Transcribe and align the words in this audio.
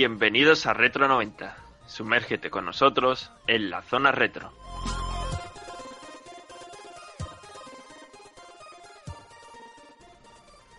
Bienvenidos 0.00 0.64
a 0.64 0.72
Retro 0.72 1.08
90. 1.08 1.58
Sumérgete 1.86 2.48
con 2.48 2.64
nosotros 2.64 3.30
en 3.46 3.68
la 3.68 3.82
zona 3.82 4.10
retro. 4.10 4.50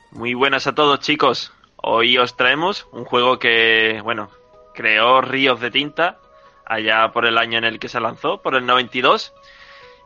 Muy 0.09 0.33
buenas 0.33 0.65
a 0.65 0.73
todos 0.73 1.01
chicos. 1.01 1.53
Hoy 1.75 2.17
os 2.17 2.35
traemos 2.35 2.87
un 2.91 3.05
juego 3.05 3.37
que, 3.37 4.01
bueno, 4.03 4.31
creó 4.73 5.21
ríos 5.21 5.59
de 5.59 5.69
tinta 5.69 6.17
allá 6.65 7.11
por 7.11 7.27
el 7.27 7.37
año 7.37 7.59
en 7.59 7.65
el 7.65 7.77
que 7.77 7.89
se 7.89 7.99
lanzó, 7.99 8.41
por 8.41 8.55
el 8.55 8.65
92, 8.65 9.35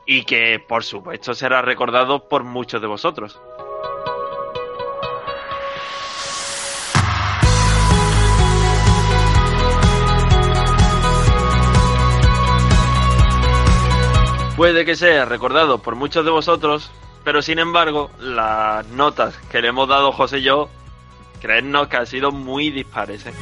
y 0.06 0.26
que 0.26 0.60
por 0.60 0.84
supuesto 0.84 1.34
será 1.34 1.62
recordado 1.62 2.28
por 2.28 2.44
muchos 2.44 2.82
de 2.82 2.88
vosotros. 2.88 3.40
Puede 14.56 14.86
que 14.86 14.96
sea 14.96 15.26
recordado 15.26 15.80
por 15.80 15.96
muchos 15.96 16.24
de 16.24 16.32
vosotros, 16.32 16.90
pero 17.26 17.42
sin 17.42 17.60
embargo, 17.60 18.10
las 18.20 18.88
notas 18.88 19.38
que 19.52 19.62
le 19.62 19.68
hemos 19.68 19.90
dado 19.90 20.14
José 20.14 20.40
y 20.40 20.44
yo, 20.44 20.70
creednos 21.42 21.90
que 21.90 21.98
han 21.98 22.08
sido 22.08 22.32
muy 22.32 22.70
dispares. 22.70 23.26
¿eh? 23.26 23.34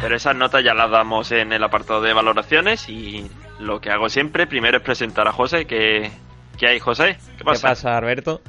Pero 0.00 0.16
esas 0.16 0.36
notas 0.36 0.62
ya 0.62 0.72
las 0.72 0.88
damos 0.88 1.32
en 1.32 1.52
el 1.52 1.64
apartado 1.64 2.00
de 2.00 2.12
valoraciones 2.12 2.88
y 2.88 3.28
lo 3.58 3.80
que 3.80 3.90
hago 3.90 4.08
siempre, 4.08 4.46
primero 4.46 4.76
es 4.76 4.84
presentar 4.84 5.26
a 5.26 5.32
José. 5.32 5.64
¿Qué, 5.64 6.12
qué 6.58 6.68
hay, 6.68 6.78
José? 6.78 7.18
¿Qué 7.38 7.44
pasa? 7.44 7.96
Alberto? 7.96 8.40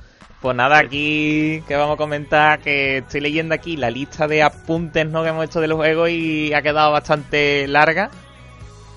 Pues 0.43 0.57
nada, 0.57 0.77
aquí 0.77 1.63
que 1.69 1.77
vamos 1.77 1.93
a 1.93 1.97
comentar 1.97 2.59
que 2.59 2.97
estoy 2.97 3.21
leyendo 3.21 3.55
aquí 3.55 3.77
la 3.77 3.89
lista 3.89 4.27
de 4.27 4.43
apuntes 4.43 5.07
¿no? 5.07 5.23
que 5.23 5.29
hemos 5.29 5.45
hecho 5.45 5.61
del 5.61 5.71
juego 5.71 6.09
y 6.09 6.53
ha 6.53 6.61
quedado 6.61 6.91
bastante 6.91 7.65
larga. 7.69 8.11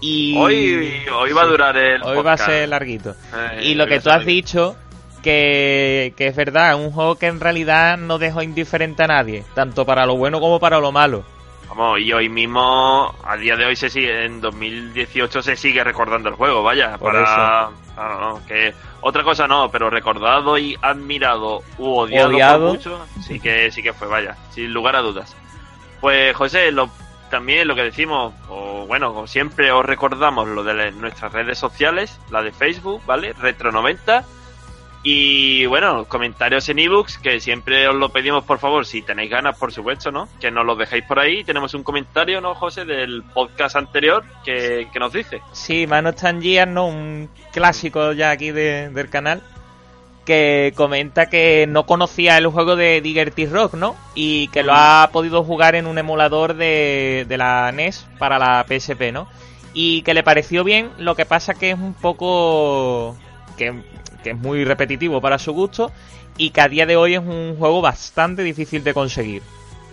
Y 0.00 0.36
Hoy, 0.36 1.04
hoy 1.16 1.32
va 1.32 1.42
a 1.42 1.46
durar 1.46 1.76
el 1.76 2.02
hoy 2.02 2.20
va 2.20 2.32
a 2.32 2.36
ser 2.36 2.68
larguito. 2.68 3.14
Eh, 3.32 3.60
y 3.62 3.74
lo 3.76 3.86
que 3.86 4.00
tú 4.00 4.10
has 4.10 4.26
dicho, 4.26 4.76
que, 5.22 6.14
que 6.16 6.26
es 6.26 6.34
verdad, 6.34 6.72
es 6.72 6.84
un 6.84 6.90
juego 6.90 7.14
que 7.14 7.28
en 7.28 7.38
realidad 7.38 7.96
no 7.96 8.18
dejó 8.18 8.42
indiferente 8.42 9.04
a 9.04 9.06
nadie, 9.06 9.44
tanto 9.54 9.86
para 9.86 10.04
lo 10.04 10.16
bueno 10.16 10.40
como 10.40 10.58
para 10.58 10.80
lo 10.80 10.90
malo. 10.90 11.24
Vamos, 11.68 12.00
y 12.00 12.12
hoy 12.12 12.28
mismo, 12.28 13.14
a 13.24 13.36
día 13.36 13.56
de 13.56 13.66
hoy 13.66 13.76
se 13.76 13.90
sigue, 13.90 14.24
en 14.24 14.40
2018 14.40 15.42
se 15.42 15.56
sigue 15.56 15.82
recordando 15.82 16.28
el 16.28 16.36
juego, 16.36 16.62
vaya, 16.62 16.96
Por 16.96 17.12
para... 17.12 17.70
Ah, 17.98 18.34
que 18.46 18.74
otra 19.00 19.24
cosa 19.24 19.48
no, 19.48 19.70
pero 19.70 19.88
recordado 19.88 20.58
y 20.58 20.76
admirado 20.82 21.62
u 21.78 21.96
odiado, 21.96 22.26
por 22.26 22.34
Odiado. 22.34 22.72
mucho, 22.72 23.06
sí 23.22 23.40
que 23.40 23.70
sí 23.70 23.82
que 23.82 23.92
fue, 23.92 24.06
vaya, 24.06 24.36
sin 24.50 24.72
lugar 24.72 24.96
a 24.96 25.00
dudas. 25.00 25.34
Pues 26.00 26.36
José, 26.36 26.72
lo, 26.72 26.90
también 27.30 27.66
lo 27.66 27.74
que 27.74 27.82
decimos, 27.82 28.34
o 28.48 28.86
bueno, 28.86 29.14
como 29.14 29.26
siempre 29.26 29.72
os 29.72 29.84
recordamos 29.84 30.48
lo 30.48 30.62
de 30.62 30.92
nuestras 30.92 31.32
redes 31.32 31.58
sociales, 31.58 32.20
la 32.30 32.42
de 32.42 32.52
Facebook, 32.52 33.02
¿vale? 33.06 33.34
Retro90. 33.34 34.24
Y 35.08 35.66
bueno, 35.66 36.06
comentarios 36.06 36.68
en 36.68 36.80
ebooks, 36.80 37.18
que 37.18 37.38
siempre 37.38 37.86
os 37.86 37.94
lo 37.94 38.08
pedimos 38.08 38.42
por 38.42 38.58
favor, 38.58 38.84
si 38.84 39.02
tenéis 39.02 39.30
ganas, 39.30 39.56
por 39.56 39.70
supuesto, 39.72 40.10
¿no? 40.10 40.28
Que 40.40 40.50
nos 40.50 40.66
lo 40.66 40.74
dejéis 40.74 41.04
por 41.04 41.20
ahí. 41.20 41.44
Tenemos 41.44 41.74
un 41.74 41.84
comentario, 41.84 42.40
¿no, 42.40 42.56
José? 42.56 42.84
Del 42.84 43.22
podcast 43.22 43.76
anterior 43.76 44.24
que, 44.44 44.88
que 44.92 44.98
nos 44.98 45.12
dice. 45.12 45.40
Sí, 45.52 45.86
Mano 45.86 46.12
Tangier, 46.12 46.66
¿no? 46.66 46.88
Un 46.88 47.30
clásico 47.52 48.14
ya 48.14 48.32
aquí 48.32 48.50
de- 48.50 48.88
del 48.90 49.08
canal. 49.08 49.42
Que 50.24 50.72
comenta 50.74 51.30
que 51.30 51.66
no 51.68 51.86
conocía 51.86 52.36
el 52.36 52.48
juego 52.48 52.74
de 52.74 53.00
Diggerty 53.00 53.46
Rock, 53.46 53.74
¿no? 53.74 53.94
Y 54.16 54.48
que 54.48 54.64
lo 54.64 54.72
ha 54.74 55.08
podido 55.12 55.44
jugar 55.44 55.76
en 55.76 55.86
un 55.86 55.98
emulador 55.98 56.54
de, 56.54 57.26
de 57.28 57.38
la 57.38 57.70
NES 57.70 58.08
para 58.18 58.40
la 58.40 58.66
PSP, 58.68 59.12
¿no? 59.12 59.28
Y 59.72 60.02
que 60.02 60.14
le 60.14 60.24
pareció 60.24 60.64
bien, 60.64 60.90
lo 60.98 61.14
que 61.14 61.26
pasa 61.26 61.54
que 61.54 61.70
es 61.70 61.78
un 61.78 61.94
poco. 61.94 63.14
que, 63.56 63.72
que 64.26 64.32
es 64.32 64.36
muy 64.36 64.64
repetitivo 64.64 65.20
para 65.20 65.38
su 65.38 65.52
gusto. 65.52 65.92
Y 66.36 66.50
que 66.50 66.60
a 66.60 66.68
día 66.68 66.84
de 66.84 66.96
hoy 66.96 67.14
es 67.14 67.20
un 67.20 67.54
juego 67.56 67.80
bastante 67.80 68.42
difícil 68.42 68.82
de 68.82 68.92
conseguir. 68.92 69.40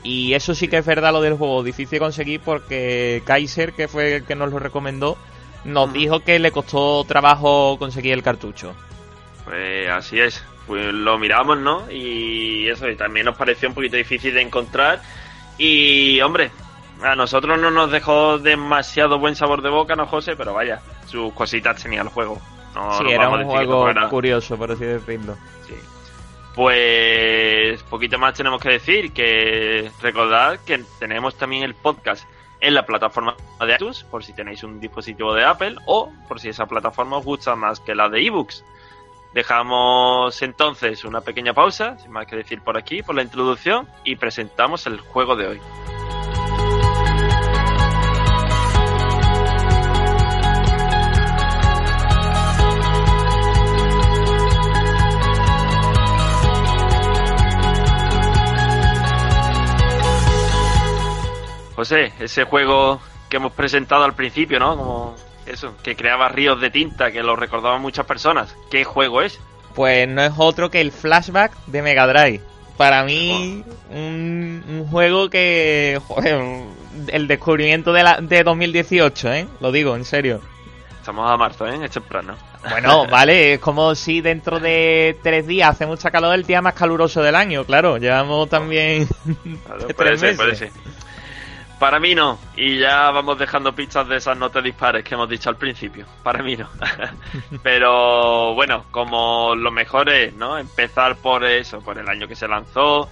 Y 0.02 0.34
eso 0.34 0.56
sí 0.56 0.68
que 0.68 0.78
es 0.78 0.86
verdad 0.86 1.14
lo 1.14 1.22
del 1.22 1.36
juego, 1.36 1.62
difícil 1.62 1.92
de 1.92 2.00
conseguir 2.00 2.40
porque 2.40 3.22
Kaiser, 3.26 3.74
que 3.74 3.88
fue 3.88 4.16
el 4.16 4.26
que 4.26 4.34
nos 4.34 4.52
lo 4.52 4.58
recomendó, 4.58 5.18
nos 5.66 5.94
dijo 5.94 6.22
que 6.22 6.40
le 6.40 6.50
costó 6.50 7.04
trabajo 7.04 7.78
conseguir 7.78 8.14
el 8.14 8.24
cartucho. 8.24 8.74
Pues 9.46 9.88
así 9.88 10.20
es. 10.20 10.44
Pues 10.66 10.92
lo 10.92 11.20
miramos, 11.20 11.60
¿no? 11.60 11.92
Y 11.92 12.68
eso, 12.70 12.90
y 12.90 12.96
también 12.96 13.28
nos 13.28 13.38
pareció 13.38 13.70
un 13.70 13.76
poquito 13.76 13.98
difícil 13.98 14.34
de 14.34 14.42
encontrar. 14.42 15.00
Y, 15.60 16.20
hombre, 16.22 16.50
a 17.04 17.16
nosotros 17.16 17.60
no 17.60 17.70
nos 17.70 17.92
dejó 17.92 18.40
demasiado 18.40 19.20
buen 19.20 19.36
sabor 19.36 19.62
de 19.62 19.70
boca, 19.70 19.96
¿no, 19.96 20.08
José? 20.08 20.36
Pero 20.36 20.54
vaya, 20.56 20.82
sus 21.06 21.32
cositas 21.34 21.84
tenía 21.84 22.02
el 22.02 22.08
juego. 22.08 22.42
No, 22.76 22.98
sí, 22.98 23.04
no 23.04 23.10
era 23.10 23.30
un 23.30 23.46
juego 23.46 23.88
curioso, 24.10 24.58
por 24.58 24.72
así 24.72 24.86
decirlo. 24.86 25.36
Sí. 25.68 25.76
Pues 26.56 27.82
poquito 27.84 28.18
más 28.18 28.34
tenemos 28.34 28.62
que 28.62 28.70
decir 28.70 29.12
que 29.12 29.92
recordad 30.02 30.60
que 30.66 30.84
tenemos 31.00 31.36
también 31.36 31.64
el 31.64 31.76
podcast 31.76 32.26
en 32.60 32.74
la 32.74 32.86
plataforma 32.86 33.36
de 33.60 33.74
iTunes 33.74 34.04
por 34.04 34.24
si 34.24 34.34
tenéis 34.34 34.64
un 34.64 34.80
dispositivo 34.80 35.34
de 35.34 35.44
Apple 35.44 35.76
o 35.86 36.12
por 36.28 36.40
si 36.40 36.50
esa 36.50 36.66
plataforma 36.66 37.18
os 37.18 37.26
gusta 37.26 37.56
más 37.56 37.80
que 37.80 37.94
la 37.94 38.08
de 38.08 38.26
ebooks. 38.26 38.64
Dejamos 39.34 40.42
entonces 40.44 41.04
una 41.04 41.22
pequeña 41.22 41.54
pausa, 41.54 41.98
sin 41.98 42.12
más 42.12 42.28
que 42.28 42.36
decir 42.36 42.62
por 42.62 42.78
aquí, 42.78 43.02
por 43.02 43.16
la 43.16 43.24
introducción 43.24 43.88
y 44.04 44.16
presentamos 44.16 44.86
el 44.86 45.00
juego 45.00 45.36
de 45.36 45.48
hoy. 45.48 45.62
José, 61.84 62.14
ese 62.22 62.46
juego 62.46 63.02
que 63.30 63.36
hemos 63.38 63.52
presentado 63.52 64.06
al 64.06 64.14
principio, 64.14 64.58
¿no? 64.58 64.78
Como 64.78 65.16
eso, 65.46 65.76
que 65.84 65.98
creaba 65.98 66.30
ríos 66.30 66.62
de 66.62 66.70
tinta, 66.70 67.12
que 67.12 67.22
lo 67.22 67.36
recordaban 67.36 67.82
muchas 67.82 68.06
personas. 68.06 68.56
¿Qué 68.72 68.86
juego 68.86 69.22
es? 69.22 69.38
Pues 69.76 70.08
no 70.08 70.22
es 70.22 70.32
otro 70.38 70.72
que 70.72 70.80
el 70.80 70.94
flashback 70.94 71.52
de 71.66 71.82
Mega 71.82 72.08
Drive. 72.08 72.42
Para 72.78 73.04
mí, 73.04 73.66
un, 73.92 74.64
un 74.68 74.88
juego 74.90 75.30
que, 75.30 76.00
joder, 76.08 76.42
el 77.08 77.28
descubrimiento 77.28 77.92
de, 77.92 78.04
la, 78.04 78.18
de 78.22 78.44
2018, 78.44 79.34
¿eh? 79.34 79.48
Lo 79.60 79.72
digo, 79.74 79.96
en 79.98 80.06
serio. 80.06 80.40
Estamos 81.00 81.30
a 81.30 81.36
marzo, 81.36 81.68
¿eh? 81.68 81.78
Es 81.84 81.92
temprano. 81.92 82.36
Bueno, 82.70 83.06
vale, 83.12 83.56
es 83.56 83.60
como 83.60 83.94
si 83.94 84.22
dentro 84.22 84.60
de 84.62 85.18
tres 85.22 85.46
días 85.46 85.72
hace 85.72 85.86
mucha 85.86 86.10
calor 86.12 86.34
el 86.34 86.46
día 86.46 86.62
más 86.62 86.76
caluroso 86.76 87.22
del 87.22 87.36
año, 87.36 87.66
claro. 87.66 87.98
Llevamos 87.98 88.48
también 88.50 89.06
Claro, 89.66 89.86
tres 89.88 89.96
puede 89.96 90.18
ser, 90.18 90.30
meses. 90.30 90.38
puede 90.38 90.56
ser. 90.56 90.72
Para 91.84 92.00
mí 92.00 92.16
no, 92.16 92.40
y 92.56 92.80
ya 92.80 93.12
vamos 93.12 93.38
dejando 93.38 93.76
pistas 93.76 94.08
de 94.08 94.16
esas 94.16 94.38
notas 94.38 94.64
dispares 94.64 95.04
que 95.04 95.16
hemos 95.16 95.28
dicho 95.28 95.50
al 95.50 95.58
principio. 95.58 96.06
Para 96.24 96.42
mí 96.42 96.56
no. 96.56 96.70
Pero 97.62 98.54
bueno, 98.54 98.86
como 98.90 99.54
lo 99.54 99.70
mejor 99.70 100.08
es, 100.08 100.34
¿no? 100.34 100.58
Empezar 100.58 101.18
por 101.18 101.44
eso, 101.44 101.82
por 101.82 101.98
el 101.98 102.08
año 102.08 102.26
que 102.26 102.38
se 102.38 102.48
lanzó, 102.48 103.10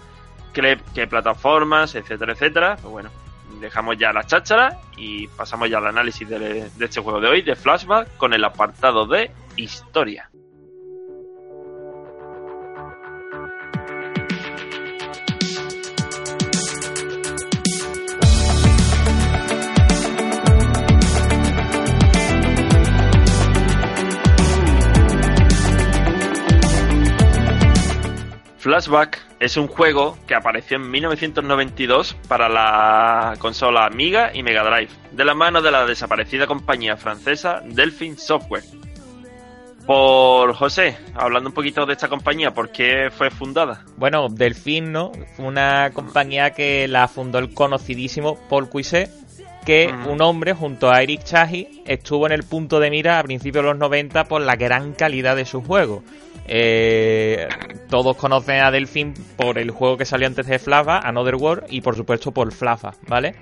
qué, 0.54 0.80
qué 0.96 1.06
plataformas, 1.06 1.96
etcétera, 1.96 2.32
etcétera. 2.32 2.78
Pues 2.82 2.90
bueno, 2.94 3.10
dejamos 3.60 3.98
ya 3.98 4.14
la 4.14 4.24
cháchara 4.24 4.80
y 4.96 5.28
pasamos 5.28 5.70
ya 5.70 5.80
al 5.80 5.88
análisis 5.88 6.30
de, 6.30 6.70
de 6.70 6.86
este 6.86 7.02
juego 7.02 7.20
de 7.20 7.28
hoy, 7.28 7.42
de 7.42 7.58
Flashback, 7.58 8.16
con 8.16 8.34
el 8.34 8.42
apartado 8.46 9.06
de 9.06 9.32
historia. 9.58 10.31
Flashback 28.62 29.20
es 29.40 29.58
un 29.58 29.68
juego 29.68 30.20
que 30.28 30.36
apareció 30.36 30.78
en 30.78 30.92
1992 30.92 32.16
para 32.28 32.48
la 32.48 33.34
consola 33.40 33.88
Amiga 33.88 34.30
y 34.36 34.44
Mega 34.44 34.64
Drive, 34.64 34.92
de 35.12 35.26
la 35.26 35.34
mano 35.34 35.64
de 35.64 35.72
la 35.72 35.88
desaparecida 35.88 36.46
compañía 36.46 36.96
francesa 36.96 37.64
Delphine 37.66 38.18
Software. 38.18 38.64
Por 39.88 40.54
José, 40.54 40.96
hablando 41.16 41.50
un 41.50 41.56
poquito 41.56 41.88
de 41.88 41.94
esta 41.94 42.08
compañía, 42.08 42.54
¿por 42.54 42.70
qué 42.70 43.10
fue 43.10 43.32
fundada? 43.32 43.84
Bueno, 43.98 44.28
Delfín, 44.30 44.92
¿no? 44.92 45.12
Fue 45.36 45.46
una 45.46 45.90
compañía 45.92 46.52
que 46.52 46.88
la 46.88 47.08
fundó 47.08 47.40
el 47.40 47.56
conocidísimo 47.56 48.38
Paul 48.48 48.70
Cuisset, 48.70 49.10
que 49.66 49.92
un 50.08 50.22
hombre 50.22 50.54
junto 50.54 50.92
a 50.92 51.02
Eric 51.02 51.24
Chahi 51.24 51.82
estuvo 51.88 52.28
en 52.28 52.32
el 52.32 52.44
punto 52.44 52.80
de 52.80 52.92
mira 52.92 53.18
a 53.18 53.24
principios 53.24 53.64
de 53.64 53.72
los 53.72 53.80
90 53.80 54.26
por 54.26 54.42
la 54.42 54.56
gran 54.56 54.94
calidad 54.94 55.36
de 55.36 55.46
su 55.46 55.64
juego. 55.64 56.04
Eh, 56.48 57.48
todos 57.90 58.18
conocen 58.18 58.64
a 58.64 58.72
Delfín 58.72 59.14
por 59.38 59.58
el 59.58 59.72
juego 59.72 59.98
que 59.98 60.06
salió 60.06 60.28
antes 60.28 60.48
de 60.48 60.60
Flava, 60.60 61.00
Another 61.00 61.36
World, 61.36 61.66
y 61.70 61.82
por 61.82 61.96
supuesto 61.96 62.32
por 62.32 62.52
Flava, 62.52 62.94
¿vale? 63.08 63.36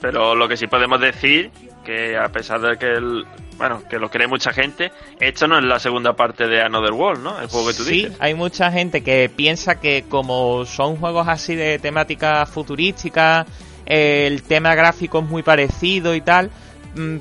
Pero 0.00 0.34
lo 0.34 0.48
que 0.48 0.56
sí 0.56 0.66
podemos 0.66 1.00
decir 1.00 1.50
que 1.84 2.16
a 2.16 2.28
pesar 2.28 2.60
de 2.60 2.76
que 2.76 2.86
el, 2.86 3.24
bueno, 3.56 3.82
que 3.88 3.98
lo 3.98 4.10
cree 4.10 4.26
mucha 4.26 4.52
gente, 4.52 4.90
esto 5.18 5.46
no 5.46 5.58
es 5.58 5.64
la 5.64 5.78
segunda 5.78 6.14
parte 6.14 6.46
de 6.46 6.62
Another 6.62 6.92
World, 6.92 7.22
¿no? 7.22 7.40
El 7.40 7.48
juego 7.48 7.68
que 7.68 7.74
tú 7.74 7.84
sí, 7.84 7.92
dices. 7.92 8.16
hay 8.20 8.34
mucha 8.34 8.70
gente 8.70 9.02
que 9.02 9.30
piensa 9.34 9.80
que 9.80 10.04
como 10.08 10.64
son 10.64 10.96
juegos 10.96 11.28
así 11.28 11.54
de 11.56 11.78
temática 11.78 12.46
futurística, 12.46 13.46
el 13.86 14.42
tema 14.42 14.74
gráfico 14.74 15.18
es 15.18 15.24
muy 15.26 15.42
parecido 15.42 16.14
y 16.14 16.20
tal, 16.20 16.46
mm, 16.46 16.50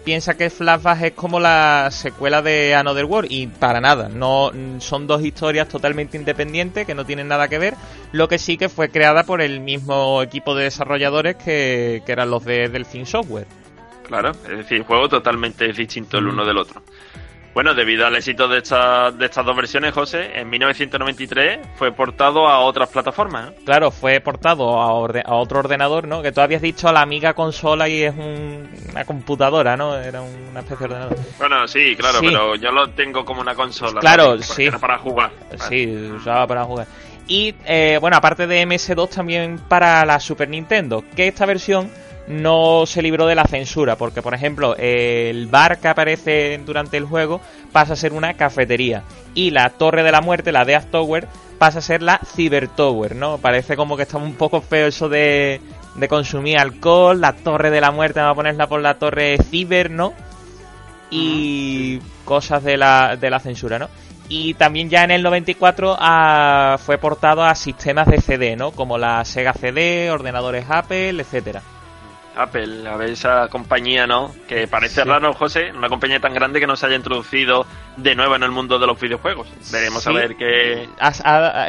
piensa 0.03 0.35
que 0.35 0.49
Flashback 0.49 1.01
es 1.01 1.11
como 1.13 1.39
la 1.39 1.89
secuela 1.91 2.41
de 2.41 2.75
Another 2.75 3.05
World 3.05 3.31
y 3.31 3.47
para 3.47 3.79
nada, 3.81 4.09
no 4.09 4.51
mm, 4.53 4.79
son 4.79 5.07
dos 5.07 5.23
historias 5.23 5.67
totalmente 5.67 6.17
independientes 6.17 6.85
que 6.85 6.95
no 6.95 7.05
tienen 7.05 7.27
nada 7.27 7.47
que 7.47 7.59
ver, 7.59 7.75
lo 8.11 8.27
que 8.27 8.39
sí 8.39 8.57
que 8.57 8.69
fue 8.69 8.89
creada 8.89 9.23
por 9.23 9.41
el 9.41 9.59
mismo 9.59 10.21
equipo 10.21 10.55
de 10.55 10.65
desarrolladores 10.65 11.35
que, 11.35 12.01
que 12.05 12.11
eran 12.11 12.31
los 12.31 12.43
de 12.45 12.69
Delphine 12.69 13.05
Software. 13.05 13.47
Claro, 14.03 14.31
es 14.31 14.57
decir, 14.57 14.83
juego 14.83 15.07
totalmente 15.07 15.71
distinto 15.71 16.17
el 16.17 16.27
uno 16.27 16.43
del 16.43 16.57
otro. 16.57 16.81
Bueno, 17.53 17.73
debido 17.73 18.05
al 18.05 18.15
éxito 18.15 18.47
de, 18.47 18.59
esta- 18.59 19.11
de 19.11 19.25
estas 19.25 19.45
dos 19.45 19.55
versiones, 19.55 19.91
José, 19.93 20.31
en 20.39 20.49
1993 20.49 21.59
fue 21.75 21.91
portado 21.91 22.47
a 22.47 22.59
otras 22.59 22.89
plataformas. 22.89 23.47
¿no? 23.47 23.53
Claro, 23.65 23.91
fue 23.91 24.19
portado 24.21 24.79
a, 24.79 24.93
orde- 24.93 25.23
a 25.25 25.33
otro 25.35 25.59
ordenador, 25.59 26.07
¿no? 26.07 26.21
Que 26.21 26.31
tú 26.31 26.41
habías 26.41 26.61
dicho 26.61 26.87
a 26.87 26.93
la 26.93 27.01
amiga 27.01 27.33
consola 27.33 27.89
y 27.89 28.03
es 28.03 28.13
un- 28.15 28.69
una 28.91 29.03
computadora, 29.05 29.75
¿no? 29.75 29.95
Era 29.97 30.21
una 30.21 30.59
especie 30.61 30.87
de 30.87 30.93
ordenador. 30.93 31.17
Bueno, 31.37 31.67
sí, 31.67 31.95
claro, 31.97 32.19
Sí. 32.19 32.27
pero 32.27 32.55
yo 32.55 32.71
lo 32.71 32.89
tengo 32.91 33.25
como 33.25 33.41
una 33.41 33.55
consola. 33.55 33.99
Claro, 33.99 34.37
sí. 34.41 34.65
Era 34.65 34.77
para 34.79 34.97
jugar. 34.99 35.31
Sí, 35.67 35.87
usaba 36.15 36.45
para 36.47 36.63
jugar. 36.65 36.87
Y 37.27 37.53
eh, 37.65 37.97
bueno, 38.01 38.17
aparte 38.17 38.47
de 38.47 38.61
MS2 38.65 39.09
también 39.09 39.59
para 39.67 40.05
la 40.05 40.19
Super 40.19 40.49
Nintendo, 40.49 41.03
que 41.15 41.27
esta 41.27 41.45
versión 41.45 41.89
no 42.29 42.85
se 42.85 43.01
libró 43.01 43.27
de 43.27 43.35
la 43.35 43.43
censura, 43.43 43.97
porque 43.97 44.21
por 44.21 44.33
ejemplo 44.33 44.75
el 44.77 45.47
bar 45.47 45.79
que 45.79 45.89
aparece 45.89 46.61
durante 46.65 46.95
el 46.95 47.05
juego 47.05 47.41
pasa 47.73 47.93
a 47.93 47.97
ser 47.97 48.13
una 48.13 48.35
cafetería 48.35 49.03
y 49.33 49.51
la 49.51 49.69
Torre 49.71 50.03
de 50.03 50.11
la 50.11 50.21
Muerte, 50.21 50.51
la 50.51 50.63
Death 50.63 50.91
Tower, 50.91 51.27
pasa 51.57 51.79
a 51.79 51.81
ser 51.81 52.01
la 52.01 52.19
Cyber 52.23 52.69
Tower, 52.69 53.15
¿no? 53.15 53.39
Parece 53.39 53.75
como 53.75 53.97
que 53.97 54.03
está 54.03 54.17
un 54.17 54.35
poco 54.35 54.61
feo 54.61 54.87
eso 54.87 55.09
de, 55.09 55.59
de 55.95 56.07
consumir 56.07 56.57
alcohol, 56.57 57.19
la 57.19 57.33
Torre 57.33 57.69
de 57.69 57.81
la 57.81 57.91
Muerte, 57.91 58.21
vamos 58.21 58.33
a 58.33 58.35
ponerla 58.35 58.67
por 58.67 58.79
la 58.79 58.97
Torre 58.97 59.37
Cyber, 59.37 59.91
¿no? 59.91 60.13
y 61.09 61.99
cosas 62.25 62.63
de 62.63 62.77
la, 62.77 63.15
de 63.15 63.29
la 63.29 63.39
censura, 63.39 63.79
¿no? 63.79 63.89
Y 64.27 64.53
también 64.53 64.89
ya 64.89 65.03
en 65.03 65.11
el 65.11 65.23
94 65.23 65.97
ah, 65.99 66.77
fue 66.79 66.99
portado 66.99 67.43
a 67.43 67.55
sistemas 67.55 68.07
de 68.07 68.21
CD, 68.21 68.55
¿no? 68.55 68.71
Como 68.71 68.97
la 68.97 69.25
Sega 69.25 69.53
CD, 69.53 70.11
ordenadores 70.11 70.65
Apple, 70.69 71.21
etcétera. 71.21 71.63
Apple, 72.41 72.87
a 72.87 72.95
ver 72.95 73.09
esa 73.09 73.47
compañía, 73.49 74.07
¿no? 74.07 74.33
Que 74.47 74.67
parece 74.67 75.03
Sí. 75.03 75.07
raro, 75.07 75.33
José, 75.33 75.71
una 75.75 75.89
compañía 75.89 76.19
tan 76.19 76.33
grande 76.33 76.59
que 76.59 76.67
no 76.67 76.75
se 76.75 76.85
haya 76.85 76.95
introducido 76.95 77.65
de 77.97 78.15
nuevo 78.15 78.35
en 78.35 78.43
el 78.43 78.51
mundo 78.51 78.79
de 78.79 78.87
los 78.87 78.99
videojuegos. 78.99 79.47
Veremos 79.71 80.05
a 80.07 80.11
ver 80.11 80.35
qué... 80.35 80.87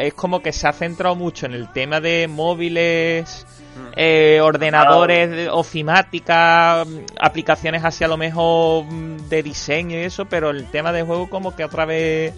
Es 0.00 0.14
como 0.14 0.42
que 0.42 0.52
se 0.52 0.68
ha 0.68 0.72
centrado 0.72 1.14
mucho 1.16 1.46
en 1.46 1.54
el 1.54 1.70
tema 1.72 2.00
de 2.00 2.28
móviles, 2.28 3.46
Mm. 3.76 3.92
eh, 3.96 4.40
ordenadores, 4.42 5.30
de- 5.30 5.48
ofimática, 5.48 6.84
mm, 6.84 6.98
aplicaciones 7.20 7.84
así 7.84 8.02
a 8.02 8.08
lo 8.08 8.16
mejor 8.16 8.84
mm, 8.84 9.28
de 9.28 9.42
diseño 9.44 9.96
y 9.96 10.02
eso, 10.02 10.24
pero 10.26 10.50
el 10.50 10.68
tema 10.70 10.92
de 10.92 11.02
juego 11.02 11.30
como 11.30 11.54
que 11.54 11.64
otra 11.64 11.84
vez... 11.84 12.34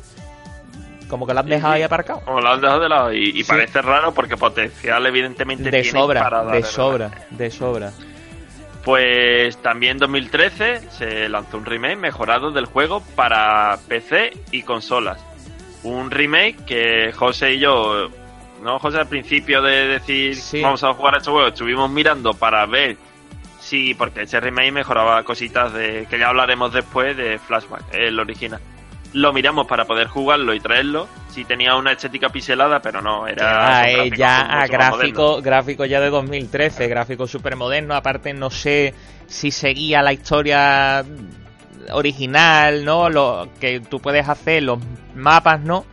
Como 1.08 1.26
que 1.26 1.34
lo 1.34 1.40
has 1.40 1.46
dejado 1.46 1.74
ahí 1.74 1.82
aparcado. 1.82 2.20
Como 2.24 2.40
lo 2.40 2.48
han 2.50 2.60
dejado 2.60 2.80
de 2.80 2.88
lado 2.88 3.12
y, 3.12 3.30
y 3.30 3.42
Sí. 3.44 3.48
parece 3.48 3.82
raro 3.82 4.12
porque 4.14 4.36
potencial 4.38 5.04
evidentemente 5.06 5.64
De 5.64 5.82
tiene 5.82 5.98
sobra, 5.98 6.22
para 6.22 6.44
de 6.44 6.58
el- 6.58 6.64
sobra, 6.64 7.10
de 7.30 7.50
sobra. 7.50 7.92
Pues 8.84 9.56
también 9.58 9.92
en 9.92 9.98
2013 9.98 10.90
se 10.90 11.28
lanzó 11.28 11.58
un 11.58 11.64
remake 11.64 11.96
mejorado 11.96 12.50
del 12.50 12.66
juego 12.66 13.00
para 13.14 13.78
PC 13.88 14.32
y 14.50 14.62
consolas. 14.62 15.24
Un 15.84 16.10
remake 16.10 16.64
que 16.64 17.12
José 17.12 17.54
y 17.54 17.58
yo, 17.60 18.08
no 18.62 18.78
José 18.78 18.98
al 18.98 19.08
principio 19.08 19.62
de 19.62 19.86
decir 19.88 20.36
Sí. 20.36 20.60
vamos 20.60 20.82
a 20.82 20.92
jugar 20.94 21.14
a 21.14 21.18
este 21.18 21.30
juego, 21.30 21.48
estuvimos 21.48 21.90
mirando 21.90 22.34
para 22.34 22.66
ver 22.66 22.96
si, 23.60 23.94
porque 23.94 24.22
ese 24.22 24.40
remake 24.40 24.72
mejoraba 24.72 25.22
cositas 25.22 25.72
de 25.72 26.06
que 26.10 26.18
ya 26.18 26.28
hablaremos 26.28 26.72
después 26.72 27.16
de 27.16 27.38
Flashback, 27.38 27.84
el 27.92 28.18
original. 28.18 28.60
Lo 29.12 29.32
miramos 29.32 29.66
para 29.66 29.84
poder 29.84 30.08
jugarlo 30.08 30.54
y 30.54 30.60
traerlo. 30.60 31.06
Si 31.32 31.44
tenía 31.46 31.74
una 31.76 31.92
estética 31.92 32.28
pixelada, 32.28 32.80
pero 32.82 33.00
no, 33.00 33.26
era. 33.26 33.80
Ah, 33.80 33.90
eh, 33.90 34.10
ya 34.14 34.66
gráfico, 34.66 35.40
gráfico 35.40 35.86
ya 35.86 35.98
de 36.00 36.10
2013, 36.10 36.88
gráfico 36.88 37.26
súper 37.26 37.56
moderno. 37.56 37.94
Aparte, 37.94 38.34
no 38.34 38.50
sé 38.50 38.92
si 39.26 39.50
seguía 39.50 40.02
la 40.02 40.12
historia 40.12 41.02
original, 41.90 42.84
¿no? 42.84 43.08
Lo 43.08 43.48
que 43.60 43.80
tú 43.80 44.00
puedes 44.00 44.28
hacer 44.28 44.62
los 44.62 44.78
mapas, 45.14 45.60
¿no? 45.60 45.84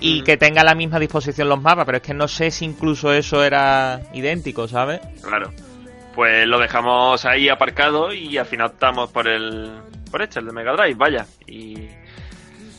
Y 0.00 0.22
Mm. 0.22 0.24
que 0.24 0.36
tenga 0.36 0.62
a 0.62 0.64
la 0.64 0.74
misma 0.74 0.98
disposición 0.98 1.48
los 1.48 1.60
mapas, 1.60 1.84
pero 1.84 1.98
es 1.98 2.02
que 2.02 2.14
no 2.14 2.26
sé 2.26 2.50
si 2.50 2.64
incluso 2.64 3.12
eso 3.12 3.44
era 3.44 4.00
idéntico, 4.14 4.66
¿sabes? 4.66 5.00
Claro. 5.22 5.52
Pues 6.14 6.46
lo 6.46 6.58
dejamos 6.58 7.24
ahí 7.26 7.48
aparcado 7.48 8.12
y 8.12 8.36
al 8.38 8.46
final 8.46 8.68
optamos 8.68 9.10
por 9.10 9.28
el 9.28 9.70
por 10.10 10.22
este, 10.22 10.40
el 10.40 10.46
de 10.46 10.52
Mega 10.52 10.72
Drive, 10.72 10.94
vaya. 10.94 11.26
Y 11.46 11.86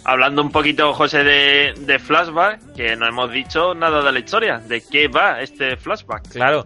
hablando 0.04 0.42
un 0.42 0.52
poquito, 0.52 0.94
José, 0.94 1.24
de, 1.24 1.74
de 1.78 2.00
Flashback, 2.00 2.74
que 2.74 2.96
no 2.96 3.08
hemos 3.08 3.32
dicho 3.32 3.74
nada 3.74 4.02
de 4.04 4.12
la 4.12 4.20
historia, 4.20 4.58
de 4.60 4.82
qué 4.82 5.08
va 5.08 5.42
este 5.42 5.78
Flashback. 5.78 6.30
Claro. 6.30 6.66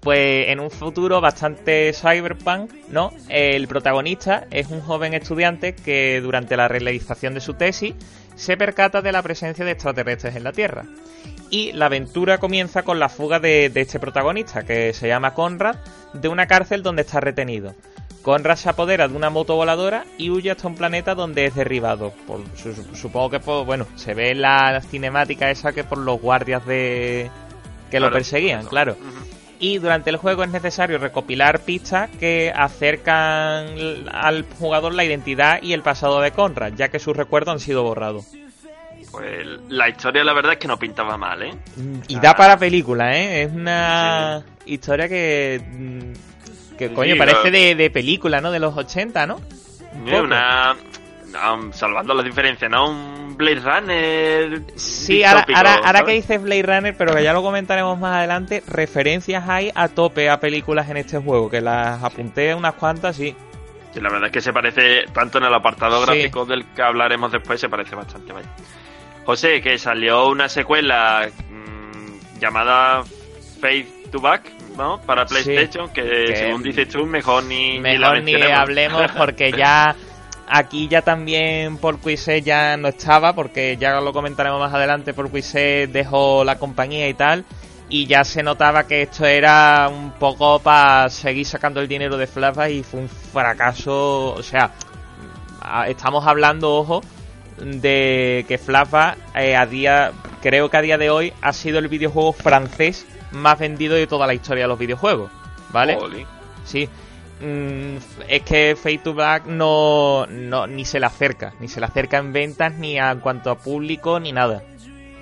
Pues 0.00 0.48
en 0.48 0.60
un 0.60 0.70
futuro 0.70 1.20
bastante 1.20 1.92
cyberpunk, 1.92 2.72
¿no? 2.88 3.12
El 3.28 3.68
protagonista 3.68 4.46
es 4.50 4.68
un 4.68 4.80
joven 4.80 5.12
estudiante 5.12 5.74
que 5.74 6.22
durante 6.22 6.56
la 6.56 6.68
realización 6.68 7.34
de 7.34 7.40
su 7.40 7.52
tesis 7.52 7.94
se 8.34 8.56
percata 8.56 9.02
de 9.02 9.12
la 9.12 9.22
presencia 9.22 9.62
de 9.62 9.72
extraterrestres 9.72 10.36
en 10.36 10.44
la 10.44 10.52
Tierra. 10.52 10.84
Y 11.50 11.72
la 11.72 11.86
aventura 11.86 12.38
comienza 12.38 12.82
con 12.82 12.98
la 12.98 13.10
fuga 13.10 13.40
de, 13.40 13.68
de 13.68 13.80
este 13.82 14.00
protagonista, 14.00 14.62
que 14.62 14.94
se 14.94 15.08
llama 15.08 15.34
Conrad, 15.34 15.76
de 16.14 16.28
una 16.28 16.46
cárcel 16.46 16.82
donde 16.82 17.02
está 17.02 17.20
retenido. 17.20 17.74
Conrad 18.22 18.56
se 18.56 18.68
apodera 18.68 19.08
de 19.08 19.16
una 19.16 19.30
moto 19.30 19.56
voladora 19.56 20.04
y 20.18 20.28
huye 20.30 20.50
hasta 20.50 20.68
un 20.68 20.74
planeta 20.74 21.14
donde 21.14 21.46
es 21.46 21.54
derribado. 21.54 22.12
Por, 22.26 22.40
su- 22.56 22.74
supongo 22.94 23.30
que, 23.30 23.40
por, 23.40 23.64
bueno, 23.64 23.86
se 23.96 24.12
ve 24.14 24.30
en 24.32 24.42
la 24.42 24.80
cinemática 24.82 25.50
esa 25.50 25.72
que 25.72 25.84
por 25.84 25.98
los 25.98 26.20
guardias 26.20 26.64
de 26.66 27.30
que 27.90 27.98
lo 27.98 28.06
Claro, 28.06 28.14
perseguían, 28.14 28.66
claro. 28.66 28.96
Y 29.58 29.78
durante 29.78 30.10
el 30.10 30.16
juego 30.16 30.42
es 30.44 30.50
necesario 30.50 30.98
recopilar 30.98 31.60
pistas 31.60 32.08
que 32.18 32.52
acercan 32.54 33.66
al 34.12 34.44
jugador 34.58 34.94
la 34.94 35.04
identidad 35.04 35.60
y 35.62 35.72
el 35.72 35.82
pasado 35.82 36.20
de 36.20 36.30
Conrad, 36.30 36.72
ya 36.76 36.88
que 36.88 36.98
sus 36.98 37.16
recuerdos 37.16 37.52
han 37.54 37.60
sido 37.60 37.82
borrados. 37.82 38.26
Pues 39.10 39.46
la 39.68 39.88
historia 39.88 40.22
la 40.24 40.32
verdad 40.34 40.52
es 40.52 40.58
que 40.58 40.68
no 40.68 40.78
pintaba 40.78 41.16
mal, 41.16 41.42
¿eh? 41.42 41.54
Y 42.08 42.20
da 42.20 42.34
para 42.36 42.56
película, 42.58 43.16
¿eh? 43.16 43.42
Es 43.42 43.52
una 43.52 44.42
historia 44.66 45.08
que... 45.08 45.60
Que 46.80 46.88
Sí, 46.88 46.94
coño, 46.94 47.14
parece 47.16 47.50
de, 47.50 47.74
de 47.74 47.90
película, 47.90 48.40
¿no? 48.40 48.50
De 48.50 48.58
los 48.58 48.76
80, 48.76 49.26
¿no? 49.26 49.40
Un. 49.94 50.12
Una... 50.14 50.74
no, 51.30 51.72
salvando 51.72 52.14
las 52.14 52.24
diferencias, 52.24 52.70
¿no? 52.70 52.88
Un 52.90 53.36
Blade 53.36 53.60
Runner... 53.60 54.62
Sí, 54.76 55.22
ahora, 55.24 55.46
ahora, 55.54 55.74
ahora 55.84 56.04
que 56.04 56.12
dices 56.12 56.42
Blade 56.42 56.62
Runner, 56.62 56.96
pero 56.96 57.14
que 57.14 57.22
ya 57.22 57.32
lo 57.32 57.42
comentaremos 57.42 57.98
más 57.98 58.16
adelante, 58.16 58.62
referencias 58.66 59.48
hay 59.48 59.70
a 59.74 59.88
tope 59.88 60.28
a 60.30 60.40
películas 60.40 60.88
en 60.90 60.96
este 60.98 61.18
juego, 61.18 61.48
que 61.50 61.60
las 61.60 62.02
apunté 62.02 62.54
unas 62.54 62.74
cuantas, 62.74 63.16
sí. 63.16 63.34
Sí, 63.92 64.00
la 64.00 64.08
verdad 64.08 64.26
es 64.26 64.32
que 64.32 64.40
se 64.40 64.52
parece, 64.52 65.04
tanto 65.12 65.38
en 65.38 65.44
el 65.44 65.54
apartado 65.54 66.00
Sí. 66.00 66.06
gráfico 66.06 66.44
del 66.46 66.64
que 66.74 66.82
hablaremos 66.82 67.30
después, 67.32 67.60
se 67.60 67.68
parece 67.68 67.94
bastante, 67.94 68.32
vaya. 68.32 68.48
José, 69.24 69.60
que 69.60 69.76
salió 69.78 70.28
una 70.28 70.48
secuela 70.48 71.28
mm, 71.50 72.38
llamada 72.40 73.02
Faith 73.60 74.10
to 74.10 74.20
Back, 74.20 74.42
¿no? 74.76 75.00
Para 75.02 75.26
Sí. 75.26 75.34
PlayStation, 75.34 75.88
que, 75.90 76.02
Que- 76.02 76.36
según 76.36 76.62
dices 76.62 76.88
tú, 76.88 77.04
mejor 77.06 77.44
ni, 77.44 77.78
ni 77.78 77.98
la 77.98 78.12
Mejor 78.12 78.22
ni 78.22 78.34
hablemos 78.42 79.02
porque 79.16 79.52
ya 79.52 79.94
aquí 80.48 80.88
ya 80.88 81.02
también 81.02 81.76
por 81.76 82.00
Quizet 82.00 82.42
ya 82.44 82.76
no 82.76 82.88
estaba, 82.88 83.34
porque 83.34 83.76
ya 83.78 84.00
lo 84.00 84.12
comentaremos 84.12 84.58
más 84.58 84.72
adelante, 84.74 85.14
por 85.14 85.30
Quizet 85.30 85.90
dejó 85.90 86.42
la 86.44 86.58
compañía 86.58 87.08
y 87.08 87.14
tal, 87.14 87.44
y 87.88 88.06
ya 88.06 88.24
se 88.24 88.42
notaba 88.42 88.86
que 88.86 89.02
esto 89.02 89.26
era 89.26 89.88
un 89.88 90.12
poco 90.12 90.58
para 90.60 91.08
seguir 91.10 91.46
sacando 91.46 91.80
el 91.80 91.88
dinero 91.88 92.16
de 92.16 92.26
Flashback 92.26 92.70
y 92.70 92.82
fue 92.82 93.00
un 93.00 93.08
fracaso, 93.08 94.32
o 94.34 94.42
sea, 94.42 94.72
estamos 95.86 96.26
hablando, 96.26 96.74
ojo, 96.74 97.00
de 97.58 98.44
que 98.48 98.58
Flashback 98.58 99.18
eh, 99.36 99.54
a 99.54 99.66
día, 99.66 100.12
creo 100.40 100.70
que 100.70 100.76
a 100.78 100.82
día 100.82 100.98
de 100.98 101.10
hoy 101.10 101.32
ha 101.42 101.52
sido 101.52 101.78
el 101.78 101.88
videojuego 101.88 102.32
francés 102.32 103.06
más 103.32 103.58
vendido 103.58 103.94
de 103.94 104.06
toda 104.06 104.26
la 104.26 104.34
historia 104.34 104.64
de 104.64 104.68
los 104.68 104.78
videojuegos, 104.78 105.30
¿vale? 105.70 105.96
Jolín. 105.96 106.26
Sí. 106.64 106.88
Mm, 107.40 107.96
es 108.28 108.42
que 108.42 108.76
Fade 108.80 108.98
to 108.98 109.14
Black 109.14 109.46
no, 109.46 110.26
no 110.28 110.66
ni 110.66 110.84
se 110.84 111.00
le 111.00 111.06
acerca, 111.06 111.54
ni 111.58 111.68
se 111.68 111.80
le 111.80 111.86
acerca 111.86 112.18
en 112.18 112.32
ventas, 112.34 112.74
ni 112.74 112.98
a- 112.98 113.10
en 113.12 113.20
cuanto 113.20 113.50
a 113.50 113.56
público, 113.58 114.20
ni 114.20 114.30
nada. 114.32 114.62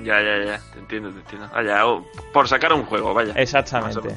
Ya, 0.02 0.20
ya, 0.20 0.44
ya, 0.44 0.60
te 0.72 0.78
entiendo, 0.80 1.10
te 1.10 1.20
entiendo. 1.20 1.48
Ah, 1.54 1.62
ya, 1.62 1.86
oh, 1.86 2.04
por 2.32 2.48
sacar 2.48 2.72
un 2.72 2.84
juego, 2.86 3.14
vaya. 3.14 3.34
Exactamente. 3.36 4.16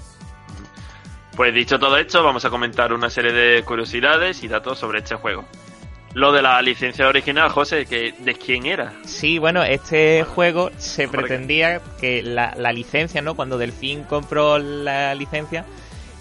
Pues 1.35 1.53
dicho 1.53 1.79
todo 1.79 1.97
esto, 1.97 2.23
vamos 2.23 2.43
a 2.43 2.49
comentar 2.49 2.91
una 2.91 3.09
serie 3.09 3.31
de 3.31 3.63
curiosidades 3.63 4.43
y 4.43 4.47
datos 4.47 4.77
sobre 4.79 4.99
este 4.99 5.15
juego. 5.15 5.45
Lo 6.13 6.33
de 6.33 6.41
la 6.41 6.61
licencia 6.61 7.07
original, 7.07 7.49
José, 7.49 7.85
que 7.85 8.13
¿de 8.19 8.33
quién 8.35 8.65
era? 8.65 8.93
Sí, 9.05 9.39
bueno, 9.39 9.63
este 9.63 10.23
juego 10.23 10.69
se 10.77 11.07
pretendía 11.07 11.81
que 11.99 12.21
la, 12.21 12.53
la 12.57 12.73
licencia, 12.73 13.21
¿no? 13.21 13.35
Cuando 13.35 13.57
Delfín 13.57 14.03
compró 14.03 14.57
la 14.57 15.15
licencia, 15.15 15.65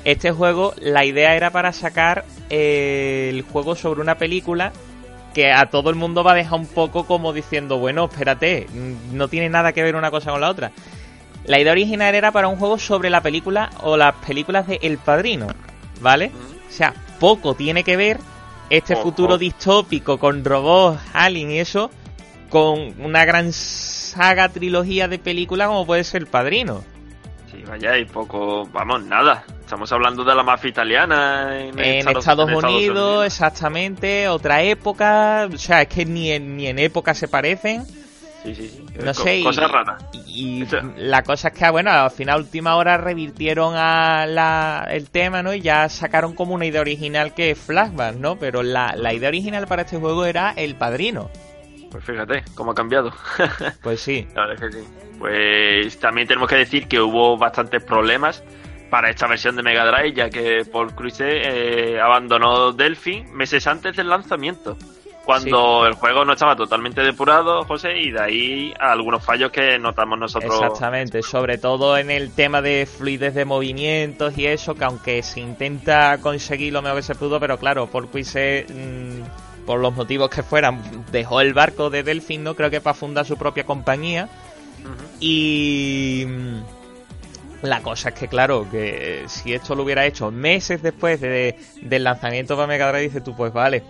este 0.04 0.30
juego, 0.30 0.74
la 0.78 1.04
idea 1.04 1.34
era 1.36 1.50
para 1.50 1.72
sacar 1.72 2.24
eh, 2.48 3.30
el 3.32 3.42
juego 3.42 3.74
sobre 3.74 4.00
una 4.00 4.16
película 4.16 4.72
que 5.34 5.52
a 5.52 5.66
todo 5.66 5.90
el 5.90 5.96
mundo 5.96 6.24
va 6.24 6.32
a 6.32 6.36
dejar 6.36 6.58
un 6.58 6.66
poco 6.66 7.04
como 7.04 7.32
diciendo, 7.32 7.78
bueno, 7.78 8.08
espérate, 8.10 8.66
mm, 8.72 9.16
no 9.16 9.28
tiene 9.28 9.48
nada 9.48 9.72
que 9.72 9.82
ver 9.82 9.96
una 9.96 10.10
cosa 10.10 10.30
con 10.30 10.40
la 10.40 10.50
otra. 10.50 10.72
La 11.44 11.60
idea 11.60 11.72
original 11.72 12.14
era 12.14 12.32
para 12.32 12.48
un 12.48 12.56
juego 12.56 12.78
sobre 12.78 13.10
la 13.10 13.20
película 13.22 13.70
o 13.82 13.96
las 13.96 14.14
películas 14.26 14.66
de 14.66 14.78
El 14.82 14.98
Padrino, 14.98 15.48
¿vale? 16.00 16.30
O 16.68 16.72
sea, 16.72 16.94
poco 17.18 17.54
tiene 17.54 17.84
que 17.84 17.96
ver 17.96 18.18
este 18.70 18.96
futuro 18.96 19.36
distópico 19.36 20.18
con 20.18 20.44
robots, 20.44 21.00
alien 21.12 21.50
y 21.50 21.58
eso, 21.58 21.90
con 22.48 22.94
una 23.00 23.24
gran 23.24 23.52
saga, 23.52 24.48
trilogía 24.48 25.08
de 25.08 25.18
películas 25.18 25.68
como 25.68 25.84
puede 25.84 26.04
ser 26.04 26.22
El 26.22 26.28
Padrino. 26.28 26.84
Sí, 27.50 27.62
vaya, 27.66 27.98
y 27.98 28.04
poco, 28.04 28.66
vamos, 28.72 29.02
nada. 29.02 29.44
Estamos 29.60 29.90
hablando 29.92 30.24
de 30.24 30.34
la 30.34 30.44
mafia 30.44 30.70
italiana 30.70 31.58
en, 31.58 31.78
En 31.78 32.08
Estados, 32.08 32.50
Unidos, 32.50 33.26
exactamente, 33.26 34.28
otra 34.28 34.62
época, 34.62 35.48
o 35.52 35.58
sea, 35.58 35.82
es 35.82 35.88
que 35.88 36.04
ni 36.04 36.30
en, 36.30 36.56
ni 36.56 36.68
en 36.68 36.78
época 36.78 37.12
se 37.14 37.28
parecen. 37.28 37.84
Sí, 38.42 38.54
sí, 38.54 38.68
sí. 38.68 38.86
No 38.98 39.12
Co- 39.12 39.22
sé, 39.22 39.38
y, 39.38 39.44
Cosas 39.44 39.70
raras. 39.70 40.02
y 40.26 40.62
Eso- 40.62 40.78
la 40.96 41.22
cosa 41.22 41.48
es 41.48 41.54
que, 41.54 41.70
bueno, 41.70 41.90
al 41.90 42.10
final, 42.10 42.36
a 42.36 42.38
última 42.38 42.76
hora, 42.76 42.96
revirtieron 42.96 43.74
a 43.76 44.24
la, 44.26 44.86
el 44.90 45.10
tema, 45.10 45.42
¿no? 45.42 45.52
Y 45.52 45.60
ya 45.60 45.88
sacaron 45.90 46.34
como 46.34 46.54
una 46.54 46.64
idea 46.64 46.80
original 46.80 47.34
que 47.34 47.50
es 47.50 47.58
Flashback, 47.58 48.16
¿no? 48.16 48.36
Pero 48.38 48.62
la, 48.62 48.94
la 48.96 49.12
idea 49.12 49.28
original 49.28 49.66
para 49.66 49.82
este 49.82 49.98
juego 49.98 50.24
era 50.24 50.52
El 50.56 50.74
Padrino. 50.76 51.30
Pues 51.90 52.04
fíjate, 52.04 52.42
cómo 52.54 52.70
ha 52.70 52.74
cambiado. 52.74 53.12
Pues 53.82 54.00
sí, 54.00 54.26
La 54.34 54.46
verdad 54.46 54.64
es 54.64 54.74
que 54.76 54.80
sí. 54.82 54.88
Pues 55.18 55.98
también 55.98 56.26
tenemos 56.26 56.48
que 56.48 56.56
decir 56.56 56.88
que 56.88 56.98
hubo 57.00 57.36
bastantes 57.36 57.82
problemas 57.84 58.42
para 58.88 59.10
esta 59.10 59.26
versión 59.26 59.54
de 59.54 59.62
Mega 59.62 59.84
Drive, 59.84 60.14
ya 60.14 60.30
que 60.30 60.64
Paul 60.64 60.94
Cruise 60.94 61.20
eh, 61.20 61.98
abandonó 62.02 62.72
Delphi 62.72 63.22
meses 63.32 63.66
antes 63.66 63.94
del 63.96 64.08
lanzamiento, 64.08 64.76
cuando 65.30 65.86
el 65.86 65.94
juego 65.94 66.24
no 66.24 66.32
estaba 66.32 66.56
totalmente 66.56 67.02
depurado, 67.02 67.64
José, 67.64 67.98
y 67.98 68.10
de 68.10 68.20
ahí 68.20 68.74
a 68.80 68.92
algunos 68.92 69.24
fallos 69.24 69.50
que 69.50 69.78
notamos 69.78 70.18
nosotros. 70.18 70.54
exactamente. 70.60 71.22
Sobre 71.22 71.58
todo 71.58 71.96
en 71.96 72.10
el 72.10 72.32
tema 72.32 72.60
de 72.62 72.86
fluidez 72.86 73.34
de 73.34 73.44
movimientos 73.44 74.36
y 74.36 74.46
eso, 74.46 74.74
que 74.74 74.84
aunque 74.84 75.22
se 75.22 75.40
intenta 75.40 76.18
conseguir 76.20 76.72
lo 76.72 76.82
mejor 76.82 76.98
que 76.98 77.02
se 77.04 77.14
pudo, 77.14 77.38
pero 77.40 77.58
claro, 77.58 77.86
por 77.86 78.08
Quise, 78.10 78.66
mm, 78.68 79.64
por 79.66 79.78
los 79.80 79.94
motivos 79.94 80.30
que 80.30 80.42
fueran, 80.42 80.82
dejó 81.12 81.40
el 81.40 81.54
barco 81.54 81.90
de 81.90 82.02
Delfín, 82.02 82.42
¿no? 82.42 82.54
Creo 82.56 82.70
que 82.70 82.80
para 82.80 82.94
fundar 82.94 83.24
su 83.24 83.36
propia 83.36 83.64
compañía. 83.64 84.28
Y 85.20 86.24
mm, 86.26 87.66
la 87.66 87.82
cosa 87.82 88.08
es 88.08 88.14
que, 88.14 88.28
claro, 88.28 88.66
que 88.70 89.24
si 89.28 89.52
esto 89.52 89.74
lo 89.74 89.82
hubiera 89.82 90.06
hecho 90.06 90.30
meses 90.30 90.82
después 90.82 91.20
de- 91.20 91.56
del 91.82 92.04
lanzamiento 92.04 92.56
para 92.56 92.66
Mega 92.66 92.88
Drive, 92.90 93.02
dices 93.04 93.22
tú, 93.24 93.36
pues 93.36 93.52
vale. 93.52 93.82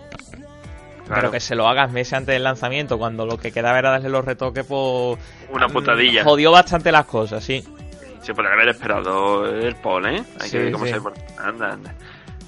Claro, 1.05 1.21
Pero 1.21 1.31
que 1.31 1.39
se 1.39 1.55
lo 1.55 1.67
hagas 1.67 1.91
meses 1.91 2.13
antes 2.13 2.33
del 2.33 2.43
lanzamiento, 2.43 2.97
cuando 2.97 3.25
lo 3.25 3.37
que 3.37 3.51
quedaba 3.51 3.79
era 3.79 3.91
darle 3.91 4.09
los 4.09 4.23
retoques, 4.23 4.65
pues. 4.65 5.17
una 5.49 5.67
putadilla. 5.67 6.23
Jodió 6.23 6.51
bastante 6.51 6.91
las 6.91 7.05
cosas, 7.05 7.43
sí. 7.43 7.63
Se 8.21 8.33
podría 8.33 8.53
haber 8.53 8.69
esperado 8.69 9.45
el 9.47 9.75
Paul, 9.75 10.05
¿eh? 10.05 10.23
Hay 10.39 10.47
Sí, 10.49 10.51
que 10.57 10.63
ver 10.65 10.71
cómo 10.73 10.85
sí. 10.85 10.91
se. 10.91 11.41
Anda, 11.41 11.71
anda. 11.73 11.93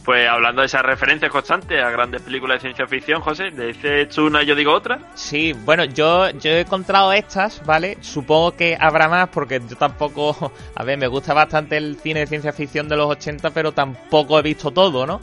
Pues 0.05 0.27
hablando 0.27 0.61
de 0.61 0.65
esas 0.65 0.81
referencias 0.81 1.31
constantes 1.31 1.81
a 1.81 1.89
grandes 1.89 2.21
películas 2.21 2.57
de 2.57 2.61
ciencia 2.67 2.85
ficción, 2.87 3.21
José, 3.21 3.51
dices 3.51 4.09
tú 4.09 4.25
una 4.25 4.43
y 4.43 4.45
yo 4.45 4.53
digo 4.53 4.73
otra. 4.73 4.99
Sí, 5.15 5.53
bueno, 5.53 5.85
yo, 5.85 6.29
yo 6.31 6.51
he 6.51 6.59
encontrado 6.59 7.13
estas, 7.13 7.65
¿vale? 7.65 7.97
Supongo 8.01 8.51
que 8.51 8.77
habrá 8.77 9.07
más 9.07 9.29
porque 9.29 9.61
yo 9.67 9.77
tampoco... 9.77 10.51
A 10.75 10.83
ver, 10.83 10.97
me 10.97 11.07
gusta 11.07 11.33
bastante 11.33 11.77
el 11.77 11.97
cine 11.97 12.19
de 12.21 12.27
ciencia 12.27 12.51
ficción 12.51 12.89
de 12.89 12.97
los 12.97 13.07
80, 13.11 13.51
pero 13.51 13.71
tampoco 13.71 14.37
he 14.37 14.41
visto 14.41 14.71
todo, 14.71 15.05
¿no? 15.07 15.21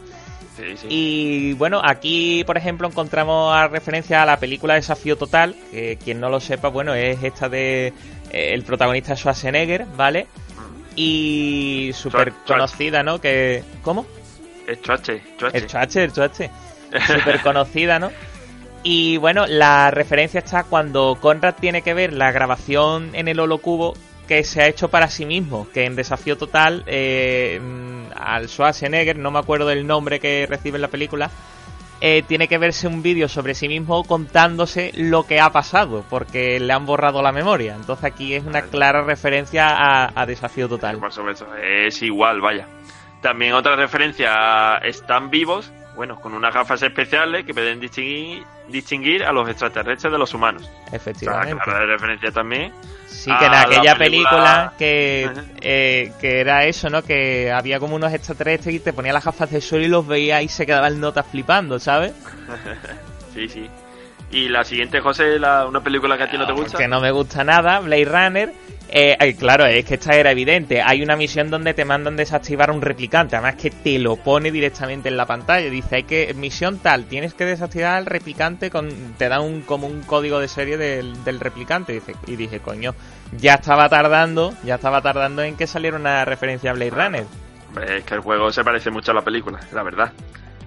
Sí, 0.60 0.76
sí. 0.76 0.86
Y 0.90 1.52
bueno, 1.54 1.80
aquí 1.82 2.44
por 2.44 2.56
ejemplo 2.56 2.86
encontramos 2.86 3.54
a 3.54 3.68
referencia 3.68 4.22
a 4.22 4.26
la 4.26 4.38
película 4.38 4.74
Desafío 4.74 5.16
Total, 5.16 5.54
que 5.70 5.98
quien 6.02 6.20
no 6.20 6.28
lo 6.28 6.40
sepa, 6.40 6.68
bueno, 6.68 6.94
es 6.94 7.22
esta 7.22 7.48
de 7.48 7.92
eh, 8.30 8.54
el 8.54 8.62
protagonista 8.62 9.16
Schwarzenegger, 9.16 9.86
¿vale? 9.96 10.26
Y 10.96 11.90
súper 11.94 12.32
conocida, 12.46 13.02
¿no? 13.02 13.20
Que 13.20 13.64
¿cómo? 13.82 14.06
Es 14.66 14.82
chuache, 14.82 15.22
chuache. 15.38 15.56
El 15.58 15.64
el 15.64 16.10
Schwarze. 16.10 16.50
Súper 17.06 17.40
conocida, 17.40 17.98
¿no? 17.98 18.10
Y 18.82 19.18
bueno, 19.18 19.46
la 19.46 19.90
referencia 19.90 20.38
está 20.38 20.64
cuando 20.64 21.18
Conrad 21.20 21.54
tiene 21.60 21.82
que 21.82 21.94
ver 21.94 22.12
la 22.12 22.32
grabación 22.32 23.10
en 23.14 23.28
el 23.28 23.38
holocubo 23.40 23.94
que 24.30 24.44
se 24.44 24.62
ha 24.62 24.68
hecho 24.68 24.86
para 24.86 25.08
sí 25.08 25.26
mismo, 25.26 25.66
que 25.74 25.86
en 25.86 25.96
Desafío 25.96 26.38
Total 26.38 26.84
eh, 26.86 27.60
al 28.14 28.48
Schwarzenegger, 28.48 29.18
no 29.18 29.32
me 29.32 29.40
acuerdo 29.40 29.66
del 29.66 29.84
nombre 29.84 30.20
que 30.20 30.46
recibe 30.48 30.76
en 30.76 30.82
la 30.82 30.88
película, 30.88 31.32
eh, 32.00 32.22
tiene 32.28 32.46
que 32.46 32.56
verse 32.56 32.86
un 32.86 33.02
vídeo 33.02 33.28
sobre 33.28 33.56
sí 33.56 33.66
mismo 33.66 34.04
contándose 34.04 34.92
lo 34.94 35.24
que 35.26 35.40
ha 35.40 35.50
pasado, 35.50 36.04
porque 36.08 36.60
le 36.60 36.72
han 36.72 36.86
borrado 36.86 37.22
la 37.22 37.32
memoria. 37.32 37.74
Entonces 37.74 38.04
aquí 38.04 38.34
es 38.34 38.44
una 38.44 38.62
clara 38.62 39.02
referencia 39.02 39.66
a, 39.66 40.12
a 40.14 40.26
Desafío 40.26 40.68
Total. 40.68 40.96
Por 40.98 41.12
supuesto, 41.12 41.48
es 41.56 42.00
igual, 42.00 42.40
vaya. 42.40 42.68
También 43.22 43.54
otra 43.54 43.74
referencia 43.74 44.76
a 44.76 44.78
están 44.78 45.30
vivos, 45.30 45.72
bueno, 46.00 46.18
con 46.18 46.32
unas 46.32 46.54
gafas 46.54 46.80
especiales 46.80 47.44
que 47.44 47.52
pueden 47.52 47.78
distinguir, 47.78 48.42
distinguir 48.68 49.22
a 49.22 49.32
los 49.32 49.46
extraterrestres 49.50 50.10
de 50.10 50.18
los 50.18 50.32
humanos. 50.32 50.62
O 50.62 50.88
sea, 50.88 50.96
Efectivamente. 50.96 51.62
clara 51.62 51.84
referencia 51.84 52.32
también. 52.32 52.72
Sí, 53.06 53.30
que 53.38 53.44
en 53.44 53.52
aquella 53.52 53.96
película- 53.98 53.98
película, 53.98 54.72
que, 54.78 55.30
eh, 55.60 56.10
que 56.18 56.40
era 56.40 56.64
eso, 56.64 56.88
¿no? 56.88 57.02
Que 57.02 57.52
había 57.52 57.78
como 57.78 57.96
unos 57.96 58.14
extraterrestres 58.14 58.76
y 58.76 58.80
te 58.80 58.94
ponía 58.94 59.12
las 59.12 59.26
gafas 59.26 59.50
de 59.50 59.60
sol 59.60 59.82
y 59.82 59.88
los 59.88 60.06
veía 60.06 60.40
y 60.40 60.48
se 60.48 60.64
quedaba 60.64 60.88
el 60.88 60.98
nota 60.98 61.22
flipando, 61.22 61.78
¿sabes? 61.78 62.14
Sí, 63.34 63.46
sí. 63.46 63.68
Y 64.30 64.48
la 64.48 64.64
siguiente, 64.64 65.00
José, 65.00 65.38
la, 65.38 65.66
una 65.66 65.82
película 65.82 66.16
que 66.16 66.22
a 66.24 66.30
ti 66.30 66.38
no 66.38 66.46
te 66.46 66.52
gusta. 66.54 66.78
Que 66.78 66.88
no 66.88 67.00
me 67.02 67.10
gusta 67.10 67.44
nada, 67.44 67.80
Blade 67.80 68.04
Runner. 68.06 68.52
Eh, 68.92 69.36
claro, 69.38 69.66
es 69.66 69.84
que 69.84 69.94
esta 69.94 70.16
era 70.16 70.32
evidente. 70.32 70.82
Hay 70.82 71.02
una 71.02 71.14
misión 71.14 71.48
donde 71.48 71.74
te 71.74 71.84
mandan 71.84 72.16
desactivar 72.16 72.70
un 72.70 72.82
replicante. 72.82 73.36
Además 73.36 73.54
que 73.54 73.70
te 73.70 73.98
lo 73.98 74.16
pone 74.16 74.50
directamente 74.50 75.08
en 75.08 75.16
la 75.16 75.26
pantalla. 75.26 75.70
Dice, 75.70 75.96
hay 75.96 76.02
que, 76.02 76.34
misión 76.34 76.78
tal, 76.78 77.04
tienes 77.04 77.34
que 77.34 77.44
desactivar 77.44 77.96
al 77.96 78.06
replicante 78.06 78.68
con, 78.70 78.90
te 79.16 79.28
da 79.28 79.40
un, 79.40 79.62
como 79.62 79.86
un 79.86 80.02
código 80.02 80.40
de 80.40 80.48
serie 80.48 80.76
del, 80.76 81.22
del 81.24 81.38
replicante. 81.38 81.92
Dice, 81.92 82.14
y 82.26 82.34
dije, 82.34 82.58
coño, 82.58 82.94
ya 83.38 83.54
estaba 83.54 83.88
tardando, 83.88 84.52
ya 84.64 84.74
estaba 84.74 85.00
tardando 85.02 85.42
en 85.42 85.56
que 85.56 85.68
saliera 85.68 85.96
una 85.96 86.24
referencia 86.24 86.72
a 86.72 86.74
Blade 86.74 86.90
Runner. 86.90 87.24
Es 87.86 88.02
que 88.04 88.14
el 88.14 88.20
juego 88.20 88.50
se 88.50 88.64
parece 88.64 88.90
mucho 88.90 89.12
a 89.12 89.14
la 89.14 89.22
película, 89.22 89.60
la 89.72 89.84
verdad. 89.84 90.12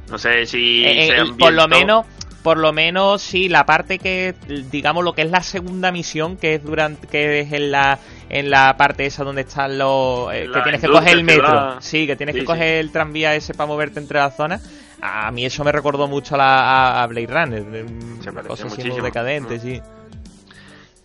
No 0.09 0.17
sé 0.17 0.45
si 0.45 0.85
Eh, 0.85 1.07
se 1.07 1.21
eh, 1.21 1.33
por 1.37 1.51
lo 1.51 1.67
menos 1.67 2.05
por 2.43 2.57
lo 2.57 2.73
menos 2.73 3.21
sí 3.21 3.47
la 3.49 3.65
parte 3.65 3.97
que 3.99 4.35
digamos 4.69 5.03
lo 5.03 5.13
que 5.13 5.21
es 5.23 5.31
la 5.31 5.41
segunda 5.41 5.91
misión 5.91 6.37
que 6.37 6.55
es 6.55 6.63
durante 6.63 7.07
que 7.07 7.39
es 7.39 7.51
en 7.53 7.71
la 7.71 7.97
en 8.29 8.49
la 8.49 8.75
parte 8.77 9.05
esa 9.05 9.23
donde 9.23 9.41
están 9.41 9.77
los 9.77 10.31
eh, 10.33 10.49
que 10.53 10.61
tienes 10.61 10.81
que 10.81 10.87
coger 10.89 11.17
el 11.17 11.23
metro 11.23 11.81
sí 11.81 12.05
que 12.05 12.15
tienes 12.15 12.33
Sí, 12.33 12.39
que 12.39 12.43
sí. 12.43 12.47
coger 12.47 12.73
el 12.79 12.91
tranvía 12.91 13.33
ese 13.35 13.53
para 13.53 13.67
moverte 13.67 13.99
entre 13.99 14.19
las 14.19 14.35
zonas 14.35 14.61
a 15.01 15.31
mí 15.31 15.45
eso 15.45 15.63
me 15.63 15.71
recordó 15.71 16.07
mucho 16.07 16.35
a, 16.35 16.37
la, 16.37 16.59
a- 16.59 17.03
a 17.03 17.07
Blade 17.07 17.27
Runner 17.27 17.85
Se 18.21 18.31
cosas 18.31 18.69
muchísimo. 18.69 19.03
decadentes 19.03 19.61
sí 19.61 19.81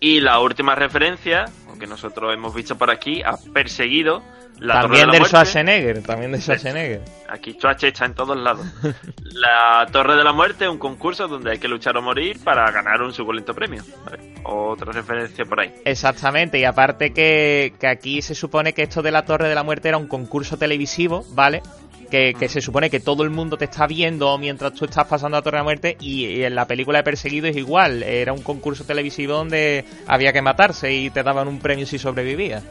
Y 0.01 0.21
la 0.21 0.39
última 0.39 0.75
referencia, 0.75 1.45
que 1.79 1.85
nosotros 1.87 2.33
hemos 2.33 2.53
visto 2.53 2.77
por 2.77 2.89
aquí, 2.89 3.21
ha 3.21 3.37
perseguido 3.53 4.21
la 4.59 4.81
Torre 4.81 4.83
también 4.83 5.01
de 5.01 5.05
la 5.07 5.11
del 5.11 5.19
Muerte. 5.21 5.29
Schwarzenegger 5.29 6.03
también 6.03 6.31
de 6.31 6.41
Schwarzenegger 6.41 7.01
Aquí 7.29 7.53
Schwarze 7.53 7.89
está 7.89 8.05
en 8.05 8.13
todos 8.13 8.37
lados. 8.37 8.65
La 9.33 9.85
Torre 9.91 10.15
de 10.15 10.23
la 10.23 10.33
Muerte 10.33 10.65
es 10.65 10.71
un 10.71 10.79
concurso 10.79 11.27
donde 11.27 11.51
hay 11.51 11.59
que 11.59 11.67
luchar 11.67 11.95
o 11.95 12.01
morir 12.01 12.39
para 12.43 12.69
ganar 12.71 13.01
un 13.01 13.13
suculento 13.13 13.53
premio. 13.53 13.83
Vale, 14.03 14.33
Otra 14.43 14.91
referencia 14.91 15.45
por 15.45 15.59
ahí. 15.59 15.73
Exactamente, 15.85 16.57
y 16.57 16.65
aparte 16.65 17.13
que, 17.13 17.73
que 17.79 17.87
aquí 17.87 18.21
se 18.21 18.33
supone 18.33 18.73
que 18.73 18.83
esto 18.83 19.01
de 19.03 19.11
la 19.11 19.25
Torre 19.25 19.47
de 19.47 19.55
la 19.55 19.63
Muerte 19.63 19.89
era 19.89 19.97
un 19.97 20.07
concurso 20.07 20.57
televisivo, 20.57 21.23
¿vale? 21.29 21.61
Que, 22.09 22.33
que 22.33 22.49
se 22.49 22.59
supone 22.61 22.89
que 22.89 22.99
todo 22.99 23.21
el 23.21 23.29
mundo 23.29 23.55
te 23.55 23.65
está 23.65 23.85
viendo 23.85 24.35
mientras 24.39 24.73
tú 24.73 24.85
estás 24.85 25.05
pasando 25.05 25.37
a 25.37 25.41
la 25.41 25.43
Torre 25.43 25.57
de 25.57 25.59
la 25.59 25.63
Muerte 25.63 25.97
y, 25.99 26.25
y 26.25 26.43
en 26.43 26.55
la 26.55 26.65
película 26.65 26.97
de 26.97 27.03
Perseguido 27.03 27.47
es 27.47 27.55
igual, 27.55 28.01
era 28.01 28.33
un 28.33 28.41
concurso 28.41 28.83
televisivo 28.83 29.33
donde 29.33 29.85
había 30.07 30.33
que 30.33 30.41
matarse 30.41 30.91
y 30.91 31.11
te 31.11 31.21
daban 31.21 31.47
un 31.47 31.59
premio 31.59 31.85
si 31.85 31.99
sobrevivías. 31.99 32.63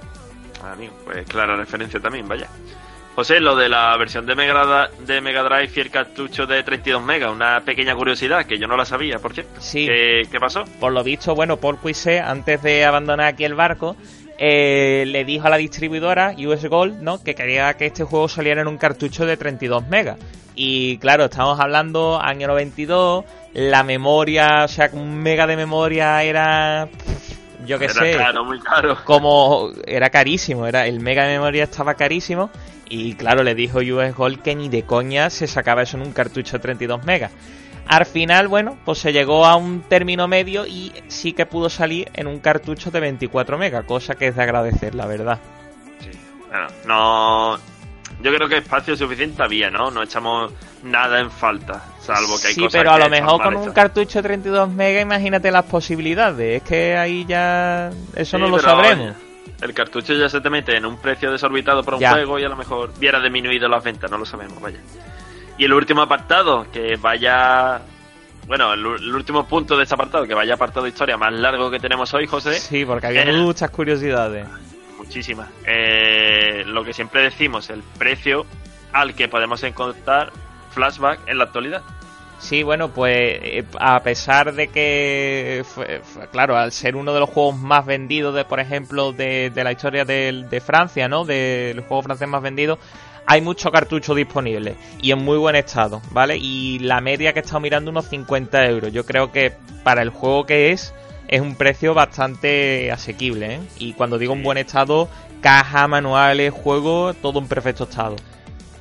Amigo, 0.64 0.94
pues 1.04 1.26
clara 1.26 1.56
referencia 1.56 2.00
también, 2.00 2.28
vaya. 2.28 2.48
José, 3.14 3.40
lo 3.40 3.56
de 3.56 3.68
la 3.68 3.96
versión 3.96 4.26
de 4.26 4.36
Mega, 4.36 4.90
de 5.00 5.20
Mega 5.20 5.42
Drive 5.42 5.72
y 5.74 5.80
el 5.80 5.90
cartucho 5.90 6.46
de 6.46 6.62
32 6.62 7.02
megas, 7.02 7.32
una 7.32 7.60
pequeña 7.64 7.96
curiosidad 7.96 8.46
que 8.46 8.58
yo 8.58 8.68
no 8.68 8.76
la 8.76 8.84
sabía, 8.84 9.18
por 9.18 9.34
cierto. 9.34 9.60
Sí. 9.60 9.86
¿Qué, 9.86 10.22
qué 10.30 10.38
pasó? 10.38 10.62
Por 10.78 10.92
lo 10.92 11.02
visto, 11.02 11.34
bueno, 11.34 11.56
Paul 11.56 11.78
Cuisset, 11.78 12.22
antes 12.22 12.62
de 12.62 12.84
abandonar 12.84 13.26
aquí 13.26 13.44
el 13.44 13.54
barco, 13.54 13.96
eh, 14.38 15.02
le 15.08 15.24
dijo 15.24 15.48
a 15.48 15.50
la 15.50 15.56
distribuidora 15.56 16.36
US 16.38 16.64
Gold, 16.66 17.02
¿no? 17.02 17.20
Que 17.20 17.34
quería 17.34 17.74
que 17.74 17.86
este 17.86 18.04
juego 18.04 18.28
saliera 18.28 18.60
en 18.60 18.68
un 18.68 18.78
cartucho 18.78 19.26
de 19.26 19.36
32 19.36 19.88
megas. 19.88 20.16
Y 20.54 20.98
claro, 20.98 21.24
estamos 21.24 21.58
hablando 21.58 22.20
año 22.22 22.46
92, 22.46 23.24
la 23.54 23.82
memoria, 23.82 24.64
o 24.64 24.68
sea, 24.68 24.90
un 24.92 25.18
mega 25.18 25.48
de 25.48 25.56
memoria 25.56 26.22
era, 26.22 26.88
pff, 26.88 27.27
yo 27.64 27.78
qué 27.78 27.86
Era 27.86 27.94
sé, 27.94 28.16
caro, 28.16 28.44
muy 28.44 28.60
caro. 28.60 28.96
como 29.04 29.70
era 29.86 30.10
carísimo, 30.10 30.66
era 30.66 30.86
el 30.86 31.00
mega 31.00 31.24
de 31.24 31.34
memoria 31.34 31.64
estaba 31.64 31.94
carísimo 31.94 32.50
y 32.88 33.14
claro, 33.14 33.42
le 33.42 33.54
dijo 33.54 33.78
US 33.78 34.14
Gold 34.14 34.42
que 34.42 34.54
ni 34.54 34.68
de 34.68 34.84
coña 34.84 35.30
se 35.30 35.46
sacaba 35.46 35.82
eso 35.82 35.96
en 35.96 36.04
un 36.04 36.12
cartucho 36.12 36.56
de 36.58 36.62
32 36.62 37.04
megas. 37.04 37.32
Al 37.86 38.04
final, 38.04 38.48
bueno, 38.48 38.76
pues 38.84 38.98
se 38.98 39.12
llegó 39.12 39.46
a 39.46 39.56
un 39.56 39.80
término 39.80 40.28
medio 40.28 40.66
y 40.66 40.92
sí 41.08 41.32
que 41.32 41.46
pudo 41.46 41.70
salir 41.70 42.10
en 42.12 42.26
un 42.26 42.38
cartucho 42.38 42.90
de 42.90 43.00
24 43.00 43.56
megas, 43.56 43.84
cosa 43.84 44.14
que 44.14 44.26
es 44.28 44.36
de 44.36 44.42
agradecer, 44.42 44.94
la 44.94 45.06
verdad. 45.06 45.38
Sí. 46.00 46.10
Bueno, 46.50 46.66
no. 46.86 47.58
Yo 48.20 48.34
creo 48.34 48.48
que 48.48 48.56
espacio 48.58 48.96
suficiente 48.96 49.42
había, 49.42 49.70
¿no? 49.70 49.90
No 49.90 50.02
echamos 50.02 50.52
nada 50.82 51.20
en 51.20 51.30
falta, 51.30 51.84
salvo 52.00 52.38
que 52.40 52.48
hay 52.48 52.54
sí, 52.54 52.60
cosas 52.62 52.80
pero 52.80 52.90
a 52.92 52.96
que 52.98 53.04
lo 53.04 53.10
mejor 53.10 53.42
con 53.42 53.56
un 53.56 53.72
cartucho 53.72 54.18
de 54.20 54.22
32 54.28 54.68
megas, 54.70 55.02
imagínate 55.02 55.50
las 55.52 55.64
posibilidades. 55.64 56.62
Es 56.62 56.68
que 56.68 56.96
ahí 56.96 57.24
ya 57.26 57.90
eso 58.16 58.36
Sí, 58.36 58.42
no 58.42 58.48
lo 58.48 58.58
sabremos. 58.58 59.14
oye, 59.14 59.14
el 59.60 59.72
cartucho 59.74 60.14
ya 60.14 60.28
se 60.28 60.40
te 60.40 60.50
mete 60.50 60.76
en 60.76 60.84
un 60.86 60.96
precio 60.98 61.30
desorbitado 61.30 61.82
por 61.84 61.94
un 61.94 62.00
Ya. 62.00 62.10
juego 62.12 62.38
y 62.38 62.44
a 62.44 62.48
lo 62.48 62.56
mejor 62.56 62.92
hubiera 62.98 63.20
disminuido 63.20 63.68
las 63.68 63.82
ventas, 63.84 64.10
no 64.10 64.18
lo 64.18 64.24
sabemos, 64.26 64.60
vaya. 64.60 64.78
Y 65.56 65.64
el 65.64 65.72
último 65.72 66.02
apartado, 66.02 66.66
que 66.72 66.96
vaya. 66.96 67.80
Bueno, 68.46 68.72
el, 68.72 68.80
el 68.80 69.14
último 69.14 69.46
punto 69.46 69.76
de 69.76 69.82
este 69.82 69.94
apartado, 69.94 70.26
que 70.26 70.32
vaya 70.34 70.54
apartado 70.54 70.84
de 70.84 70.88
historia 70.90 71.16
más 71.16 71.32
largo 71.34 71.70
que 71.70 71.78
tenemos 71.78 72.12
hoy, 72.14 72.26
José. 72.26 72.54
Sí, 72.54 72.84
porque 72.84 73.08
había 73.08 73.22
El- 73.22 73.42
muchas 73.42 73.70
curiosidades. 73.70 74.46
Muchísimas. 74.98 75.48
Eh, 75.64 76.64
lo 76.66 76.84
que 76.84 76.92
siempre 76.92 77.22
decimos, 77.22 77.70
el 77.70 77.82
precio 77.98 78.44
al 78.92 79.14
que 79.14 79.28
podemos 79.28 79.62
encontrar 79.62 80.32
flashback 80.72 81.20
en 81.28 81.38
la 81.38 81.44
actualidad. 81.44 81.82
Sí, 82.38 82.62
bueno, 82.62 82.90
pues 82.90 83.16
eh, 83.16 83.64
a 83.80 84.00
pesar 84.02 84.54
de 84.54 84.68
que, 84.68 85.64
claro, 86.30 86.56
al 86.56 86.70
ser 86.70 86.94
uno 86.94 87.12
de 87.12 87.20
los 87.20 87.28
juegos 87.28 87.56
más 87.56 87.84
vendidos, 87.84 88.34
de, 88.34 88.44
por 88.44 88.60
ejemplo, 88.60 89.12
de, 89.12 89.50
de 89.50 89.64
la 89.64 89.72
historia 89.72 90.04
de, 90.04 90.62
Francia, 90.64 91.08
¿no? 91.08 91.24
Del 91.24 91.80
juego 91.80 92.02
francés 92.02 92.28
más 92.28 92.42
vendido, 92.42 92.78
hay 93.26 93.40
mucho 93.40 93.70
cartucho 93.72 94.14
disponible 94.14 94.76
y 95.02 95.10
en 95.10 95.18
muy 95.18 95.36
buen 95.36 95.56
estado, 95.56 96.00
¿vale? 96.12 96.36
Y 96.36 96.78
la 96.78 97.00
media 97.00 97.32
que 97.32 97.40
he 97.40 97.42
estado 97.42 97.60
mirando, 97.60 97.90
unos 97.90 98.06
50 98.08 98.66
euros. 98.66 98.92
Yo 98.92 99.04
creo 99.04 99.32
que 99.32 99.52
para 99.82 100.02
el 100.02 100.10
juego 100.10 100.46
que 100.46 100.70
es, 100.70 100.94
es 101.28 101.40
un 101.40 101.54
precio 101.54 101.94
bastante 101.94 102.90
asequible, 102.90 103.54
¿eh? 103.54 103.60
Y 103.78 103.92
cuando 103.92 104.18
digo 104.18 104.32
en 104.32 104.42
buen 104.42 104.58
estado, 104.58 105.08
caja, 105.40 105.86
manuales, 105.86 106.52
juego, 106.52 107.14
todo 107.14 107.38
en 107.38 107.46
perfecto 107.46 107.84
estado. 107.84 108.16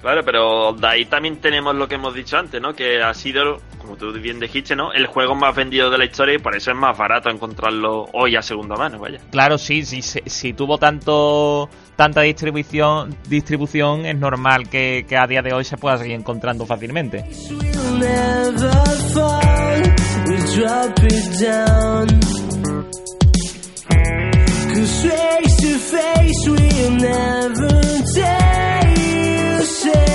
Claro, 0.02 0.24
pero 0.24 0.74
de 0.74 0.88
ahí 0.88 1.06
también 1.06 1.38
tenemos 1.38 1.76
lo 1.76 1.88
que 1.88 1.96
hemos 1.96 2.14
dicho 2.14 2.38
antes, 2.38 2.62
¿no? 2.62 2.74
Que 2.74 3.02
ha 3.02 3.14
sido, 3.14 3.60
como 3.80 3.98
tú 3.98 4.14
bien 4.14 4.40
dijiste, 4.40 4.76
¿no? 4.76 4.94
El 4.94 5.08
juego 5.08 5.36
más 5.36 5.56
vendido 5.56 5.90
de 5.90 5.98
la 5.98 6.06
historia 6.06 6.36
y 6.36 6.38
por 6.38 6.56
eso 6.56 6.72
es 6.72 6.78
más 6.78 6.98
barato 6.98 7.30
encontrarlo 7.30 8.08
hoy 8.14 8.36
a 8.36 8.42
segunda 8.42 8.76
mano, 8.76 9.00
vaya. 9.00 9.20
Claro, 9.32 9.58
sí, 9.58 9.84
sí, 9.84 10.02
si, 10.02 10.22
si 10.26 10.54
tuvo 10.54 10.78
tanto 10.78 11.70
tanta 11.98 12.22
distribución, 12.22 13.18
distribución 13.28 14.06
es 14.06 14.16
normal 14.18 14.70
que, 14.70 15.06
que 15.10 15.18
a 15.18 15.28
día 15.28 15.42
de 15.42 15.52
hoy 15.52 15.66
se 15.66 15.76
pueda 15.76 15.98
seguir 15.98 16.14
encontrando 16.14 16.66
fácilmente. 16.66 17.26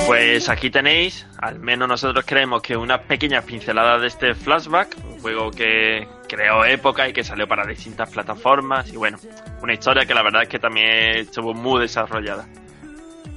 Pues 0.06 0.48
aquí 0.48 0.70
tenéis, 0.70 1.26
al 1.38 1.58
menos 1.58 1.88
nosotros 1.88 2.24
creemos 2.26 2.60
que 2.62 2.76
unas 2.76 3.00
pequeñas 3.00 3.44
pinceladas 3.44 4.00
de 4.00 4.08
este 4.08 4.34
flashback, 4.34 4.96
un 5.04 5.20
juego 5.20 5.50
que 5.50 6.06
creó 6.28 6.64
época 6.64 7.08
y 7.08 7.12
que 7.12 7.22
salió 7.22 7.46
para 7.46 7.66
distintas 7.66 8.10
plataformas 8.10 8.92
y 8.92 8.96
bueno, 8.96 9.18
una 9.62 9.72
historia 9.72 10.04
que 10.04 10.14
la 10.14 10.22
verdad 10.22 10.42
es 10.42 10.48
que 10.48 10.58
también 10.58 11.16
estuvo 11.16 11.54
muy 11.54 11.80
desarrollada. 11.80 12.46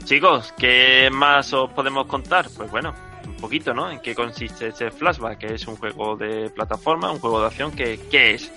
Chicos, 0.04 0.54
¿qué 0.58 1.10
más 1.12 1.54
os 1.54 1.71
podemos 1.71 2.08
contar? 2.08 2.47
Pues 2.56 2.69
bueno, 2.69 2.93
un 3.25 3.38
poquito, 3.38 3.73
¿no? 3.73 3.89
¿En 3.89 3.99
qué 3.99 4.13
consiste 4.13 4.67
este 4.67 4.91
flashback? 4.91 5.38
Que 5.38 5.54
es 5.56 5.67
un 5.67 5.75
juego 5.78 6.15
de 6.15 6.49
plataforma, 6.49 7.12
un 7.12 7.19
juego 7.19 7.41
de 7.41 7.47
acción, 7.47 7.71
que 7.71 7.99
¿qué 8.10 8.36
es? 8.36 8.51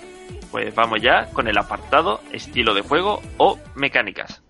Pues 0.51 0.73
vamos 0.75 1.01
ya 1.01 1.29
con 1.31 1.47
el 1.47 1.57
apartado 1.57 2.21
estilo 2.31 2.73
de 2.73 2.81
juego 2.81 3.21
o 3.37 3.59
mecánicas. 3.75 4.41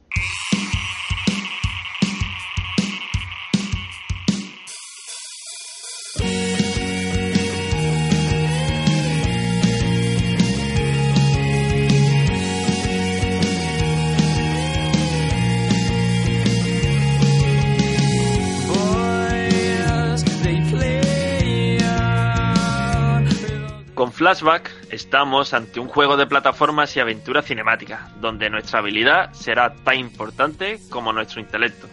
Flashback 24.20 24.70
estamos 24.92 25.54
ante 25.54 25.80
un 25.80 25.88
juego 25.88 26.18
de 26.18 26.28
plataformas 26.28 26.94
y 26.94 27.00
aventura 27.00 27.42
cinemática, 27.42 28.10
donde 28.20 28.50
nuestra 28.50 28.80
habilidad 28.80 29.32
será 29.32 29.74
tan 29.86 29.98
importante 29.98 30.78
como 30.90 31.14
nuestro 31.14 31.40
intelecto. 31.40 31.88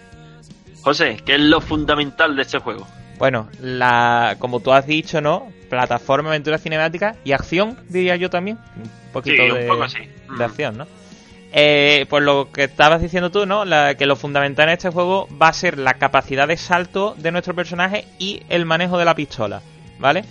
José, 0.83 1.19
¿qué 1.25 1.37
es 1.37 1.41
lo 1.41 1.61
fundamental 1.61 2.35
de 2.35 2.43
este 2.43 2.59
juego? 2.59 2.85
Bueno, 3.19 3.49
la, 3.61 4.35
como 4.41 4.59
tú 4.59 4.73
has 4.73 4.89
dicho, 4.89 5.21
¿no? 5.21 5.53
Plataforma, 5.71 6.31
aventura 6.31 6.59
cinemática 6.59 7.15
y 7.23 7.31
acción, 7.31 7.79
diría 7.91 8.17
yo 8.17 8.29
también. 8.29 8.59
Un 8.75 8.91
poquito 9.13 9.45
Sí, 9.45 9.49
un 9.49 9.59
de, 9.59 9.69
poco 9.69 9.85
así. 9.85 9.99
de 10.37 10.45
acción, 10.45 10.79
¿no? 10.79 10.89
Eh, 11.53 12.07
pues 12.11 12.25
lo 12.25 12.51
que 12.51 12.65
estabas 12.65 13.01
diciendo 13.01 13.31
tú, 13.31 13.47
¿no? 13.47 13.65
La, 13.65 13.95
que 13.95 14.05
lo 14.05 14.17
fundamental 14.17 14.67
en 14.69 14.73
este 14.75 14.91
juego 14.91 15.29
va 15.41 15.47
a 15.47 15.53
ser 15.53 15.79
la 15.79 15.95
capacidad 15.95 16.49
de 16.49 16.57
salto 16.57 17.15
de 17.17 17.31
nuestro 17.31 17.55
personaje 17.55 18.05
y 18.19 18.43
el 18.49 18.67
manejo 18.67 18.99
de 18.99 19.05
la 19.05 19.15
pistola, 19.15 19.63
¿vale? 20.01 20.25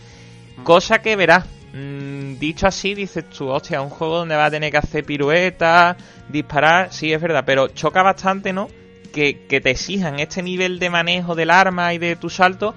Cosa 0.64 1.00
que 1.00 1.16
verás, 1.16 1.46
mm, 1.76 2.40
dicho 2.40 2.68
así, 2.68 2.96
dices 2.96 3.30
tú, 3.30 3.50
hostia, 3.50 3.82
un 3.82 3.90
juego 3.90 4.20
donde 4.20 4.36
vas 4.36 4.48
a 4.48 4.52
tener 4.52 4.72
que 4.72 4.78
hacer 4.78 5.04
piruetas, 5.04 5.98
disparar, 6.30 6.92
sí, 6.92 7.14
es 7.14 7.22
verdad, 7.22 7.44
pero 7.46 7.68
choca 7.68 8.02
bastante, 8.02 8.54
¿no? 8.54 8.70
Que, 9.14 9.46
que 9.48 9.62
te 9.62 9.72
exijan 9.72 10.20
este 10.20 10.42
nivel 10.42 10.80
de 10.80 10.90
manejo 10.90 11.36
del 11.36 11.52
arma 11.52 11.94
y 11.94 11.98
de 11.98 12.16
tu 12.16 12.30
salto 12.30 12.74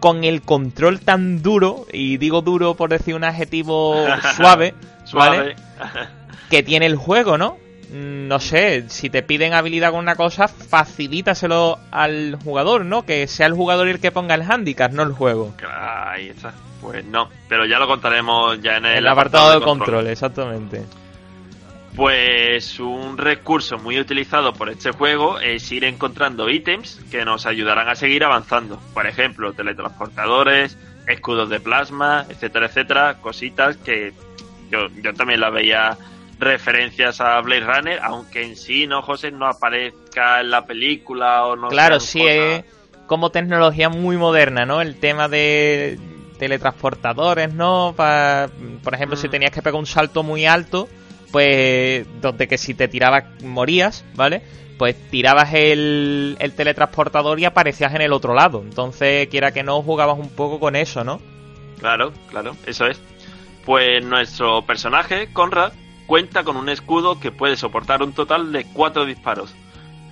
con 0.00 0.24
el 0.24 0.42
control 0.42 1.00
tan 1.00 1.42
duro, 1.42 1.86
y 1.92 2.16
digo 2.16 2.40
duro 2.40 2.74
por 2.74 2.90
decir 2.90 3.14
un 3.14 3.24
adjetivo 3.24 4.06
suave, 4.36 4.74
Suave. 5.04 5.38
¿vale? 5.38 5.56
que 6.50 6.62
tiene 6.62 6.86
el 6.86 6.96
juego, 6.96 7.38
¿no? 7.38 7.58
Mm, 7.92 8.28
No 8.28 8.38
sé, 8.38 8.84
si 8.88 9.10
te 9.10 9.22
piden 9.22 9.52
habilidad 9.52 9.90
con 9.90 10.00
una 10.00 10.16
cosa, 10.16 10.48
facilítaselo 10.48 11.78
al 11.90 12.38
jugador, 12.42 12.84
¿no? 12.84 13.04
Que 13.04 13.26
sea 13.26 13.46
el 13.46 13.54
jugador 13.54 13.88
el 13.88 14.00
que 14.00 14.12
ponga 14.12 14.34
el 14.34 14.42
handicap, 14.42 14.92
no 14.92 15.02
el 15.02 15.12
juego. 15.12 15.54
Ahí 15.68 16.28
está. 16.28 16.52
Pues 16.80 17.04
no, 17.04 17.28
pero 17.48 17.66
ya 17.66 17.78
lo 17.78 17.86
contaremos 17.86 18.60
ya 18.62 18.76
en 18.78 18.86
el, 18.86 18.98
El, 18.98 19.08
apartado 19.08 19.58
de 19.58 19.64
control, 19.64 20.06
exactamente. 20.06 20.82
Pues 21.94 22.78
un 22.78 23.18
recurso 23.18 23.76
muy 23.78 23.98
utilizado 23.98 24.54
por 24.54 24.70
este 24.70 24.92
juego 24.92 25.40
es 25.40 25.70
ir 25.72 25.84
encontrando 25.84 26.48
ítems 26.48 27.00
que 27.10 27.24
nos 27.24 27.44
ayudarán 27.46 27.88
a 27.88 27.96
seguir 27.96 28.24
avanzando. 28.24 28.80
Por 28.94 29.06
ejemplo, 29.06 29.52
teletransportadores, 29.52 30.78
escudos 31.06 31.50
de 31.50 31.60
plasma, 31.60 32.24
etcétera, 32.28 32.66
etcétera. 32.66 33.16
Cositas 33.20 33.76
que 33.76 34.12
yo, 34.70 34.86
yo 35.02 35.12
también 35.14 35.40
la 35.40 35.50
veía 35.50 35.98
referencias 36.40 37.20
a 37.20 37.40
Blade 37.40 37.60
Runner, 37.64 38.00
aunque 38.02 38.42
en 38.42 38.56
sí, 38.56 38.86
¿no, 38.86 39.02
José? 39.02 39.30
No 39.30 39.46
aparezca 39.46 40.40
en 40.40 40.50
la 40.50 40.64
película 40.66 41.44
o 41.46 41.56
no 41.56 41.68
claro, 41.68 42.00
sí, 42.00 42.18
cosas- 42.20 42.34
es 42.34 42.64
como 43.06 43.30
tecnología 43.30 43.88
muy 43.88 44.16
moderna, 44.16 44.64
¿no? 44.66 44.80
El 44.80 44.96
tema 44.98 45.28
de 45.28 45.98
teletransportadores, 46.38 47.52
¿no? 47.52 47.94
Pa- 47.96 48.48
por 48.82 48.94
ejemplo, 48.94 49.16
si 49.16 49.28
Mm. 49.28 49.30
tenías 49.30 49.50
que 49.52 49.62
pegar 49.62 49.78
un 49.78 49.86
salto 49.86 50.22
muy 50.22 50.46
alto, 50.46 50.88
pues 51.32 52.06
donde 52.20 52.48
que 52.48 52.58
si 52.58 52.74
te 52.74 52.88
tirabas 52.88 53.24
morías, 53.42 54.04
¿vale? 54.14 54.42
Pues 54.78 54.96
tirabas 55.10 55.52
el, 55.54 56.36
el 56.40 56.52
teletransportador 56.54 57.38
y 57.38 57.44
aparecías 57.44 57.94
en 57.94 58.00
el 58.02 58.12
otro 58.12 58.34
lado. 58.34 58.62
Entonces, 58.62 59.28
quiera 59.28 59.52
que 59.52 59.62
no, 59.62 59.82
jugabas 59.82 60.18
un 60.18 60.30
poco 60.30 60.58
con 60.58 60.74
eso, 60.74 61.04
¿no? 61.04 61.20
Claro, 61.78 62.12
claro, 62.30 62.56
eso 62.66 62.86
es. 62.86 63.00
Pues 63.64 64.02
nuestro 64.04 64.62
personaje, 64.62 65.32
Conrad, 65.32 65.72
cuenta 66.10 66.42
con 66.42 66.56
un 66.56 66.68
escudo 66.68 67.20
que 67.20 67.30
puede 67.30 67.56
soportar 67.56 68.02
un 68.02 68.12
total 68.12 68.50
de 68.50 68.64
cuatro 68.64 69.06
disparos. 69.06 69.54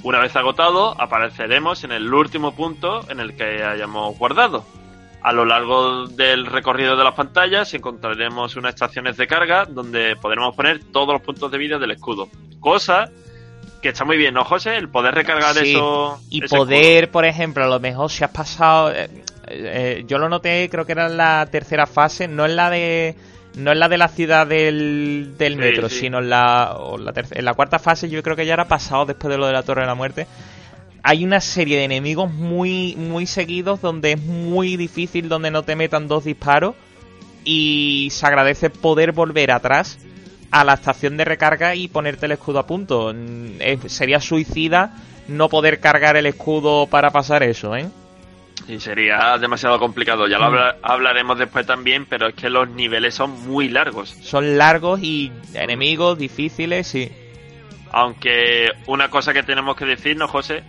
Una 0.04 0.20
vez 0.20 0.36
agotado, 0.36 0.94
apareceremos 1.00 1.82
en 1.82 1.90
el 1.90 2.14
último 2.14 2.54
punto 2.54 3.00
en 3.10 3.18
el 3.18 3.34
que 3.34 3.64
hayamos 3.64 4.16
guardado. 4.16 4.64
A 5.22 5.32
lo 5.32 5.44
largo 5.44 6.06
del 6.06 6.46
recorrido 6.46 6.96
de 6.96 7.02
las 7.02 7.14
pantallas 7.14 7.74
encontraremos 7.74 8.54
unas 8.54 8.74
estaciones 8.74 9.16
de 9.16 9.26
carga 9.26 9.64
donde 9.64 10.14
podremos 10.14 10.54
poner 10.54 10.84
todos 10.84 11.14
los 11.14 11.20
puntos 11.22 11.50
de 11.50 11.58
vida 11.58 11.80
del 11.80 11.90
escudo. 11.90 12.28
Cosa 12.60 13.10
que 13.82 13.88
está 13.88 14.04
muy 14.04 14.16
bien, 14.16 14.34
¿no, 14.34 14.44
José? 14.44 14.76
El 14.76 14.90
poder 14.90 15.16
recargar 15.16 15.52
Sí, 15.56 15.72
eso. 15.72 16.20
Y 16.30 16.42
poder, 16.42 17.10
por 17.10 17.24
ejemplo, 17.24 17.64
a 17.64 17.68
lo 17.68 17.80
mejor 17.80 18.08
si 18.08 18.22
has 18.22 18.30
pasado. 18.30 18.92
eh, 18.92 19.10
eh, 19.48 20.04
yo 20.06 20.18
lo 20.18 20.28
noté, 20.28 20.68
creo 20.70 20.86
que 20.86 20.92
era 20.92 21.06
en 21.06 21.16
la 21.16 21.44
tercera 21.50 21.86
fase, 21.86 22.28
no 22.28 22.46
en 22.46 22.54
la 22.54 22.70
de. 22.70 23.16
No 23.58 23.72
en 23.72 23.78
la 23.80 23.88
de 23.88 23.98
la 23.98 24.08
ciudad 24.08 24.46
del, 24.46 25.34
del 25.36 25.52
Sí, 25.54 25.58
metro, 25.58 25.88
sí. 25.88 25.98
sino 26.00 26.18
en 26.20 26.30
la, 26.30 26.74
o 26.78 26.96
la 26.96 27.12
en 27.32 27.44
la 27.44 27.54
cuarta 27.54 27.78
fase, 27.78 28.08
yo 28.08 28.22
creo 28.22 28.36
que 28.36 28.46
ya 28.46 28.54
era 28.54 28.68
pasado 28.68 29.04
después 29.06 29.30
de 29.30 29.38
lo 29.38 29.46
de 29.46 29.52
la 29.52 29.62
Torre 29.62 29.82
de 29.82 29.86
la 29.88 29.94
Muerte. 29.94 30.26
Hay 31.02 31.24
una 31.24 31.40
serie 31.40 31.76
de 31.78 31.84
enemigos 31.84 32.32
muy, 32.32 32.94
muy 32.96 33.26
seguidos 33.26 33.80
donde 33.80 34.12
es 34.12 34.20
muy 34.20 34.76
difícil 34.76 35.28
donde 35.28 35.50
no 35.50 35.62
te 35.62 35.76
metan 35.76 36.08
dos 36.08 36.24
disparos 36.24 36.74
y 37.44 38.08
se 38.10 38.26
agradece 38.26 38.70
poder 38.70 39.12
volver 39.12 39.50
atrás 39.50 39.98
a 40.50 40.64
la 40.64 40.74
estación 40.74 41.16
de 41.16 41.24
recarga 41.24 41.74
y 41.74 41.88
ponerte 41.88 42.26
el 42.26 42.32
escudo 42.32 42.58
a 42.58 42.66
punto. 42.66 43.12
Mm, 43.14 43.60
es- 43.60 43.92
sería 43.92 44.20
suicida 44.20 44.92
no 45.28 45.48
poder 45.48 45.80
cargar 45.80 46.16
el 46.16 46.26
escudo 46.26 46.86
para 46.86 47.10
pasar 47.10 47.42
eso, 47.42 47.76
¿eh? 47.76 47.86
Y 48.66 48.80
sería 48.80 49.38
demasiado 49.38 49.78
complicado. 49.78 50.26
Ya 50.26 50.38
lo 50.38 50.44
Mm. 50.44 50.54
habla- 50.54 50.76
hablaremos 50.82 51.38
después 51.38 51.66
también, 51.66 52.06
pero 52.06 52.28
es 52.28 52.34
que 52.34 52.50
los 52.50 52.68
niveles 52.68 53.14
son 53.14 53.30
muy 53.46 53.68
largos. 53.68 54.10
Son 54.22 54.58
largos 54.58 55.00
y 55.02 55.30
enemigos 55.54 56.18
difíciles, 56.18 56.86
sí. 56.86 57.10
Aunque 57.92 58.68
una 58.86 59.08
cosa 59.08 59.32
que 59.32 59.42
tenemos 59.42 59.76
que 59.76 59.84
decirnos, 59.86 60.30
José, 60.30 60.62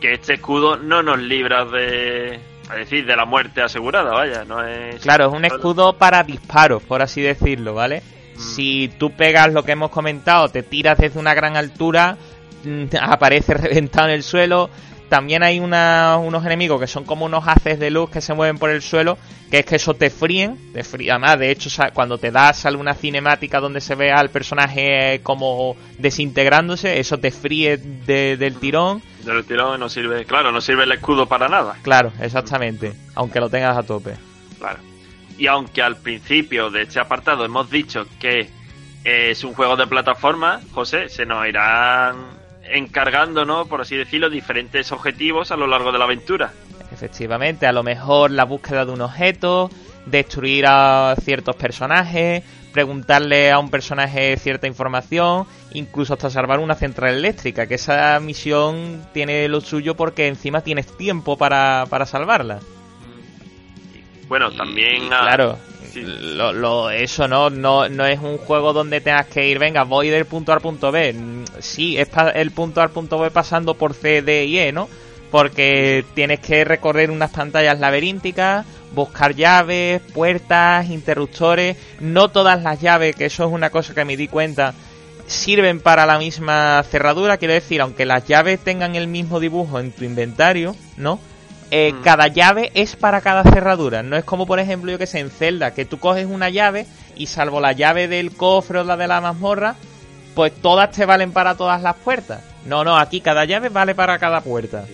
que 0.00 0.12
este 0.14 0.34
escudo 0.34 0.76
no 0.76 1.02
nos 1.02 1.18
libra 1.18 1.64
de, 1.64 2.34
es 2.36 2.76
decir, 2.76 3.04
de 3.06 3.16
la 3.16 3.24
muerte 3.26 3.60
asegurada, 3.62 4.12
vaya, 4.12 4.44
no 4.44 4.66
es... 4.66 5.00
Claro, 5.02 5.26
es 5.28 5.32
un 5.34 5.44
escudo 5.44 5.92
para 5.98 6.22
disparos, 6.22 6.82
por 6.82 7.02
así 7.02 7.20
decirlo, 7.20 7.74
¿vale? 7.74 8.02
Mm. 8.36 8.38
Si 8.40 8.88
tú 8.98 9.10
pegas 9.10 9.52
lo 9.52 9.62
que 9.64 9.72
hemos 9.72 9.90
comentado, 9.90 10.48
te 10.48 10.62
tiras 10.62 10.96
desde 10.98 11.20
una 11.20 11.34
gran 11.34 11.56
altura, 11.56 12.16
mm, 12.64 12.84
aparece 13.02 13.54
reventado 13.54 14.08
en 14.08 14.14
el 14.14 14.22
suelo. 14.22 14.70
También 15.12 15.42
hay 15.42 15.60
una- 15.60 16.16
unos 16.16 16.42
enemigos 16.46 16.80
que 16.80 16.86
son 16.86 17.04
como 17.04 17.26
unos 17.26 17.46
haces 17.46 17.78
de 17.78 17.90
luz 17.90 18.08
que 18.08 18.22
se 18.22 18.32
mueven 18.32 18.56
por 18.56 18.70
el 18.70 18.80
suelo, 18.80 19.18
que 19.50 19.58
es 19.58 19.66
que 19.66 19.76
eso 19.76 19.92
te 19.92 20.08
fríen. 20.08 20.72
Te 20.72 20.84
fríe. 20.84 21.10
Además, 21.10 21.38
de 21.38 21.50
hecho, 21.50 21.68
cuando 21.92 22.16
te 22.16 22.30
das 22.30 22.56
sale 22.60 22.78
una 22.78 22.94
cinemática 22.94 23.60
donde 23.60 23.82
se 23.82 23.94
ve 23.94 24.10
al 24.10 24.30
personaje 24.30 25.20
como 25.22 25.76
desintegrándose, 25.98 26.98
eso 26.98 27.18
te 27.18 27.30
fríe 27.30 27.76
de- 27.76 28.38
del 28.38 28.54
tirón. 28.56 29.02
Del 29.22 29.44
tirón 29.44 29.78
no 29.80 29.90
sirve, 29.90 30.24
claro, 30.24 30.50
no 30.50 30.62
sirve 30.62 30.84
el 30.84 30.92
escudo 30.92 31.26
para 31.26 31.46
nada, 31.46 31.76
Claro, 31.82 32.10
exactamente. 32.18 32.94
Aunque 33.14 33.38
lo 33.38 33.50
tengas 33.50 33.76
a 33.76 33.82
tope. 33.82 34.14
claro. 34.58 34.78
Y 35.36 35.46
aunque 35.46 35.82
al 35.82 35.96
principio 35.96 36.70
de 36.70 36.84
este 36.84 37.00
apartado 37.00 37.44
hemos 37.44 37.68
dicho 37.70 38.06
que 38.18 38.48
es 39.04 39.44
un 39.44 39.52
juego 39.52 39.76
de 39.76 39.86
plataforma, 39.86 40.62
José, 40.72 41.10
se 41.10 41.26
nos 41.26 41.46
irán 41.46 42.40
encargando, 42.70 43.44
¿no? 43.44 43.66
Por 43.66 43.80
así 43.80 43.96
decirlo, 43.96 44.30
diferentes 44.30 44.92
objetivos 44.92 45.50
a 45.50 45.56
lo 45.56 45.66
largo 45.66 45.92
de 45.92 45.98
la 45.98 46.04
aventura. 46.04 46.52
Efectivamente, 46.92 47.66
a 47.66 47.72
lo 47.72 47.82
mejor 47.82 48.30
la 48.30 48.44
búsqueda 48.44 48.84
de 48.84 48.92
un 48.92 49.00
objeto, 49.00 49.70
destruir 50.06 50.66
a 50.66 51.14
ciertos 51.22 51.56
personajes, 51.56 52.44
preguntarle 52.72 53.50
a 53.50 53.58
un 53.58 53.70
personaje 53.70 54.36
cierta 54.36 54.66
información, 54.66 55.46
incluso 55.72 56.14
hasta 56.14 56.30
salvar 56.30 56.58
una 56.58 56.74
central 56.74 57.14
eléctrica, 57.14 57.66
que 57.66 57.74
esa 57.74 58.18
misión 58.20 59.06
tiene 59.12 59.48
lo 59.48 59.60
suyo 59.60 59.94
porque 59.94 60.26
encima 60.26 60.62
tienes 60.62 60.96
tiempo 60.96 61.36
para, 61.36 61.86
para 61.88 62.06
salvarla. 62.06 62.60
Bueno, 64.28 64.50
también... 64.52 65.04
y 65.04 65.06
ah, 65.12 65.20
claro, 65.22 65.58
lo, 65.94 66.52
lo- 66.52 66.90
eso 66.90 67.28
no, 67.28 67.50
no, 67.50 67.88
no 67.88 68.06
es 68.06 68.18
un 68.20 68.38
juego 68.38 68.72
donde 68.72 69.00
tengas 69.00 69.26
que 69.26 69.48
ir, 69.48 69.58
venga, 69.58 69.84
voy 69.84 70.08
del 70.08 70.24
punto 70.26 70.52
A 70.52 70.56
al 70.56 70.60
punto 70.60 70.90
B. 70.92 71.12
Mm, 71.12 71.44
Sí, 71.60 71.96
es 71.98 72.08
el 72.34 72.50
punto 72.50 72.80
A 72.80 72.84
al 72.84 72.90
punto 72.90 73.18
B 73.18 73.30
pasando 73.30 73.74
por 73.74 73.94
C, 73.94 74.22
D 74.22 74.44
y 74.46 74.58
E, 74.58 74.72
¿no? 74.72 74.88
Porque 75.30 76.04
tienes 76.14 76.40
que 76.40 76.64
recorrer 76.64 77.10
unas 77.10 77.30
pantallas 77.30 77.78
laberínticas, 77.80 78.66
buscar 78.94 79.34
llaves, 79.34 80.00
puertas, 80.12 80.90
interruptores. 80.90 81.76
No 82.00 82.28
todas 82.30 82.62
las 82.62 82.80
llaves, 82.80 83.16
que 83.16 83.26
eso 83.26 83.44
es 83.46 83.50
una 83.52 83.70
cosa 83.70 83.94
que 83.94 84.04
me 84.04 84.16
di 84.18 84.28
cuenta, 84.28 84.74
sirven 85.26 85.80
para 85.80 86.04
la 86.04 86.18
misma 86.18 86.82
cerradura. 86.82 87.38
Quiero 87.38 87.54
decir, 87.54 87.80
aunque 87.80 88.04
las 88.04 88.26
llaves 88.26 88.60
tengan 88.60 88.94
el 88.94 89.06
mismo 89.06 89.40
dibujo 89.40 89.78
en 89.80 89.92
tu 89.92 90.04
inventario, 90.04 90.76
¿no? 90.98 91.18
Eh, 91.74 91.94
Mm. 91.94 92.02
Cada 92.02 92.28
llave 92.28 92.70
es 92.74 92.96
para 92.96 93.22
cada 93.22 93.44
cerradura. 93.44 94.02
No 94.02 94.14
es 94.16 94.24
como, 94.24 94.46
por 94.46 94.60
ejemplo, 94.60 94.92
yo 94.92 94.98
que 94.98 95.06
sé, 95.06 95.20
en 95.20 95.30
Zelda, 95.30 95.72
que 95.72 95.86
tú 95.86 95.98
coges 95.98 96.26
una 96.26 96.50
llave 96.50 96.86
y 97.16 97.26
salvo 97.28 97.60
la 97.60 97.72
llave 97.72 98.08
del 98.08 98.36
cofre 98.36 98.80
o 98.80 98.84
la 98.84 98.98
de 98.98 99.08
la 99.08 99.22
mazmorra, 99.22 99.76
pues 100.34 100.52
todas 100.60 100.90
te 100.90 101.06
valen 101.06 101.32
para 101.32 101.56
todas 101.56 101.80
las 101.80 101.96
puertas. 101.96 102.42
No, 102.66 102.84
no, 102.84 102.98
aquí 102.98 103.22
cada 103.22 103.46
llave 103.46 103.70
vale 103.70 103.94
para 103.94 104.18
cada 104.18 104.42
puerta. 104.42 104.84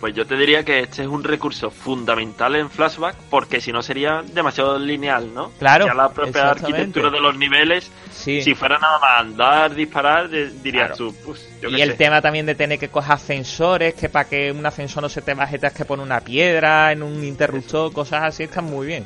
Pues 0.00 0.14
yo 0.14 0.26
te 0.26 0.36
diría 0.36 0.62
que 0.62 0.80
este 0.80 1.02
es 1.02 1.08
un 1.08 1.24
recurso 1.24 1.70
fundamental 1.70 2.54
en 2.54 2.68
Flashback 2.68 3.16
porque 3.30 3.62
si 3.62 3.72
no 3.72 3.82
sería 3.82 4.22
demasiado 4.22 4.78
lineal, 4.78 5.32
¿no? 5.32 5.50
Claro, 5.58 5.86
Ya 5.86 5.94
la 5.94 6.10
propia 6.10 6.50
arquitectura 6.50 7.08
de 7.08 7.18
los 7.18 7.36
niveles, 7.38 7.90
Sí. 8.10 8.42
si 8.42 8.54
fuera 8.54 8.78
nada 8.78 8.98
más 8.98 9.20
andar, 9.20 9.74
disparar, 9.74 10.28
dirías 10.28 10.88
Claro. 10.88 10.96
tú, 10.96 11.14
pues, 11.24 11.48
yo 11.62 11.70
y 11.70 11.80
el 11.80 11.92
sé. 11.92 11.96
tema 11.96 12.20
también 12.20 12.44
de 12.44 12.54
tener 12.54 12.78
que 12.78 12.88
coger 12.88 13.12
ascensores, 13.12 13.94
que 13.94 14.10
para 14.10 14.28
que 14.28 14.52
un 14.52 14.66
ascensor 14.66 15.02
no 15.02 15.08
se 15.08 15.22
te 15.22 15.32
baje 15.32 15.58
tienes 15.58 15.76
que 15.76 15.86
poner 15.86 16.04
una 16.04 16.20
piedra 16.20 16.92
en 16.92 17.02
un 17.02 17.24
interruptor, 17.24 17.90
cosas 17.92 18.22
así, 18.24 18.42
están 18.42 18.66
muy 18.66 18.86
bien. 18.86 19.02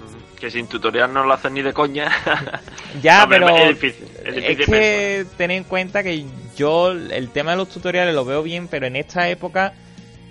Ujú, 0.00 0.36
Que 0.40 0.50
sin 0.50 0.66
tutorial 0.66 1.12
no 1.12 1.22
lo 1.24 1.32
hacen 1.32 1.54
ni 1.54 1.62
de 1.62 1.72
coña. 1.72 2.10
Ya, 3.02 3.22
Hombre, 3.22 3.38
pero 3.40 3.56
es 3.56 3.68
difícil, 3.80 4.08
es 4.24 4.36
es 4.36 4.48
difícil 4.48 4.66
que 4.74 5.26
ten 5.36 5.50
en 5.52 5.62
cuenta 5.64 6.02
que 6.02 6.24
yo 6.56 6.90
el 6.90 7.30
tema 7.30 7.52
de 7.52 7.56
los 7.58 7.68
tutoriales 7.68 8.14
lo 8.14 8.24
veo 8.24 8.42
bien, 8.42 8.66
pero 8.66 8.86
en 8.86 8.96
esta 8.96 9.28
época 9.28 9.74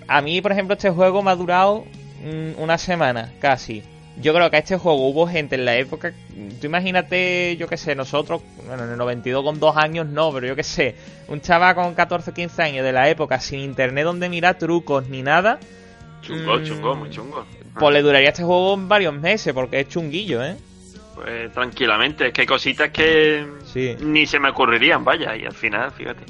a 0.08 0.20
mí, 0.20 0.40
por 0.40 0.52
ejemplo, 0.52 0.74
este 0.74 0.90
juego 0.90 1.22
me 1.22 1.30
ha 1.30 1.36
durado 1.36 1.84
mm, 2.24 2.60
una 2.62 2.78
semana 2.78 3.32
casi. 3.40 3.82
Yo 4.20 4.32
creo 4.32 4.48
que 4.48 4.56
a 4.56 4.60
este 4.60 4.76
juego 4.78 5.08
hubo 5.08 5.26
gente 5.26 5.56
en 5.56 5.64
la 5.64 5.76
época, 5.76 6.12
tú 6.60 6.66
imagínate, 6.66 7.56
yo 7.58 7.66
qué 7.66 7.76
sé, 7.76 7.96
nosotros, 7.96 8.42
bueno, 8.64 8.84
en 8.84 8.90
el 8.92 8.96
92 8.96 9.42
con 9.42 9.58
dos 9.58 9.76
años 9.76 10.06
no, 10.06 10.32
pero 10.32 10.46
yo 10.46 10.54
qué 10.54 10.62
sé, 10.62 10.94
un 11.26 11.40
chaval 11.40 11.74
con 11.74 11.94
14 11.94 12.30
o 12.30 12.34
15 12.34 12.62
años 12.62 12.84
de 12.84 12.92
la 12.92 13.08
época 13.08 13.40
sin 13.40 13.58
internet 13.58 14.04
donde 14.04 14.28
mirar 14.28 14.56
trucos 14.56 15.08
ni 15.08 15.22
nada, 15.22 15.58
Chungo, 16.22 16.56
Mm. 16.58 16.62
chungo, 16.64 16.94
muy 16.94 17.10
chungo. 17.10 17.44
pues 17.78 17.92
le 17.92 18.02
duraría 18.02 18.28
este 18.28 18.44
juego 18.44 18.76
varios 18.78 19.12
meses 19.14 19.52
porque 19.52 19.80
es 19.80 19.88
chunguillo, 19.88 20.44
¿eh? 20.44 20.54
Pues 21.16 21.52
tranquilamente, 21.52 22.28
es 22.28 22.32
que 22.32 22.42
hay 22.42 22.46
cositas 22.46 22.90
que 22.90 23.44
Sí. 23.64 23.96
ni 24.00 24.26
se 24.26 24.38
me 24.38 24.48
ocurrirían, 24.50 25.04
vaya, 25.04 25.36
y 25.36 25.44
al 25.44 25.52
final, 25.54 25.90
fíjate. 25.90 26.22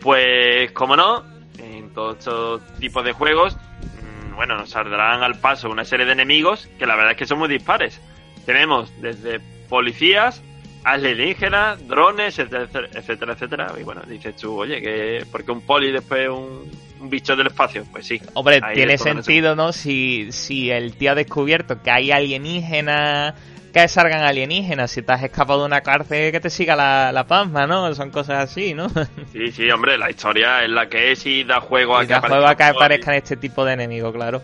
Pues, 0.00 0.72
como 0.72 0.96
no, 0.96 1.22
en 1.58 1.90
todos 1.92 2.18
estos 2.18 2.62
tipos 2.78 3.04
de 3.04 3.12
juegos, 3.12 3.56
mm, 3.56 4.34
bueno, 4.36 4.56
nos 4.56 4.70
saldrán 4.70 5.22
al 5.22 5.38
paso 5.40 5.70
una 5.70 5.84
serie 5.84 6.06
de 6.06 6.12
enemigos 6.12 6.68
que 6.78 6.86
la 6.86 6.96
verdad 6.96 7.12
es 7.12 7.18
que 7.18 7.26
son 7.26 7.38
muy 7.38 7.48
dispares. 7.48 8.00
Tenemos 8.44 8.92
desde 9.00 9.40
policías, 9.68 10.42
alienígenas, 10.84 11.86
drones, 11.88 12.38
etcétera, 12.38 12.88
etcétera, 12.92 13.32
etcétera. 13.32 13.72
Y 13.80 13.82
bueno, 13.82 14.02
dices 14.06 14.36
tú, 14.36 14.60
oye, 14.60 14.80
que 14.80 15.24
¿por 15.30 15.44
qué 15.44 15.50
un 15.50 15.62
poli 15.62 15.90
después 15.90 16.28
un, 16.28 16.70
un 17.00 17.10
bicho 17.10 17.34
del 17.34 17.46
espacio? 17.48 17.84
Pues 17.90 18.06
sí. 18.06 18.20
Hombre, 18.34 18.60
tiene 18.74 18.98
sentido, 18.98 19.56
¿no? 19.56 19.72
Si, 19.72 20.30
si 20.30 20.70
el 20.70 20.94
tío 20.96 21.12
ha 21.12 21.14
descubierto 21.14 21.82
que 21.82 21.90
hay 21.90 22.10
alienígenas, 22.10 23.34
que 23.74 23.88
salgan 23.88 24.22
alienígenas, 24.22 24.92
si 24.92 25.02
te 25.02 25.12
has 25.12 25.22
escapado 25.24 25.60
de 25.60 25.66
una 25.66 25.80
cárcel, 25.80 26.30
que 26.30 26.38
te 26.38 26.48
siga 26.48 26.76
la, 26.76 27.10
la 27.10 27.44
¿no? 27.66 27.92
Son 27.96 28.10
cosas 28.10 28.44
así, 28.44 28.72
¿no? 28.72 28.86
Sí, 29.32 29.50
sí, 29.50 29.68
hombre, 29.68 29.98
la 29.98 30.08
historia 30.10 30.62
es 30.62 30.70
la 30.70 30.88
que 30.88 31.10
es 31.10 31.26
y 31.26 31.42
da 31.42 31.60
juego 31.60 31.98
a 31.98 32.04
y 32.04 32.06
que 32.06 32.12
da 32.12 32.20
juego 32.20 32.46
a 32.46 32.54
que 32.54 32.62
aparezcan 32.62 33.14
este 33.14 33.36
tipo 33.36 33.64
de 33.64 33.72
enemigos, 33.72 34.14
claro. 34.14 34.40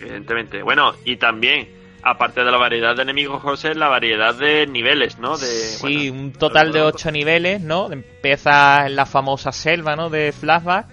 Evidentemente. 0.00 0.62
Bueno, 0.62 0.94
y 1.04 1.16
también, 1.16 1.68
aparte 2.04 2.44
de 2.44 2.50
la 2.52 2.58
variedad 2.58 2.94
de 2.94 3.02
enemigos, 3.02 3.42
José, 3.42 3.74
la 3.74 3.88
variedad 3.88 4.36
de 4.36 4.68
niveles, 4.68 5.18
¿no? 5.18 5.36
De, 5.36 5.46
sí, 5.48 6.08
bueno, 6.08 6.22
un 6.22 6.32
total 6.32 6.70
de 6.70 6.82
ocho 6.82 7.10
niveles, 7.10 7.60
¿no? 7.60 7.90
Empieza 7.90 8.86
en 8.86 8.94
la 8.94 9.04
famosa 9.04 9.50
selva, 9.50 9.96
¿no? 9.96 10.10
De 10.10 10.30
Flashback. 10.30 10.86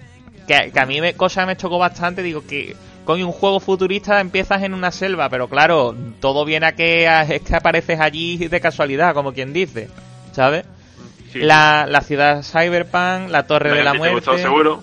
Que, 0.48 0.72
que 0.72 0.80
a 0.80 0.86
mí 0.86 1.00
me, 1.00 1.14
cosa 1.14 1.46
me 1.46 1.56
chocó 1.56 1.78
bastante, 1.78 2.22
digo 2.22 2.44
que 2.44 2.74
coño, 3.08 3.24
un 3.26 3.32
juego 3.32 3.58
futurista 3.58 4.20
empiezas 4.20 4.62
en 4.64 4.74
una 4.74 4.90
selva, 4.90 5.30
pero 5.30 5.48
claro, 5.48 5.94
todo 6.20 6.44
viene 6.44 6.66
a 6.66 6.72
que, 6.76 7.06
es 7.30 7.40
que 7.40 7.56
apareces 7.56 7.98
allí 7.98 8.36
de 8.36 8.60
casualidad, 8.60 9.14
como 9.14 9.32
quien 9.32 9.54
dice, 9.54 9.88
¿sabes? 10.32 10.66
sí, 11.32 11.38
La, 11.38 11.86
la 11.88 12.02
ciudad 12.02 12.42
Cyberpunk, 12.42 13.30
la 13.30 13.46
Torre 13.46 13.70
La 13.70 13.76
de 13.76 13.84
la 13.84 13.94
Muerte. 13.94 14.14
gustó, 14.16 14.36
seguro. 14.36 14.82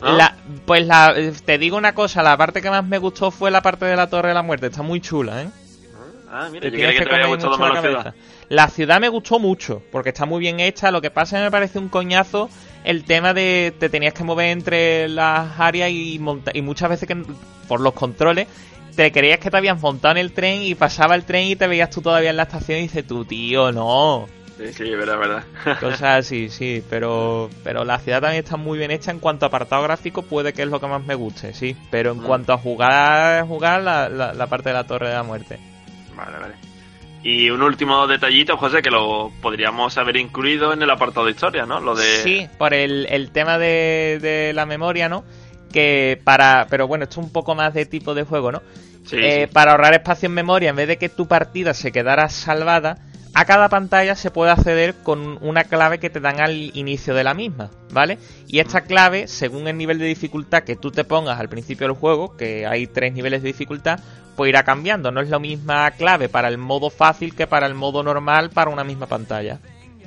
¿no? 0.00 0.16
La- 0.16 0.34
pues 0.64 0.86
la, 0.86 1.14
te 1.44 1.58
digo 1.58 1.76
una 1.76 1.92
cosa, 1.94 2.22
la 2.22 2.38
parte 2.38 2.62
que 2.62 2.70
más 2.70 2.86
me 2.86 2.96
gustó 2.96 3.30
fue 3.30 3.50
la 3.50 3.60
parte 3.60 3.84
de 3.84 3.96
la 3.96 4.06
Torre 4.08 4.28
de 4.28 4.34
la 4.34 4.42
Muerte, 4.42 4.68
está 4.68 4.80
muy 4.82 5.02
chula, 5.02 5.42
¿eh? 5.42 5.48
Ah, 6.30 6.48
mira, 6.50 6.70
Te 6.70 6.78
yo 6.78 6.88
que 6.88 7.04
te 7.06 7.26
gustado 7.26 7.28
mucho 7.56 7.58
más 7.58 7.74
la 7.74 7.80
ciudad. 7.80 8.14
La 8.50 8.68
ciudad 8.68 9.00
me 9.00 9.08
gustó 9.08 9.38
mucho, 9.38 9.82
porque 9.90 10.10
está 10.10 10.26
muy 10.26 10.40
bien 10.40 10.60
hecha. 10.60 10.90
Lo 10.90 11.00
que 11.00 11.10
pasa 11.10 11.36
es 11.36 11.40
que 11.40 11.44
me 11.46 11.50
parece 11.50 11.78
un 11.78 11.88
coñazo 11.88 12.50
el 12.84 13.04
tema 13.04 13.34
de 13.34 13.72
te 13.78 13.88
tenías 13.88 14.14
que 14.14 14.24
mover 14.24 14.50
entre 14.50 15.08
las 15.08 15.58
áreas 15.58 15.90
y, 15.90 16.18
monta- 16.18 16.52
y 16.54 16.62
muchas 16.62 16.90
veces 16.90 17.08
que 17.08 17.16
por 17.66 17.80
los 17.80 17.92
controles 17.94 18.46
te 18.96 19.12
creías 19.12 19.38
que 19.38 19.50
te 19.50 19.56
habías 19.56 19.80
montado 19.80 20.12
en 20.12 20.18
el 20.18 20.32
tren 20.32 20.62
y 20.62 20.74
pasaba 20.74 21.14
el 21.14 21.24
tren 21.24 21.46
y 21.46 21.56
te 21.56 21.66
veías 21.66 21.90
tú 21.90 22.00
todavía 22.02 22.30
en 22.30 22.36
la 22.36 22.42
estación 22.44 22.78
y 22.78 22.82
dices 22.82 23.06
tú, 23.06 23.24
tío, 23.24 23.70
no. 23.72 24.26
Sí, 24.58 24.72
sí, 24.72 24.90
verdad, 24.90 25.18
verdad. 25.18 25.44
Cosas 25.80 26.02
así, 26.26 26.48
sí, 26.48 26.82
pero, 26.90 27.48
pero 27.62 27.84
la 27.84 28.00
ciudad 28.00 28.20
también 28.20 28.42
está 28.42 28.56
muy 28.56 28.76
bien 28.76 28.90
hecha 28.90 29.12
en 29.12 29.20
cuanto 29.20 29.46
a 29.46 29.48
apartado 29.48 29.82
gráfico, 29.84 30.22
puede 30.22 30.52
que 30.52 30.62
es 30.62 30.68
lo 30.68 30.80
que 30.80 30.88
más 30.88 31.04
me 31.04 31.14
guste, 31.14 31.54
sí. 31.54 31.76
Pero 31.92 32.10
en 32.12 32.18
Mm. 32.18 32.24
cuanto 32.24 32.52
a 32.52 32.58
jugar, 32.58 33.46
jugar 33.46 33.82
la, 33.82 34.08
la, 34.08 34.32
la 34.34 34.46
parte 34.48 34.70
de 34.70 34.74
la 34.74 34.84
Torre 34.84 35.08
de 35.08 35.14
la 35.14 35.22
Muerte. 35.22 35.60
Vale, 36.18 36.38
vale. 36.38 36.54
Y 37.22 37.50
un 37.50 37.62
último 37.62 38.06
detallito, 38.06 38.56
José, 38.56 38.82
que 38.82 38.90
lo 38.90 39.32
podríamos 39.42 39.96
haber 39.98 40.16
incluido 40.16 40.72
en 40.72 40.82
el 40.82 40.90
apartado 40.90 41.26
de 41.26 41.32
historia, 41.32 41.64
¿no? 41.66 41.80
Lo 41.80 41.94
de... 41.94 42.04
Sí, 42.22 42.48
por 42.58 42.74
el, 42.74 43.06
el 43.10 43.30
tema 43.30 43.58
de, 43.58 44.18
de 44.20 44.52
la 44.52 44.66
memoria, 44.66 45.08
¿no? 45.08 45.24
Que 45.72 46.20
para. 46.24 46.66
Pero 46.70 46.86
bueno, 46.86 47.04
esto 47.04 47.20
es 47.20 47.26
un 47.26 47.32
poco 47.32 47.54
más 47.54 47.74
de 47.74 47.86
tipo 47.86 48.14
de 48.14 48.22
juego, 48.24 48.52
¿no? 48.52 48.62
Sí, 49.04 49.16
Eh, 49.20 49.46
sí. 49.46 49.52
Para 49.52 49.72
ahorrar 49.72 49.94
espacio 49.94 50.26
en 50.26 50.34
memoria, 50.34 50.70
en 50.70 50.76
vez 50.76 50.88
de 50.88 50.96
que 50.96 51.08
tu 51.08 51.26
partida 51.26 51.74
se 51.74 51.92
quedara 51.92 52.28
salvada, 52.28 52.98
a 53.34 53.44
cada 53.44 53.68
pantalla 53.68 54.14
se 54.14 54.30
puede 54.30 54.50
acceder 54.50 54.94
con 55.02 55.38
una 55.42 55.64
clave 55.64 55.98
que 55.98 56.10
te 56.10 56.20
dan 56.20 56.40
al 56.40 56.76
inicio 56.76 57.14
de 57.14 57.24
la 57.24 57.34
misma, 57.34 57.70
¿vale? 57.90 58.18
Y 58.46 58.58
esta 58.58 58.82
clave, 58.82 59.28
según 59.28 59.68
el 59.68 59.76
nivel 59.76 59.98
de 59.98 60.06
dificultad 60.06 60.62
que 60.62 60.76
tú 60.76 60.90
te 60.90 61.04
pongas 61.04 61.38
al 61.38 61.48
principio 61.48 61.86
del 61.86 61.96
juego, 61.96 62.36
que 62.36 62.66
hay 62.66 62.86
tres 62.86 63.12
niveles 63.12 63.42
de 63.42 63.48
dificultad, 63.48 64.00
pues 64.36 64.48
irá 64.48 64.62
cambiando. 64.62 65.10
No 65.10 65.20
es 65.20 65.28
la 65.28 65.38
misma 65.38 65.90
clave 65.92 66.28
para 66.28 66.48
el 66.48 66.58
modo 66.58 66.90
fácil 66.90 67.34
que 67.34 67.46
para 67.46 67.66
el 67.66 67.74
modo 67.74 68.02
normal 68.02 68.50
para 68.50 68.70
una 68.70 68.84
misma 68.84 69.06
pantalla. 69.06 69.58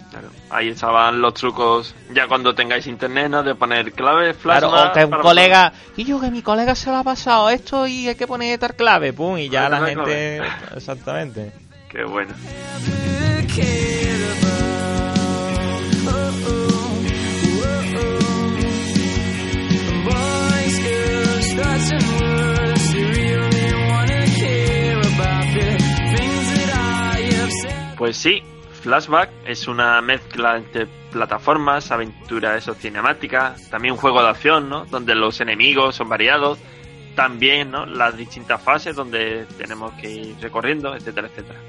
Claro. 0.10 0.28
Ahí 0.50 0.68
estaban 0.68 1.22
los 1.22 1.34
trucos, 1.34 1.96
ya 2.14 2.28
cuando 2.28 2.54
tengáis 2.54 2.86
internet, 2.86 3.30
¿no? 3.30 3.44
De 3.44 3.56
poner 3.56 3.94
clave, 3.94 4.34
flash. 4.34 4.60
Claro, 4.60 4.90
o 4.90 4.94
que 4.94 5.06
un 5.06 5.22
colega, 5.22 5.72
y 5.96 6.04
yo 6.04 6.20
que 6.20 6.30
mi 6.30 6.42
colega 6.42 6.76
se 6.76 6.90
lo 6.90 6.98
ha 6.98 7.04
pasado 7.04 7.50
esto 7.50 7.88
y 7.88 8.10
hay 8.10 8.16
que 8.16 8.28
poner 8.28 8.60
tal 8.60 8.76
clave, 8.76 9.14
pum, 9.14 9.38
y 9.38 9.48
ya 9.48 9.70
la 9.70 9.86
gente. 9.86 10.42
Exactamente. 10.76 11.54
Qué 11.92 12.06
bueno. 12.06 12.34
Pues 27.98 28.18
sí, 28.18 28.42
Flashback 28.82 29.30
es 29.46 29.68
una 29.68 30.02
mezcla 30.02 30.58
entre 30.58 30.88
plataformas, 31.12 31.92
aventura, 31.92 32.58
eso, 32.58 32.74
cinemática, 32.74 33.56
también 33.70 33.94
un 33.94 34.00
juego 34.00 34.24
de 34.24 34.30
acción, 34.30 34.70
¿no? 34.70 34.86
Donde 34.86 35.14
los 35.14 35.40
enemigos 35.42 35.96
son 35.96 36.10
variados, 36.10 36.58
también, 37.16 37.72
¿no? 37.72 37.86
Las 37.86 38.18
distintas 38.18 38.62
fases 38.62 38.96
donde 38.96 39.46
tenemos 39.58 39.94
que 39.94 40.10
ir 40.10 40.36
recorriendo, 40.40 40.96
etcétera, 40.96 41.28
etcétera. 41.28 41.60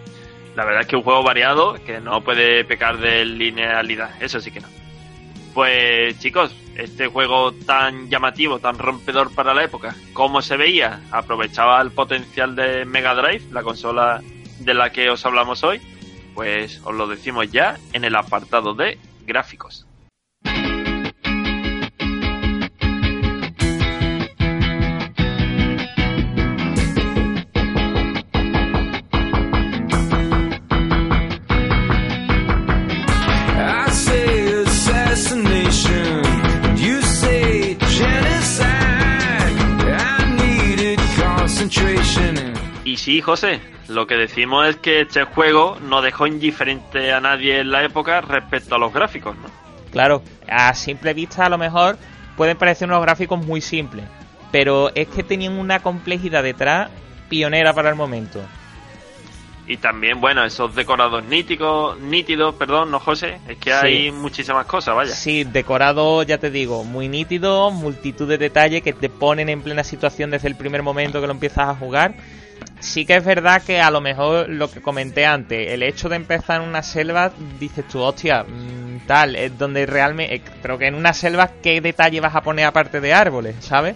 La 0.54 0.64
verdad 0.64 0.82
es 0.82 0.86
que 0.86 0.96
un 0.96 1.02
juego 1.02 1.22
variado 1.22 1.74
que 1.84 2.00
no 2.00 2.22
puede 2.22 2.64
pecar 2.64 2.98
de 2.98 3.24
linealidad, 3.24 4.22
eso 4.22 4.40
sí 4.40 4.50
que 4.50 4.60
no. 4.60 4.68
Pues 5.54 6.18
chicos, 6.18 6.54
este 6.76 7.06
juego 7.08 7.52
tan 7.52 8.08
llamativo, 8.08 8.58
tan 8.58 8.78
rompedor 8.78 9.34
para 9.34 9.54
la 9.54 9.64
época, 9.64 9.94
¿cómo 10.12 10.40
se 10.42 10.56
veía? 10.56 11.00
¿Aprovechaba 11.10 11.80
el 11.80 11.90
potencial 11.90 12.54
de 12.56 12.84
Mega 12.84 13.14
Drive, 13.14 13.44
la 13.50 13.62
consola 13.62 14.22
de 14.60 14.74
la 14.74 14.90
que 14.90 15.10
os 15.10 15.24
hablamos 15.26 15.62
hoy? 15.64 15.80
Pues 16.34 16.80
os 16.84 16.94
lo 16.94 17.06
decimos 17.06 17.50
ya 17.50 17.78
en 17.92 18.04
el 18.04 18.16
apartado 18.16 18.74
de 18.74 18.98
gráficos. 19.26 19.86
Y 42.92 42.98
sí, 42.98 43.22
José, 43.22 43.58
lo 43.88 44.06
que 44.06 44.16
decimos 44.16 44.68
es 44.68 44.76
que 44.76 45.00
este 45.00 45.24
juego 45.24 45.78
no 45.80 46.02
dejó 46.02 46.26
indiferente 46.26 47.10
a 47.10 47.22
nadie 47.22 47.60
en 47.60 47.70
la 47.70 47.82
época 47.82 48.20
respecto 48.20 48.74
a 48.74 48.78
los 48.78 48.92
gráficos, 48.92 49.34
¿no? 49.34 49.48
Claro, 49.90 50.22
a 50.46 50.74
simple 50.74 51.14
vista 51.14 51.46
a 51.46 51.48
lo 51.48 51.56
mejor 51.56 51.96
pueden 52.36 52.58
parecer 52.58 52.86
unos 52.86 53.00
gráficos 53.00 53.42
muy 53.46 53.62
simples, 53.62 54.04
pero 54.50 54.94
es 54.94 55.08
que 55.08 55.22
tenían 55.22 55.54
una 55.54 55.80
complejidad 55.80 56.42
detrás 56.42 56.90
pionera 57.30 57.72
para 57.72 57.88
el 57.88 57.94
momento. 57.94 58.42
Y 59.66 59.78
también, 59.78 60.20
bueno, 60.20 60.44
esos 60.44 60.74
decorados 60.74 61.24
níticos, 61.24 61.98
nítidos, 61.98 62.56
perdón, 62.56 62.90
no 62.90 63.00
José, 63.00 63.38
es 63.48 63.56
que 63.56 63.70
Sí. 63.70 63.86
hay 63.86 64.10
muchísimas 64.12 64.66
cosas, 64.66 64.94
vaya. 64.94 65.14
Sí, 65.14 65.44
decorado, 65.44 66.22
ya 66.24 66.36
te 66.36 66.50
digo, 66.50 66.84
muy 66.84 67.08
nítido, 67.08 67.70
multitud 67.70 68.28
de 68.28 68.36
detalles 68.36 68.82
que 68.82 68.92
te 68.92 69.08
ponen 69.08 69.48
en 69.48 69.62
plena 69.62 69.82
situación 69.82 70.30
desde 70.30 70.48
el 70.48 70.56
primer 70.56 70.82
momento 70.82 71.22
que 71.22 71.26
lo 71.26 71.32
empiezas 71.32 71.70
a 71.70 71.74
jugar. 71.74 72.16
Sí 72.82 73.06
que 73.06 73.14
es 73.14 73.24
verdad 73.24 73.62
que 73.62 73.80
a 73.80 73.92
lo 73.92 74.00
mejor 74.00 74.48
lo 74.48 74.68
que 74.68 74.82
comenté 74.82 75.24
antes, 75.24 75.70
el 75.70 75.84
hecho 75.84 76.08
de 76.08 76.16
empezar 76.16 76.60
en 76.60 76.68
una 76.68 76.82
selva, 76.82 77.30
dices 77.60 77.86
tú, 77.86 78.00
hostia, 78.00 78.42
mm, 78.42 79.06
tal, 79.06 79.36
es 79.36 79.56
donde 79.56 79.86
realmente, 79.86 80.34
eh, 80.34 80.42
pero 80.60 80.76
que 80.78 80.88
en 80.88 80.96
una 80.96 81.12
selva, 81.12 81.48
¿qué 81.62 81.80
detalle 81.80 82.20
vas 82.20 82.34
a 82.34 82.40
poner 82.42 82.64
aparte 82.66 83.00
de 83.00 83.14
árboles, 83.14 83.54
¿sabes? 83.60 83.94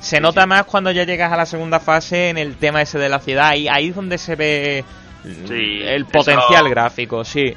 Se 0.00 0.20
nota 0.20 0.46
más 0.46 0.64
cuando 0.66 0.92
ya 0.92 1.02
llegas 1.02 1.32
a 1.32 1.36
la 1.36 1.46
segunda 1.46 1.80
fase 1.80 2.28
en 2.28 2.38
el 2.38 2.54
tema 2.56 2.80
ese 2.80 2.98
de 3.00 3.08
la 3.08 3.18
ciudad, 3.18 3.54
y 3.56 3.66
ahí 3.66 3.88
es 3.88 3.96
donde 3.96 4.18
se 4.18 4.36
ve 4.36 4.84
Sí, 5.24 5.80
el 5.82 6.02
eso- 6.02 6.10
potencial 6.12 6.68
gráfico, 6.70 7.24
sí. 7.24 7.52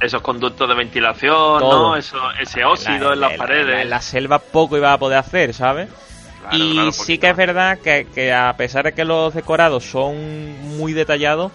Esos 0.00 0.22
conductos 0.22 0.68
de 0.68 0.74
ventilación, 0.76 1.58
Todo. 1.58 1.88
¿no? 1.90 1.96
Eso, 1.96 2.16
ese 2.40 2.64
óxido 2.64 3.12
en 3.12 3.20
las 3.20 3.32
la- 3.32 3.36
paredes. 3.36 3.66
la- 3.66 3.82
en 3.82 3.90
la 3.90 4.00
selva 4.00 4.38
poco 4.38 4.76
iba 4.76 4.92
a 4.92 4.98
poder 4.98 5.18
hacer, 5.18 5.52
¿sabes? 5.52 5.88
Claro, 6.50 6.64
y 6.64 6.72
claro, 6.74 6.92
sí 6.92 7.18
que 7.18 7.30
es 7.30 7.36
verdad 7.36 7.78
que, 7.78 8.06
que 8.14 8.32
a 8.32 8.54
pesar 8.56 8.84
de 8.84 8.92
que 8.92 9.04
los 9.04 9.34
decorados 9.34 9.84
son 9.84 10.76
muy 10.76 10.92
detallados, 10.92 11.52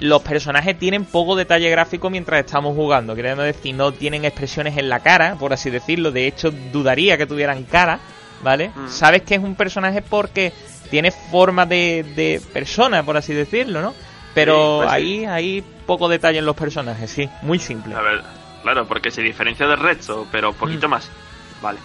los 0.00 0.22
personajes 0.22 0.78
tienen 0.78 1.04
poco 1.04 1.34
detalle 1.36 1.68
gráfico 1.70 2.08
mientras 2.10 2.40
estamos 2.44 2.74
jugando. 2.74 3.14
Queremos 3.14 3.44
decir, 3.44 3.74
no 3.74 3.92
tienen 3.92 4.24
expresiones 4.24 4.76
en 4.76 4.88
la 4.88 5.00
cara, 5.00 5.36
por 5.38 5.52
así 5.52 5.70
decirlo. 5.70 6.10
De 6.12 6.26
hecho, 6.26 6.50
dudaría 6.72 7.16
que 7.18 7.26
tuvieran 7.26 7.64
cara, 7.64 7.98
¿vale? 8.42 8.70
Mm. 8.74 8.88
Sabes 8.88 9.22
que 9.22 9.34
es 9.34 9.40
un 9.42 9.54
personaje 9.56 10.02
porque 10.02 10.52
tiene 10.90 11.10
forma 11.10 11.66
de, 11.66 12.04
de 12.14 12.40
persona, 12.52 13.02
por 13.02 13.16
así 13.16 13.34
decirlo, 13.34 13.82
¿no? 13.82 13.94
Pero 14.34 14.82
pues 14.84 14.90
sí. 14.90 14.96
ahí 14.96 15.24
hay 15.24 15.64
poco 15.84 16.08
detalle 16.08 16.38
en 16.38 16.46
los 16.46 16.54
personajes, 16.54 17.10
sí, 17.10 17.28
muy 17.42 17.58
simple. 17.58 17.94
A 17.94 18.00
ver, 18.00 18.22
claro, 18.62 18.86
porque 18.86 19.10
se 19.10 19.20
diferencia 19.20 19.66
del 19.66 19.78
resto, 19.80 20.26
pero 20.30 20.52
poquito 20.52 20.86
Mm. 20.86 20.90
más. 20.90 21.10
Vale. 21.60 21.78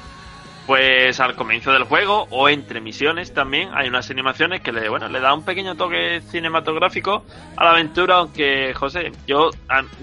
Pues 0.65 1.19
al 1.19 1.35
comienzo 1.35 1.73
del 1.73 1.83
juego 1.83 2.25
o 2.29 2.47
entre 2.47 2.79
misiones 2.79 3.33
también 3.33 3.69
hay 3.73 3.89
unas 3.89 4.09
animaciones 4.09 4.61
que 4.61 4.71
le, 4.71 4.87
bueno, 4.87 5.09
le 5.09 5.19
da 5.19 5.33
un 5.33 5.43
pequeño 5.43 5.75
toque 5.75 6.21
cinematográfico 6.31 7.25
a 7.57 7.65
la 7.65 7.71
aventura, 7.71 8.15
aunque 8.15 8.73
José, 8.73 9.11
yo, 9.27 9.49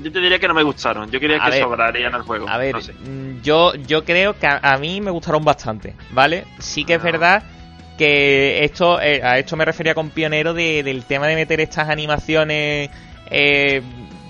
yo 0.02 0.12
te 0.12 0.20
diría 0.20 0.38
que 0.38 0.48
no 0.48 0.52
me 0.52 0.62
gustaron. 0.62 1.10
Yo 1.10 1.18
quería 1.18 1.38
A 1.42 1.46
que 1.46 1.50
ver, 1.52 1.62
sobrarían 1.62 2.14
al 2.14 2.22
juego. 2.22 2.46
A 2.46 2.58
ver, 2.58 2.74
no 2.74 2.80
sé. 2.82 2.92
mm, 2.92 3.40
yo, 3.40 3.74
yo 3.74 4.04
creo 4.04 4.38
que 4.38 4.46
a, 4.46 4.58
a 4.62 4.76
mí 4.76 5.00
me 5.00 5.10
gustaron 5.10 5.42
bastante, 5.42 5.94
¿vale? 6.10 6.44
Sí 6.58 6.84
que 6.84 6.94
es 6.94 7.00
Ah. 7.00 7.04
verdad 7.04 7.42
que 7.96 8.62
esto 8.64 9.00
eh, 9.00 9.22
a 9.22 9.38
esto 9.38 9.56
me 9.56 9.64
refería 9.64 9.94
con 9.94 10.10
pionero 10.10 10.52
de- 10.52 10.82
del 10.82 11.04
tema 11.04 11.26
de 11.26 11.36
meter 11.36 11.60
estas 11.60 11.88
animaciones, 11.88 12.90
eh, 13.30 13.80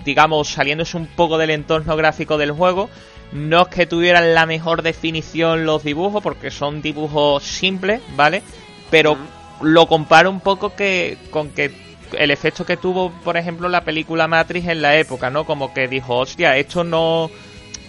digamos, 0.04 0.48
saliéndose 0.48 0.96
un 0.96 1.06
poco 1.08 1.38
del 1.38 1.50
entorno 1.50 1.96
gráfico 1.96 2.38
del 2.38 2.52
juego. 2.52 2.88
No 3.32 3.62
es 3.62 3.68
que 3.68 3.86
tuvieran 3.86 4.34
la 4.34 4.46
mejor 4.46 4.82
definición 4.82 5.64
los 5.64 5.84
dibujos, 5.84 6.22
porque 6.22 6.50
son 6.50 6.82
dibujos 6.82 7.44
simples, 7.44 8.02
¿vale? 8.16 8.42
Pero 8.90 9.16
lo 9.60 9.86
comparo 9.86 10.30
un 10.30 10.40
poco 10.40 10.74
que 10.74 11.16
con 11.30 11.50
que 11.50 11.70
el 12.18 12.30
efecto 12.30 12.66
que 12.66 12.76
tuvo, 12.76 13.10
por 13.24 13.36
ejemplo, 13.36 13.68
la 13.68 13.84
película 13.84 14.26
Matrix 14.26 14.68
en 14.68 14.82
la 14.82 14.96
época, 14.96 15.30
¿no? 15.30 15.44
Como 15.44 15.72
que 15.72 15.88
dijo, 15.88 16.16
hostia, 16.16 16.56
esto 16.56 16.84
no... 16.84 17.30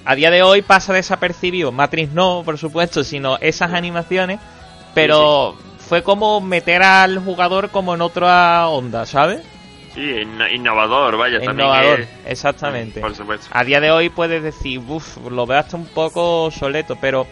A 0.04 0.16
día 0.16 0.32
de 0.32 0.42
hoy 0.42 0.62
pasa 0.64 0.94
desapercibido. 0.94 1.72
Matrix 1.72 2.12
no, 2.12 2.42
por 2.44 2.58
supuesto, 2.58 3.04
sino 3.04 3.38
esas 3.38 3.74
animaciones. 3.74 4.40
Pero 4.94 5.56
fue 5.78 6.04
como 6.04 6.42
meter 6.42 6.82
al 6.82 7.20
jugador 7.20 7.70
como 7.70 7.94
en 7.94 8.02
otra 8.02 8.68
onda, 8.68 9.06
¿sabes? 9.06 9.42
Sí, 9.94 10.00
inno- 10.02 10.50
innovador, 10.54 11.18
vaya, 11.18 11.40
también. 11.42 11.70
Es- 12.02 12.10
exactamente. 12.26 13.02
Por 13.02 13.14
supuesto. 13.16 13.48
A 13.52 13.64
día 13.64 13.80
de 13.82 13.92
hoy 13.92 14.10
puedes 14.10 14.42
decir, 14.42 14.80
uff, 14.88 15.18
lo 15.30 15.46
veo 15.46 15.60
hasta 15.60 15.76
un 15.78 15.86
poco 15.88 16.46
obsoleto, 16.46 16.96
pero 17.00 17.28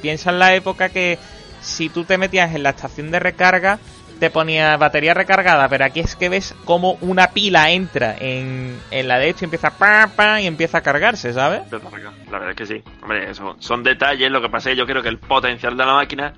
piensa 0.00 0.30
en 0.30 0.38
la 0.38 0.54
época 0.54 0.88
que 0.88 1.18
si 1.60 1.88
tú 1.90 2.04
te 2.04 2.16
metías 2.16 2.54
en 2.54 2.62
la 2.62 2.70
estación 2.70 3.10
de 3.10 3.20
recarga, 3.20 3.78
te 4.18 4.30
ponía 4.30 4.76
batería 4.76 5.14
recargada, 5.14 5.66
pero 5.68 5.84
aquí 5.86 6.00
es 6.00 6.14
que 6.16 6.28
ves 6.28 6.54
como 6.66 6.98
una 7.00 7.28
pila 7.28 7.70
entra 7.70 8.14
en, 8.18 8.78
en 8.90 9.08
la 9.08 9.18
de 9.18 9.30
esto 9.30 9.44
y 9.44 9.46
empieza 9.46 9.70
pa, 9.70 10.10
pa, 10.14 10.40
y 10.40 10.46
empieza 10.46 10.78
a 10.78 10.82
cargarse, 10.82 11.32
¿sabes? 11.32 11.62
La 12.30 12.38
verdad 12.38 12.50
es 12.50 12.56
que 12.56 12.66
sí. 12.66 12.82
Hombre, 13.02 13.30
eso 13.30 13.56
son 13.60 13.82
detalles. 13.82 14.30
Lo 14.30 14.42
que 14.42 14.48
pasa 14.50 14.68
es 14.70 14.74
que 14.74 14.78
yo 14.78 14.86
creo 14.86 15.02
que 15.02 15.08
el 15.08 15.18
potencial 15.18 15.74
de 15.76 15.84
la 15.86 15.94
máquina 15.94 16.34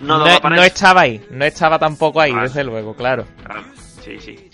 no, 0.00 0.24
para 0.40 0.56
no 0.56 0.62
estaba 0.64 1.02
ahí, 1.02 1.24
no 1.30 1.44
estaba 1.44 1.78
tampoco 1.78 2.20
ahí, 2.20 2.32
Ah. 2.36 2.42
desde 2.42 2.64
luego, 2.64 2.94
claro. 2.96 3.24
Claro, 3.44 3.62
sí, 4.04 4.18
sí. 4.20 4.50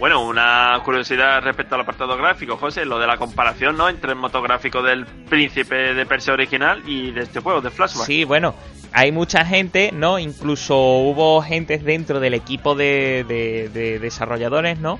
Bueno, 0.00 0.26
una 0.26 0.80
curiosidad 0.82 1.42
respecto 1.42 1.74
al 1.74 1.82
apartado 1.82 2.16
gráfico, 2.16 2.56
José, 2.56 2.86
lo 2.86 2.98
de 2.98 3.06
la 3.06 3.18
comparación, 3.18 3.76
¿no? 3.76 3.86
Entre 3.88 4.10
el 4.12 4.16
motográfico 4.16 4.82
del 4.82 5.04
Príncipe 5.04 5.92
de 5.94 6.06
Persia 6.06 6.32
original 6.32 6.82
y 6.86 7.10
de 7.10 7.20
este 7.20 7.40
juego, 7.40 7.60
de 7.60 7.70
Flashback. 7.70 8.06
Sí, 8.06 8.24
bueno, 8.24 8.54
hay 8.92 9.12
mucha 9.12 9.44
gente, 9.44 9.90
¿no? 9.92 10.18
Incluso 10.18 10.74
hubo 10.78 11.42
gente 11.42 11.76
dentro 11.76 12.18
del 12.18 12.32
equipo 12.32 12.74
de, 12.74 13.26
de- 13.28 13.68
de 13.68 13.98
desarrolladores, 13.98 14.78
¿no? 14.78 14.98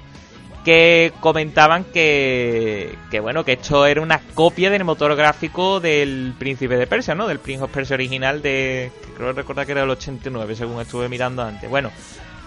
Que 0.66 1.14
comentaban 1.20 1.84
que, 1.84 2.94
que, 3.10 3.20
bueno, 3.20 3.42
que 3.42 3.52
esto 3.54 3.86
era 3.86 4.02
una 4.02 4.20
copia 4.34 4.68
del 4.68 4.84
motor 4.84 5.16
gráfico 5.16 5.80
del 5.80 6.34
Príncipe 6.38 6.76
de 6.76 6.86
Persia, 6.86 7.14
¿no? 7.14 7.26
Del 7.26 7.38
Prince 7.38 7.64
of 7.64 7.70
Persia 7.70 7.94
original 7.94 8.42
de, 8.42 8.92
creo 9.16 9.32
recordar 9.32 9.64
que 9.64 9.72
era 9.72 9.84
el 9.84 9.88
89, 9.90 10.54
según 10.56 10.78
estuve 10.82 11.08
mirando 11.08 11.42
antes. 11.42 11.70
Bueno, 11.70 11.90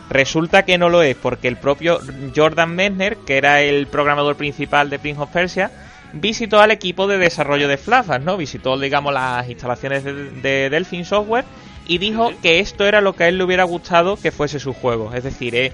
resulta 0.09 0.63
que 0.63 0.77
no 0.77 0.89
lo 0.89 1.01
es, 1.01 1.15
porque 1.15 1.47
el 1.47 1.57
propio 1.57 1.99
Jordan 2.35 2.75
Messner, 2.75 3.17
que 3.17 3.37
era 3.37 3.61
el 3.61 3.87
programador 3.87 4.35
principal 4.35 4.89
de 4.89 4.99
Prince 4.99 5.21
of 5.21 5.29
Persia, 5.31 5.71
visitó 6.13 6.61
al 6.61 6.71
equipo 6.71 7.07
de 7.07 7.17
desarrollo 7.17 7.67
de 7.67 7.77
Flashback, 7.77 8.21
¿no? 8.21 8.37
Visitó, 8.37 8.77
digamos, 8.77 9.13
las 9.13 9.49
instalaciones 9.49 10.03
de, 10.03 10.13
de 10.13 10.69
Delphin 10.69 11.05
Software 11.05 11.45
y 11.87 11.97
dijo 11.97 12.31
que 12.41 12.59
esto 12.59 12.85
era 12.85 13.01
lo 13.01 13.13
que 13.13 13.25
a 13.25 13.27
él 13.27 13.37
le 13.37 13.43
hubiera 13.43 13.63
gustado 13.63 14.15
que 14.17 14.31
fuese 14.31 14.59
su 14.59 14.73
juego. 14.73 15.13
Es 15.13 15.23
decir, 15.23 15.55
eh, 15.55 15.71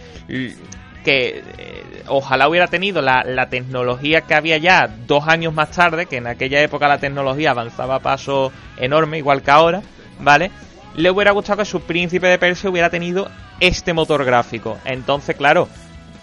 que 1.04 1.44
eh, 1.58 2.04
ojalá 2.08 2.48
hubiera 2.50 2.68
tenido 2.68 3.02
la, 3.02 3.24
la 3.24 3.50
tecnología 3.50 4.22
que 4.22 4.34
había 4.34 4.58
ya 4.58 4.89
dos 5.08 5.28
años 5.28 5.54
más 5.54 5.72
tarde, 5.72 6.08
que 6.08 6.18
en 6.18 6.28
aquella 6.28 6.62
época 6.62 6.88
la 6.88 7.00
tecnología 7.00 7.52
avanzaba 7.52 7.96
a 7.96 8.00
paso 8.00 8.52
enorme, 8.78 9.18
igual 9.18 9.42
que 9.42 9.52
ahora, 9.52 9.82
¿vale? 10.20 10.52
Le 11.00 11.10
hubiera 11.10 11.32
gustado 11.32 11.60
que 11.60 11.66
su 11.66 11.80
príncipe 11.80 12.28
de 12.28 12.38
Persia 12.38 12.70
hubiera 12.70 12.90
tenido 12.90 13.32
este 13.62 13.94
motor 13.94 14.26
gráfico. 14.26 14.78
Entonces, 14.84 15.38
claro, 15.38 15.70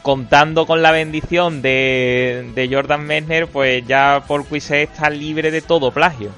contando 0.02 0.66
con 0.66 0.82
la 0.82 0.92
bendición 0.92 1.62
de, 1.62 2.52
de 2.54 2.68
Jordan 2.70 3.02
Messner, 3.06 3.46
pues 3.46 3.86
ya 3.86 4.22
por 4.28 4.46
Quizet 4.46 4.90
está 4.90 5.08
libre 5.08 5.50
de 5.50 5.62
todo 5.62 5.92
plagio. 5.92 6.30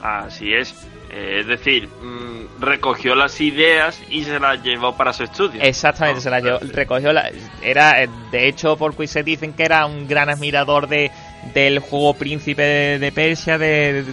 Así 0.00 0.54
es. 0.54 0.72
Eh, 1.10 1.38
es 1.40 1.48
decir, 1.48 1.88
mm, 1.88 2.60
recogió 2.60 3.16
las 3.16 3.40
ideas 3.40 4.00
y 4.08 4.22
se 4.22 4.38
las 4.38 4.62
llevó 4.62 4.96
para 4.96 5.12
su 5.12 5.24
estudio. 5.24 5.60
Exactamente, 5.60 6.20
se 6.20 6.30
la 6.30 6.38
llevó, 6.38 6.60
recogió 6.60 7.12
la, 7.12 7.28
era, 7.60 7.96
de 8.30 8.46
hecho, 8.46 8.76
por 8.76 8.94
Quizet 8.96 9.24
dicen 9.24 9.52
que 9.52 9.64
era 9.64 9.84
un 9.84 10.06
gran 10.06 10.30
admirador 10.30 10.86
de 10.86 11.10
del 11.54 11.80
juego 11.80 12.14
Príncipe 12.14 12.62
de, 12.62 12.98
de 12.98 13.10
Persia, 13.10 13.58
de, 13.58 14.04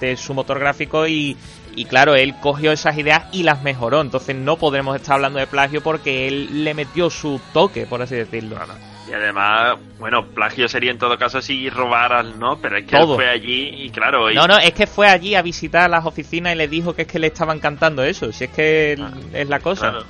de 0.00 0.16
su 0.16 0.34
motor 0.34 0.58
gráfico 0.58 1.06
y, 1.06 1.36
y 1.76 1.84
claro, 1.86 2.14
él 2.14 2.34
cogió 2.40 2.72
esas 2.72 2.96
ideas 2.98 3.24
y 3.32 3.42
las 3.42 3.62
mejoró, 3.62 4.00
entonces 4.00 4.34
no 4.36 4.56
podremos 4.56 4.96
estar 4.96 5.14
hablando 5.14 5.38
de 5.38 5.46
plagio 5.46 5.82
porque 5.82 6.28
él 6.28 6.64
le 6.64 6.74
metió 6.74 7.10
su 7.10 7.40
toque, 7.52 7.86
por 7.86 8.02
así 8.02 8.14
decirlo. 8.16 8.56
Claro. 8.56 8.74
Y 9.08 9.12
además, 9.12 9.76
bueno, 9.98 10.24
plagio 10.26 10.68
sería 10.68 10.92
en 10.92 10.98
todo 10.98 11.18
caso 11.18 11.42
si 11.42 11.68
robaras, 11.68 12.26
¿no? 12.36 12.58
Pero 12.60 12.76
es 12.78 12.84
que 12.84 12.96
Todo. 12.96 13.14
él 13.14 13.16
fue 13.16 13.28
allí 13.28 13.68
y 13.84 13.90
claro, 13.90 14.30
y- 14.30 14.34
No, 14.36 14.46
no, 14.46 14.56
es 14.58 14.72
que 14.72 14.86
fue 14.86 15.08
allí 15.08 15.34
a 15.34 15.42
visitar 15.42 15.90
las 15.90 16.06
oficinas 16.06 16.54
y 16.54 16.56
le 16.56 16.68
dijo 16.68 16.94
que 16.94 17.02
es 17.02 17.08
que 17.08 17.18
le 17.18 17.26
estaban 17.28 17.58
cantando 17.58 18.04
eso, 18.04 18.30
si 18.32 18.44
es 18.44 18.50
que 18.50 18.96
Ah, 19.00 19.10
es 19.32 19.48
la 19.48 19.58
cosa. 19.58 19.90
claro. 19.90 20.04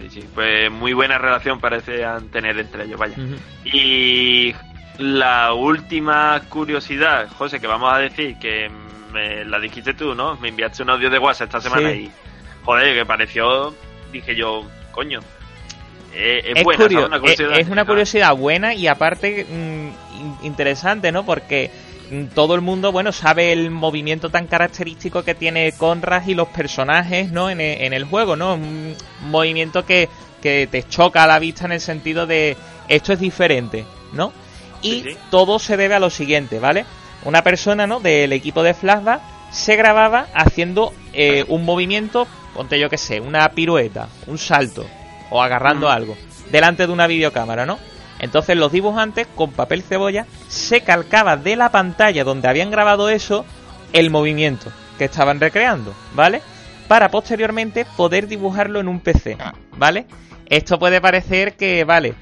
Sí, 0.00 0.10
sí, 0.10 0.24
pues 0.34 0.70
muy 0.70 0.92
buena 0.92 1.16
relación 1.16 1.60
parece 1.60 2.04
tener 2.32 2.58
entre 2.58 2.84
ellos, 2.84 2.98
vaya. 2.98 3.14
Y 3.64 4.52
la 4.98 5.54
última 5.54 6.42
curiosidad, 6.48 7.28
José, 7.38 7.60
que 7.60 7.66
vamos 7.66 7.92
a 7.94 7.98
decir 7.98 8.36
que 8.38 8.68
me 9.12 9.44
la 9.44 9.58
dijiste 9.60 9.94
tú, 9.94 10.14
¿no? 10.14 10.36
Me 10.36 10.48
enviaste 10.48 10.82
un 10.82 10.90
audio 10.90 11.10
de 11.10 11.18
WhatsApp 11.18 11.48
esta 11.48 11.60
semana 11.60 11.90
Sí. 11.90 11.96
y, 12.04 12.10
joder, 12.64 12.94
que 12.96 13.06
pareció, 13.06 13.74
dije 14.12 14.34
yo, 14.34 14.64
coño, 14.92 15.20
eh, 16.14 16.42
es, 16.46 16.56
es, 16.58 16.64
buena. 16.64 17.06
Una 17.06 17.20
curiosidad. 17.20 17.58
es- 17.58 17.68
una 17.68 17.84
curiosidad 17.84 18.36
buena 18.36 18.74
y 18.74 18.86
aparte 18.86 19.46
mm, 19.48 20.20
in- 20.20 20.36
interesante, 20.42 21.10
¿no? 21.12 21.24
Porque 21.24 21.70
mm, 22.10 22.24
todo 22.34 22.54
el 22.54 22.60
mundo, 22.60 22.92
bueno, 22.92 23.12
sabe 23.12 23.52
el 23.52 23.70
movimiento 23.70 24.28
tan 24.30 24.46
característico 24.46 25.22
que 25.24 25.34
tiene 25.34 25.72
Conrad 25.72 26.26
y 26.26 26.34
los 26.34 26.48
personajes, 26.48 27.30
¿no? 27.32 27.48
En, 27.50 27.60
e- 27.60 27.86
en 27.86 27.92
el 27.94 28.04
juego, 28.04 28.36
¿no? 28.36 28.54
Un 28.54 28.94
movimiento 29.22 29.86
que, 29.86 30.08
que 30.42 30.68
te 30.70 30.82
choca 30.82 31.24
a 31.24 31.26
la 31.26 31.38
vista 31.38 31.64
en 31.64 31.72
el 31.72 31.80
sentido 31.80 32.26
de 32.26 32.56
esto 32.88 33.12
es 33.14 33.20
diferente, 33.20 33.84
¿no? 34.12 34.32
Y 34.82 34.90
Sí, 34.94 35.02
sí. 35.12 35.16
todo 35.30 35.58
se 35.58 35.76
debe 35.76 35.94
a 35.94 36.00
lo 36.00 36.10
siguiente, 36.10 36.58
¿vale? 36.58 36.84
Una 37.24 37.42
persona, 37.42 37.86
¿no? 37.86 38.00
Del 38.00 38.32
equipo 38.32 38.62
de 38.62 38.74
Flashback 38.74 39.20
se 39.50 39.76
grababa 39.76 40.26
haciendo 40.34 40.92
eh, 41.12 41.44
un 41.48 41.64
movimiento, 41.64 42.26
ponte 42.54 42.78
yo 42.78 42.88
que 42.88 42.98
sé, 42.98 43.20
una 43.20 43.48
pirueta, 43.50 44.08
un 44.26 44.38
salto 44.38 44.86
o 45.30 45.42
agarrando 45.42 45.90
algo 45.90 46.16
delante 46.50 46.86
de 46.86 46.92
una 46.92 47.06
videocámara, 47.06 47.66
¿no? 47.66 47.78
Entonces 48.18 48.56
los 48.56 48.70
dibujantes 48.70 49.26
con 49.34 49.50
papel 49.50 49.82
cebolla 49.82 50.26
se 50.48 50.82
calcaba 50.82 51.36
de 51.36 51.56
la 51.56 51.70
pantalla 51.70 52.22
donde 52.22 52.48
habían 52.48 52.70
grabado 52.70 53.08
eso 53.08 53.44
el 53.92 54.10
movimiento 54.10 54.70
que 54.98 55.06
estaban 55.06 55.40
recreando, 55.40 55.92
¿vale? 56.14 56.40
Para 56.86 57.10
posteriormente 57.10 57.84
poder 57.96 58.28
dibujarlo 58.28 58.78
en 58.80 58.88
un 58.88 59.00
PC, 59.00 59.38
¿vale? 59.76 60.06
Esto 60.46 60.78
puede 60.78 61.00
parecer 61.00 61.56
que, 61.56 61.84
vale, 61.84 62.14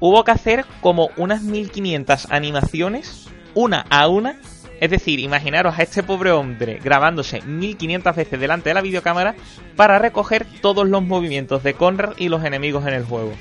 hubo 0.00 0.24
que 0.24 0.30
hacer 0.30 0.64
como 0.80 1.10
unas 1.16 1.42
1500 1.42 2.30
animaciones, 2.30 3.28
una 3.54 3.84
a 3.90 4.08
una. 4.08 4.36
Es 4.80 4.90
decir, 4.90 5.20
imaginaros 5.20 5.78
a 5.78 5.82
este 5.82 6.02
pobre 6.02 6.32
hombre 6.32 6.80
grabándose 6.82 7.40
1500 7.42 8.16
veces 8.16 8.40
delante 8.40 8.70
de 8.70 8.74
la 8.74 8.80
videocámara 8.80 9.34
para 9.76 9.98
recoger 9.98 10.46
todos 10.60 10.86
los 10.88 11.02
movimientos 11.02 11.62
de 11.62 11.74
Conrad 11.74 12.14
y 12.18 12.28
los 12.28 12.44
enemigos 12.44 12.86
en 12.86 12.94
el 12.94 13.04
juego. 13.04 13.32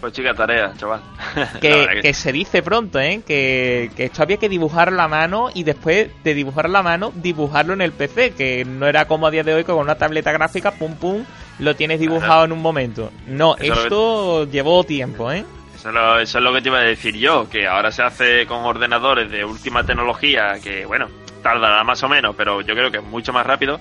Pues 0.00 0.12
chica 0.12 0.34
tarea, 0.34 0.72
chaval. 0.76 1.00
Que, 1.60 2.12
se 2.14 2.32
dice 2.32 2.62
pronto, 2.62 3.00
¿eh? 3.00 3.22
Que, 3.26 3.90
que 3.96 4.04
esto 4.04 4.22
había 4.22 4.36
que 4.36 4.48
dibujar 4.48 4.92
la 4.92 5.08
mano 5.08 5.48
y 5.52 5.64
después 5.64 6.10
de 6.22 6.34
dibujar 6.34 6.68
la 6.68 6.82
mano, 6.82 7.12
dibujarlo 7.14 7.72
en 7.72 7.80
el 7.80 7.92
PC, 7.92 8.32
que 8.32 8.64
no 8.64 8.86
era 8.86 9.06
como 9.06 9.26
a 9.26 9.30
día 9.30 9.44
de 9.44 9.54
hoy 9.54 9.64
que 9.64 9.72
con 9.72 9.80
una 9.80 9.96
tableta 9.96 10.32
gráfica, 10.32 10.72
pum 10.72 10.94
pum, 10.94 11.24
lo 11.58 11.74
tienes 11.74 12.00
dibujado 12.00 12.44
en 12.44 12.52
un 12.52 12.62
momento. 12.62 13.10
No, 13.26 13.56
Eso 13.56 13.82
esto 13.82 14.44
llevó 14.50 14.84
tiempo, 14.84 15.32
¿eh? 15.32 15.44
Eso 15.78 15.88
es, 15.90 15.94
lo, 15.94 16.18
eso 16.18 16.38
es 16.38 16.44
lo 16.44 16.52
que 16.52 16.60
te 16.62 16.68
iba 16.68 16.78
a 16.78 16.82
decir 16.82 17.14
yo, 17.16 17.48
que 17.48 17.66
ahora 17.68 17.92
se 17.92 18.02
hace 18.02 18.46
con 18.46 18.64
ordenadores 18.64 19.30
de 19.30 19.44
última 19.44 19.84
tecnología, 19.84 20.58
que 20.62 20.84
bueno, 20.84 21.08
tardará 21.42 21.84
más 21.84 22.02
o 22.02 22.08
menos, 22.08 22.34
pero 22.36 22.60
yo 22.62 22.74
creo 22.74 22.90
que 22.90 22.98
es 22.98 23.04
mucho 23.04 23.32
más 23.32 23.46
rápido. 23.46 23.80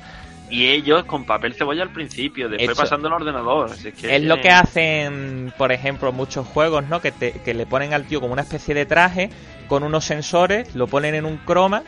Y 0.49 0.67
ellos 0.67 1.03
con 1.03 1.25
papel 1.25 1.55
cebolla 1.55 1.83
al 1.83 1.89
principio, 1.91 2.47
después 2.47 2.69
Eso. 2.71 2.81
pasando 2.81 3.07
al 3.09 3.15
ordenador. 3.15 3.69
Que 3.99 4.15
Es 4.15 4.23
lo 4.23 4.39
que 4.39 4.49
hacen, 4.49 5.51
por 5.57 5.73
ejemplo, 5.73 6.13
muchos 6.13 6.47
juegos, 6.47 6.85
¿no? 6.87 7.01
Que, 7.01 7.11
te- 7.11 7.33
que 7.43 7.53
le 7.53 7.65
ponen 7.65 7.93
al 7.93 8.05
tío 8.05 8.21
como 8.21 8.31
una 8.31 8.43
especie 8.43 8.73
de 8.73 8.85
traje 8.85 9.29
con 9.67 9.83
unos 9.83 10.05
sensores, 10.05 10.73
lo 10.73 10.87
ponen 10.87 11.15
en 11.15 11.25
un 11.25 11.35
croma 11.37 11.83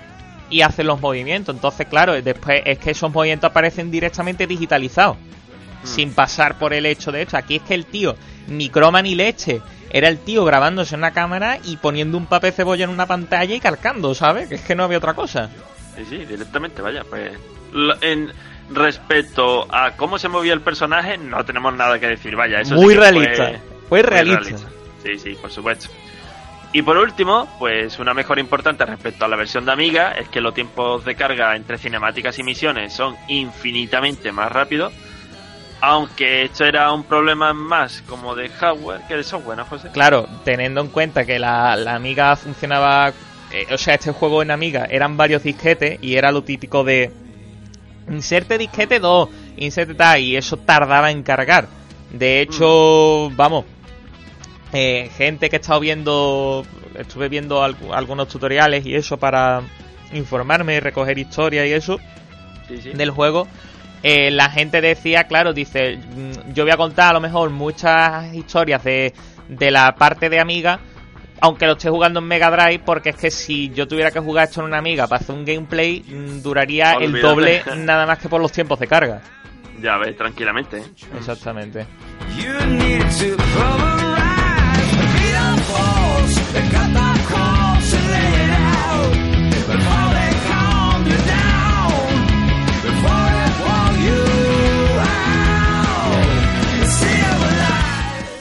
y 0.50 0.60
hacen 0.62 0.88
los 0.88 1.00
movimientos. 1.00 1.56
Entonces, 1.56 1.88
claro, 1.88 2.22
después 2.22 2.62
es 2.66 2.80
que 2.80 2.92
esos 2.92 3.14
movimientos 3.14 3.50
aparecen 3.50 3.92
directamente 3.92 4.46
digitalizados, 4.48 5.16
Mm. 5.84 5.88
sin 5.88 6.14
pasar 6.14 6.58
por 6.60 6.74
el 6.74 6.86
hecho 6.86 7.14
de 7.14 7.22
hecho. 7.22 7.38
Aquí 7.38 7.56
es 7.58 7.62
que 7.62 7.76
el 7.76 7.86
tío, 7.86 8.18
ni 8.50 8.68
croma 8.68 9.02
ni 9.02 9.16
leche, 9.16 9.62
era 9.90 10.08
el 10.08 10.20
tío 10.20 10.46
grabándose 10.46 10.96
en 10.96 11.02
una 11.02 11.12
cámara 11.12 11.60
y 11.64 11.78
poniendo 11.78 12.18
un 12.18 12.26
papel 12.26 12.54
cebolla 12.54 12.84
en 12.84 12.90
una 12.92 13.06
pantalla 13.06 13.56
y 13.56 13.60
calcando, 13.60 14.14
¿sabes? 14.14 14.50
Que 14.50 14.56
es 14.56 14.62
que 14.62 14.76
no 14.76 14.84
había 14.84 14.98
otra 14.98 15.14
cosa. 15.14 15.50
Sí, 15.96 16.06
sí, 16.10 16.26
directamente, 16.26 16.82
vaya. 16.82 17.04
Pues 17.10 17.32
en 18.02 18.32
respecto 18.70 19.68
a 19.74 19.92
cómo 19.96 20.20
se 20.20 20.30
movía 20.30 20.54
el 20.54 20.62
personaje, 20.62 21.18
no 21.18 21.44
tenemos 21.44 21.74
nada 21.76 22.00
que 22.00 22.08
decir, 22.08 22.36
vaya. 22.36 22.62
Eso 22.62 22.76
sí 22.76 22.82
Muy 22.82 22.94
que 22.94 23.00
realista. 23.00 23.46
Fue, 23.46 23.60
Fue 23.90 24.02
realista. 24.04 24.58
Sí, 25.04 25.18
sí, 25.18 25.38
por 25.42 25.52
supuesto. 25.52 25.90
Y 26.72 26.84
por 26.84 26.98
último, 26.98 27.48
pues 27.58 27.98
una 27.98 28.14
mejora 28.14 28.42
importante 28.42 28.86
respecto 28.86 29.26
a 29.26 29.28
la 29.28 29.36
versión 29.36 29.66
de 29.66 29.72
Amiga 29.72 30.12
es 30.12 30.30
que 30.30 30.40
los 30.40 30.54
tiempos 30.54 31.04
de 31.04 31.16
carga 31.16 31.56
entre 31.56 31.80
cinemáticas 31.80 32.38
y 32.38 32.44
misiones 32.44 32.94
son 32.94 33.16
infinitamente 33.28 34.32
más 34.32 34.52
rápidos. 34.52 34.94
Aunque 35.82 36.44
esto 36.44 36.66
era 36.66 36.92
un 36.92 37.04
problema 37.06 37.54
más 37.54 38.02
como 38.02 38.36
de 38.36 38.50
hardware 38.50 39.02
que 39.08 39.16
de 39.16 39.24
software, 39.24 39.58
¿no, 39.58 39.66
José? 39.66 39.90
Claro, 39.92 40.28
teniendo 40.44 40.82
en 40.82 40.88
cuenta 40.90 41.26
que 41.26 41.40
la, 41.40 41.76
la 41.78 41.96
Amiga 41.96 42.36
funcionaba. 42.36 43.14
eh, 43.52 43.66
o 43.72 43.78
sea, 43.78 43.94
este 43.96 44.12
juego 44.12 44.42
en 44.42 44.52
Amiga 44.52 44.86
eran 44.90 45.16
varios 45.16 45.42
disquetes 45.44 45.98
y 46.02 46.16
era 46.16 46.32
lo 46.32 46.44
típico 46.44 46.84
de. 46.84 47.12
Inserte 48.10 48.58
disquete 48.58 49.00
2, 49.00 49.30
inserte 49.58 49.94
tal, 49.94 50.20
y 50.20 50.36
eso 50.36 50.58
tardaba 50.58 51.12
en 51.12 51.22
cargar. 51.24 51.68
De 52.12 52.42
hecho, 52.42 53.30
vamos. 53.36 53.66
eh, 54.74 55.10
gente 55.16 55.50
que 55.50 55.56
he 55.58 55.60
estado 55.60 55.80
viendo. 55.80 56.66
Estuve 56.96 57.30
viendo 57.30 57.64
al- 57.64 57.78
algunos 57.94 58.28
tutoriales 58.28 58.86
y 58.86 58.96
eso 58.96 59.18
para 59.18 59.62
informarme 60.12 60.76
y 60.76 60.80
recoger 60.80 61.18
historia 61.18 61.66
y 61.66 61.72
eso 61.72 61.98
Sí, 62.68 62.82
sí. 62.82 62.90
del 62.94 63.12
juego, 63.12 63.48
eh, 64.04 64.32
la 64.32 64.50
gente 64.50 64.82
decía, 64.82 65.26
claro, 65.26 65.54
dice, 65.54 65.98
mm, 65.98 66.54
yo 66.54 66.64
voy 66.64 66.72
a 66.72 66.78
contar 66.78 67.12
a 67.12 67.14
lo 67.14 67.20
mejor 67.20 67.50
muchas 67.50 68.34
historias 68.34 68.84
de, 68.84 69.14
de 69.48 69.72
la 69.72 69.96
parte 69.96 70.30
de 70.30 70.40
Amiga, 70.40 70.80
aunque 71.42 71.66
lo 71.66 71.74
esté 71.74 71.90
jugando 71.90 72.20
en 72.20 72.28
Mega 72.28 72.50
Drive, 72.52 72.84
porque 72.86 73.10
es 73.10 73.16
que 73.16 73.32
si 73.32 73.70
yo 73.70 73.88
tuviera 73.88 74.12
que 74.12 74.20
jugar 74.20 74.46
esto 74.46 74.62
en 74.62 74.68
una 74.68 74.78
Amiga 74.78 75.08
para 75.08 75.22
hacer 75.22 75.36
un 75.36 75.46
gameplay, 75.46 76.02
mm, 76.02 76.42
duraría 76.42 76.94
el 76.94 77.22
doble 77.22 77.64
nada 77.78 78.06
más 78.06 78.20
que 78.20 78.30
por 78.30 78.42
los 78.42 78.52
tiempos 78.52 78.80
de 78.80 78.88
carga. 78.88 79.22
Ya 79.82 79.98
ves, 79.98 80.16
tranquilamente. 80.18 80.80
¿eh? 80.80 80.84
Exactamente. 81.18 81.86
You 82.38 82.54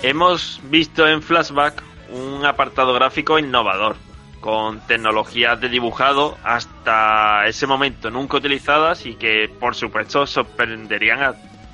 Hemos 0.03 0.61
visto 0.71 1.09
en 1.09 1.23
Flashback 1.23 1.83
un 2.11 2.47
apartado 2.47 2.95
gráfico 2.95 3.39
innovador, 3.39 3.97
con 4.41 4.81
tecnologías 4.87 5.61
de 5.61 5.69
dibujado 5.69 6.39
hasta 6.45 7.47
ese 7.49 7.67
momento 7.67 8.09
nunca 8.09 8.37
utilizadas 8.37 9.07
y 9.07 9.15
que 9.15 9.51
por 9.59 9.75
supuesto 9.75 10.25
sorprenderían 10.25 11.21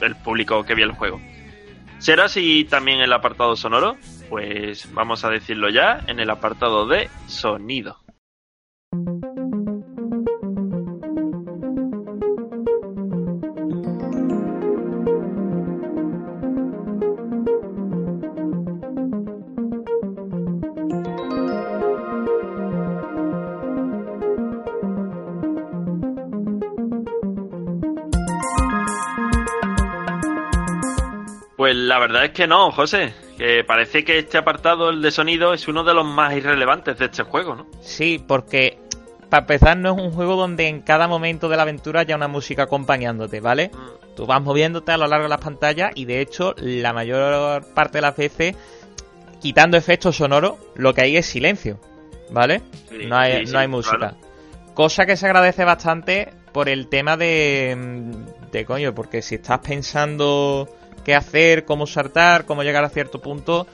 al 0.00 0.16
público 0.22 0.64
que 0.64 0.74
vio 0.74 0.86
el 0.86 0.92
juego. 0.92 1.20
¿Será 1.98 2.24
así 2.24 2.64
también 2.64 3.00
el 3.00 3.12
apartado 3.12 3.56
sonoro? 3.56 3.96
Pues 4.30 4.92
vamos 4.94 5.24
a 5.24 5.30
decirlo 5.30 5.68
ya 5.68 6.02
en 6.06 6.18
el 6.18 6.30
apartado 6.30 6.86
de 6.86 7.10
sonido. 7.26 8.03
Pues 31.74 31.86
la 31.88 31.98
verdad 31.98 32.24
es 32.26 32.30
que 32.30 32.46
no, 32.46 32.70
José. 32.70 33.12
Que 33.36 33.64
parece 33.64 34.04
que 34.04 34.18
este 34.18 34.38
apartado, 34.38 34.90
el 34.90 35.02
de 35.02 35.10
sonido, 35.10 35.52
es 35.52 35.66
uno 35.66 35.82
de 35.82 35.92
los 35.92 36.06
más 36.06 36.32
irrelevantes 36.36 36.96
de 36.98 37.06
este 37.06 37.24
juego, 37.24 37.56
¿no? 37.56 37.66
Sí, 37.80 38.22
porque 38.24 38.78
para 39.28 39.40
empezar 39.40 39.76
no 39.76 39.96
es 39.96 40.00
un 40.00 40.12
juego 40.12 40.36
donde 40.36 40.68
en 40.68 40.82
cada 40.82 41.08
momento 41.08 41.48
de 41.48 41.56
la 41.56 41.62
aventura 41.62 42.00
haya 42.02 42.14
una 42.14 42.28
música 42.28 42.62
acompañándote, 42.62 43.40
¿vale? 43.40 43.72
Mm, 43.74 44.14
Tú 44.14 44.24
vas 44.26 44.40
moviéndote 44.40 44.92
a 44.92 44.96
lo 44.96 45.08
largo 45.08 45.24
de 45.24 45.30
las 45.30 45.40
pantallas 45.40 45.90
y 45.96 46.04
de 46.04 46.20
hecho 46.20 46.54
la 46.58 46.92
mayor 46.92 47.64
parte 47.74 47.98
de 47.98 48.02
las 48.02 48.16
veces, 48.16 48.54
quitando 49.42 49.76
efectos 49.76 50.14
sonoros, 50.16 50.54
lo 50.76 50.94
que 50.94 51.02
hay 51.02 51.16
es 51.16 51.26
silencio, 51.26 51.80
¿vale? 52.30 52.62
Sí, 52.88 53.06
no 53.08 53.16
hay, 53.16 53.48
sí, 53.48 53.52
no 53.52 53.58
hay 53.58 53.66
música. 53.66 53.96
claro. 53.98 54.16
Cosa 54.74 55.06
que 55.06 55.16
se 55.16 55.26
agradece 55.26 55.64
bastante 55.64 56.32
por 56.52 56.68
el 56.68 56.86
tema 56.86 57.16
de, 57.16 57.76
de 58.52 58.64
coño, 58.64 58.94
porque 58.94 59.22
si 59.22 59.34
estás 59.34 59.58
pensando 59.58 60.68
qué 61.04 61.14
hacer, 61.14 61.64
cómo 61.64 61.86
saltar, 61.86 62.44
cómo 62.46 62.62
llegar 62.62 62.84
a 62.84 62.88
cierto 62.88 63.20
punto, 63.20 63.66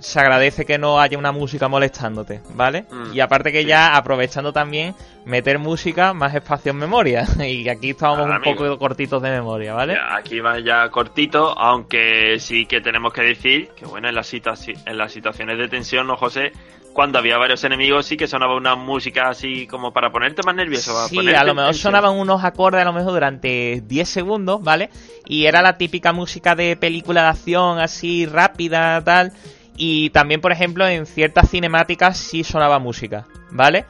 se 0.00 0.20
agradece 0.20 0.64
que 0.64 0.78
no 0.78 1.00
haya 1.00 1.18
una 1.18 1.32
música 1.32 1.68
molestándote, 1.68 2.42
¿vale? 2.54 2.84
Mm, 2.90 3.14
y 3.14 3.20
aparte 3.20 3.52
que 3.52 3.62
sí. 3.62 3.68
ya 3.68 3.96
aprovechando 3.96 4.52
también 4.52 4.94
meter 5.24 5.58
música, 5.58 6.12
más 6.12 6.34
espacio 6.34 6.72
en 6.72 6.78
memoria. 6.78 7.24
y 7.46 7.68
aquí 7.68 7.90
estábamos 7.90 8.28
un 8.28 8.42
poco 8.42 8.78
cortitos 8.78 9.22
de 9.22 9.30
memoria, 9.30 9.74
¿vale? 9.74 9.94
Ya, 9.94 10.16
aquí 10.16 10.40
va 10.40 10.58
ya 10.58 10.88
cortito, 10.90 11.58
aunque 11.58 12.38
sí 12.40 12.66
que 12.66 12.80
tenemos 12.80 13.12
que 13.12 13.22
decir 13.22 13.68
que 13.76 13.86
bueno, 13.86 14.08
en 14.08 14.14
las, 14.14 14.32
en 14.34 14.98
las 14.98 15.12
situaciones 15.12 15.58
de 15.58 15.68
tensión, 15.68 16.06
¿no, 16.06 16.16
José? 16.16 16.52
Cuando 16.96 17.18
había 17.18 17.36
varios 17.36 17.62
enemigos 17.62 18.06
sí 18.06 18.16
que 18.16 18.26
sonaba 18.26 18.56
una 18.56 18.74
música 18.74 19.28
así 19.28 19.66
como 19.66 19.92
para 19.92 20.10
ponerte 20.10 20.42
más 20.42 20.54
nervioso. 20.54 20.94
para 20.94 21.08
Sí, 21.08 21.18
a 21.18 21.44
lo 21.44 21.54
mejor 21.54 21.72
tensión. 21.72 21.92
sonaban 21.92 22.16
unos 22.18 22.42
acordes 22.42 22.80
a 22.80 22.84
lo 22.86 22.94
mejor 22.94 23.12
durante 23.12 23.82
10 23.86 24.08
segundos, 24.08 24.62
¿vale? 24.62 24.88
Y 25.26 25.44
era 25.44 25.60
la 25.60 25.76
típica 25.76 26.14
música 26.14 26.54
de 26.54 26.74
película 26.74 27.20
de 27.24 27.28
acción 27.28 27.80
así 27.80 28.24
rápida, 28.24 29.04
tal. 29.04 29.34
Y 29.76 30.08
también, 30.08 30.40
por 30.40 30.52
ejemplo, 30.52 30.88
en 30.88 31.04
ciertas 31.04 31.50
cinemáticas 31.50 32.16
sí 32.16 32.42
sonaba 32.44 32.78
música, 32.78 33.26
¿vale? 33.50 33.84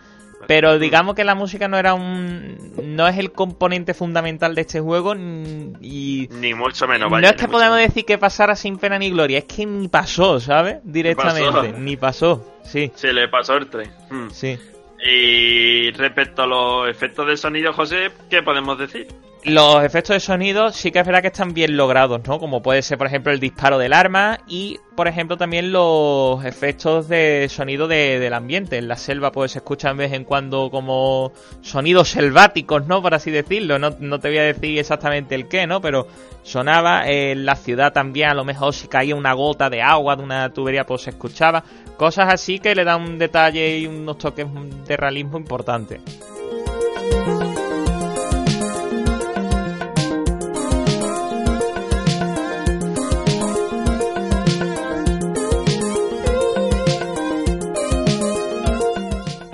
Pero 0.47 0.78
digamos 0.78 1.14
que 1.14 1.24
la 1.24 1.34
música 1.34 1.68
no 1.68 1.76
era 1.78 1.94
un... 1.94 2.72
no 2.82 3.09
es 3.09 3.18
el 3.18 3.32
componente 3.32 3.94
fundamental 3.94 4.55
de 4.55 4.61
este 4.62 4.80
juego 4.80 5.14
y... 5.14 6.28
Ni 6.32 6.55
mucho 6.55 6.86
menos, 6.86 7.11
No, 7.11 7.16
vaya. 7.16 7.30
es 7.30 7.34
ni 7.36 7.40
que 7.40 7.49
podamos 7.49 7.78
decir 7.78 8.05
que 8.05 8.18
pasara 8.18 8.55
sin 8.57 8.78
pena 8.78 8.99
ni 8.99 9.11
gloria, 9.11 9.38
es 9.38 9.44
que 9.44 9.66
ni 9.66 9.88
pasó, 9.88 10.38
¿sabes? 10.40 10.78
Directamente, 10.84 11.72
ni 11.78 11.97
pasó, 11.97 12.44
sí, 12.64 12.90
Se 12.94 13.12
le 13.12 13.28
pasó 13.28 13.57
el 13.57 13.68
tren. 13.68 13.90
Mm. 14.11 14.30
sí. 14.30 14.59
Y 15.05 15.90
respecto 15.92 16.42
a 16.42 16.47
los 16.47 16.88
efectos 16.88 17.26
de 17.26 17.36
sonido, 17.36 17.72
José, 17.72 18.11
¿qué 18.30 18.42
podemos 18.42 18.78
decir? 18.78 19.07
Los 19.49 19.84
efectos 19.84 20.16
de 20.16 20.18
sonido 20.20 20.72
sí 20.72 20.90
que 20.90 20.99
es 20.99 21.07
verdad 21.07 21.20
que 21.20 21.28
están 21.28 21.55
bien 21.55 21.76
logrados, 21.76 22.20
¿no? 22.26 22.40
Como 22.40 22.62
puede 22.62 22.82
ser, 22.82 22.99
por 22.99 23.07
ejemplo, 23.07 23.30
el 23.32 23.38
disparo 23.38 23.78
del 23.78 23.92
arma 23.92 24.40
y, 24.49 24.80
por 24.97 25.07
ejemplo, 25.07 25.36
también 25.36 25.70
los 25.70 26.44
efectos 26.44 27.07
de 27.07 27.47
sonido 27.49 27.86
de- 27.86 28.18
del 28.18 28.34
ambiente. 28.34 28.76
En 28.76 28.88
la 28.88 28.97
selva 28.97 29.30
pues 29.30 29.53
se 29.53 29.59
escuchan 29.59 29.97
de 29.97 30.05
vez 30.07 30.14
en 30.14 30.24
cuando 30.24 30.68
como 30.68 31.30
sonidos 31.61 32.09
selváticos, 32.09 32.88
¿no? 32.88 33.01
Por 33.01 33.14
así 33.14 33.30
decirlo. 33.30 33.78
No, 33.78 33.90
no 34.01 34.18
te 34.18 34.30
voy 34.30 34.38
a 34.38 34.42
decir 34.42 34.80
exactamente 34.80 35.36
el 35.36 35.47
qué, 35.47 35.64
¿no? 35.68 35.80
Pero 35.80 36.09
sonaba. 36.42 37.09
En 37.09 37.47
la 37.47 37.55
ciudad 37.55 37.92
también, 37.92 38.30
a 38.30 38.34
lo 38.34 38.44
mejor 38.44 38.74
si 38.74 38.88
caía 38.88 39.14
una 39.14 39.32
gota 39.32 39.70
de 39.70 39.80
agua 39.80 40.16
de 40.16 40.24
una 40.24 40.53
tubería 40.53 40.84
pues 40.84 41.03
se 41.03 41.11
escuchaba. 41.11 41.62
Cosas 41.97 42.34
así 42.34 42.59
que 42.59 42.74
le 42.74 42.82
dan 42.82 43.01
un 43.01 43.16
detalle 43.16 43.78
y 43.78 43.86
unos 43.86 44.18
toques 44.18 44.49
de 44.88 44.97
realismo 44.97 45.38
importantes. 45.38 46.01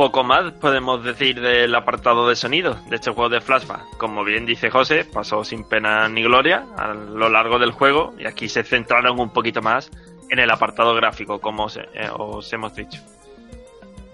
Poco 0.03 0.25
más 0.25 0.51
podemos 0.55 1.05
decir 1.05 1.41
del 1.41 1.73
apartado 1.77 2.29
de 2.29 2.35
sonido 2.35 2.77
de 2.91 2.97
este 2.97 3.13
juego 3.13 3.29
de 3.29 3.41
flashback. 3.41 3.99
Como 3.99 4.25
bien 4.25 4.45
dice 4.45 4.69
José, 4.69 5.05
pasó 5.05 5.45
sin 5.45 5.63
pena 5.63 6.09
ni 6.09 6.25
gloria 6.25 6.67
a 6.77 6.93
lo 6.93 7.29
largo 7.29 7.61
del 7.61 7.71
juego 7.71 8.13
y 8.19 8.27
aquí 8.27 8.49
se 8.49 8.65
centraron 8.65 9.21
un 9.21 9.33
poquito 9.33 9.63
más 9.63 9.93
en 10.29 10.41
el 10.41 10.51
apartado 10.51 10.93
gráfico, 10.97 11.41
como 11.41 11.67
os, 11.67 11.77
eh, 11.77 11.87
os 12.19 12.53
hemos 12.53 12.75
dicho. 12.75 13.01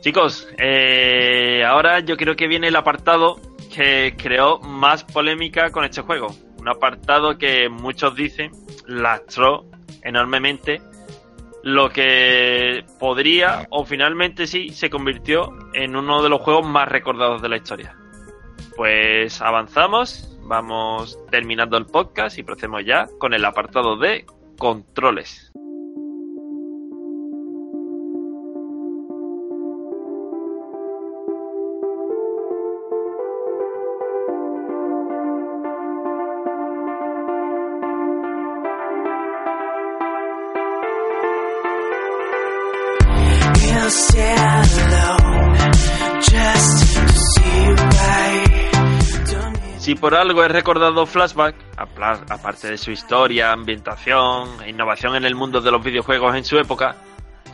Chicos, 0.01 0.47
eh, 0.59 1.64
ahora 1.66 2.01
yo 2.01 2.18
creo 2.18 2.36
que 2.36 2.49
viene 2.49 2.68
el 2.68 2.76
apartado 2.76 3.41
que 3.74 4.14
creó 4.14 4.59
más 4.59 5.05
polémica 5.05 5.70
con 5.70 5.86
este 5.86 6.03
juego. 6.03 6.36
Un 6.59 6.68
apartado 6.68 7.39
que 7.39 7.70
muchos 7.70 8.14
dicen 8.14 8.53
lastró 8.86 9.64
enormemente 10.03 10.82
lo 11.62 11.90
que 11.90 12.84
podría 12.98 13.66
o 13.70 13.84
finalmente 13.84 14.46
sí 14.46 14.70
se 14.70 14.90
convirtió 14.90 15.52
en 15.74 15.96
uno 15.96 16.22
de 16.22 16.28
los 16.28 16.40
juegos 16.40 16.66
más 16.66 16.88
recordados 16.88 17.42
de 17.42 17.48
la 17.48 17.56
historia. 17.56 17.96
Pues 18.76 19.40
avanzamos, 19.42 20.38
vamos 20.42 21.18
terminando 21.30 21.76
el 21.76 21.86
podcast 21.86 22.38
y 22.38 22.42
procedemos 22.42 22.84
ya 22.84 23.09
con 23.18 23.34
el 23.34 23.44
apartado 23.44 23.96
de 23.96 24.24
controles. 24.56 25.52
Si 49.78 49.94
por 49.94 50.14
algo 50.14 50.44
he 50.44 50.49
recordado 50.49 51.07
Flashback, 51.07 51.55
aparte 51.76 52.70
de 52.70 52.78
su 52.78 52.90
historia, 52.90 53.53
ambientación 53.53 54.62
e 54.64 54.70
innovación 54.70 55.16
en 55.16 55.24
el 55.24 55.34
mundo 55.34 55.61
de 55.61 55.70
los 55.70 55.82
videojuegos 55.82 56.34
en 56.36 56.44
su 56.44 56.59
época, 56.59 56.96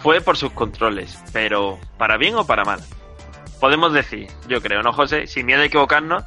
fue 0.00 0.20
por 0.20 0.36
sus 0.36 0.50
controles, 0.52 1.18
pero 1.32 1.78
¿para 1.96 2.16
bien 2.16 2.34
o 2.34 2.44
para 2.46 2.64
mal? 2.64 2.80
Podemos 3.60 3.92
decir, 3.92 4.26
yo 4.48 4.60
creo, 4.60 4.82
¿no, 4.82 4.92
José? 4.92 5.26
Sin 5.26 5.46
miedo 5.46 5.62
a 5.62 5.66
equivocarnos, 5.66 6.24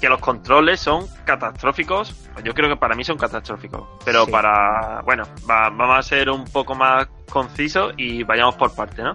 que 0.00 0.08
los 0.08 0.20
controles 0.20 0.80
son 0.80 1.06
catastróficos. 1.24 2.14
Yo 2.42 2.54
creo 2.54 2.68
que 2.70 2.76
para 2.76 2.94
mí 2.96 3.04
son 3.04 3.18
catastróficos. 3.18 3.86
Pero 4.04 4.24
Sí. 4.24 4.32
para. 4.32 5.00
Bueno, 5.04 5.24
va- 5.48 5.70
vamos 5.70 5.96
a 5.98 6.02
ser 6.02 6.28
un 6.30 6.44
poco 6.44 6.74
más 6.74 7.06
concisos 7.30 7.92
y 7.98 8.24
vayamos 8.24 8.56
por 8.56 8.74
parte, 8.74 9.02
¿no? 9.02 9.14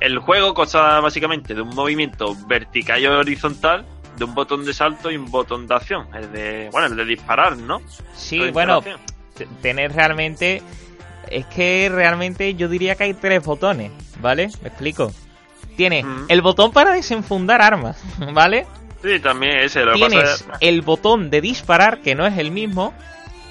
El 0.00 0.18
juego 0.18 0.54
consta 0.54 1.00
básicamente 1.00 1.54
de 1.54 1.60
un 1.62 1.74
movimiento 1.74 2.34
vertical 2.46 3.00
y 3.00 3.06
horizontal, 3.06 3.84
de 4.16 4.24
un 4.24 4.34
botón 4.34 4.64
de 4.64 4.72
salto 4.72 5.10
y 5.10 5.16
un 5.16 5.30
botón 5.30 5.66
de 5.66 5.74
acción. 5.74 6.06
El 6.14 6.32
de. 6.32 6.68
Bueno, 6.72 6.86
el 6.88 6.96
de 6.96 7.04
disparar, 7.04 7.56
¿no? 7.56 7.80
Sí, 8.14 8.50
bueno, 8.50 8.82
tener 9.62 9.92
realmente... 9.92 10.62
Es 11.30 11.46
que 11.46 11.88
realmente 11.92 12.54
yo 12.56 12.68
diría 12.68 12.96
que 12.96 13.04
hay 13.04 13.14
tres 13.14 13.44
botones, 13.44 13.92
¿vale? 14.20 14.50
Me 14.62 14.68
explico. 14.68 15.12
Tienes 15.76 16.04
el 16.28 16.42
botón 16.42 16.72
para 16.72 16.92
desenfundar 16.92 17.62
armas, 17.62 18.02
¿vale? 18.32 18.66
Sí, 19.02 19.20
también 19.20 19.58
ese. 19.60 19.84
Lo 19.84 19.92
pasa 19.92 20.08
Tienes 20.08 20.30
es- 20.32 20.46
el 20.60 20.82
botón 20.82 21.30
de 21.30 21.40
disparar, 21.40 22.00
que 22.00 22.14
no 22.14 22.26
es 22.26 22.36
el 22.36 22.50
mismo, 22.50 22.92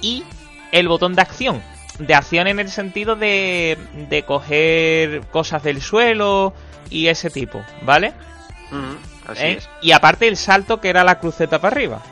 y 0.02 0.24
el 0.72 0.88
botón 0.88 1.14
de 1.14 1.22
acción. 1.22 1.62
De 2.00 2.14
acción 2.14 2.48
en 2.48 2.58
el 2.58 2.68
sentido 2.68 3.14
de, 3.14 3.78
de 4.08 4.22
coger 4.24 5.20
cosas 5.30 5.62
del 5.62 5.80
suelo 5.80 6.52
y 6.88 7.06
ese 7.06 7.30
tipo, 7.30 7.62
¿vale? 7.82 8.12
Ujú, 8.72 9.30
así 9.30 9.44
¿Eh? 9.44 9.52
es. 9.58 9.68
Y 9.82 9.92
aparte 9.92 10.26
el 10.26 10.36
salto 10.36 10.80
que 10.80 10.88
era 10.88 11.04
la 11.04 11.20
cruceta 11.20 11.60
para 11.60 11.76
arriba. 11.76 12.02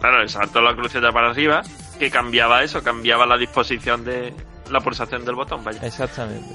Claro, 0.00 0.22
el 0.22 0.28
salto 0.28 0.58
de 0.60 0.64
la 0.66 0.76
cruceta 0.76 1.10
para 1.12 1.30
arriba, 1.30 1.62
que 1.98 2.10
cambiaba 2.10 2.62
eso, 2.62 2.82
cambiaba 2.82 3.26
la 3.26 3.36
disposición 3.36 4.04
de 4.04 4.34
la 4.70 4.80
pulsación 4.80 5.24
del 5.24 5.34
botón, 5.34 5.64
vaya. 5.64 5.80
Exactamente. 5.82 6.54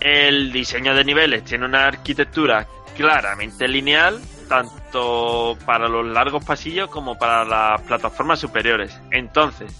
El 0.00 0.50
diseño 0.50 0.94
de 0.94 1.04
niveles 1.04 1.44
tiene 1.44 1.66
una 1.66 1.86
arquitectura 1.86 2.66
claramente 2.96 3.68
lineal, 3.68 4.20
tanto 4.48 5.56
para 5.64 5.88
los 5.88 6.06
largos 6.06 6.44
pasillos 6.44 6.88
como 6.88 7.16
para 7.18 7.44
las 7.44 7.80
plataformas 7.82 8.40
superiores. 8.40 8.98
Entonces, 9.10 9.72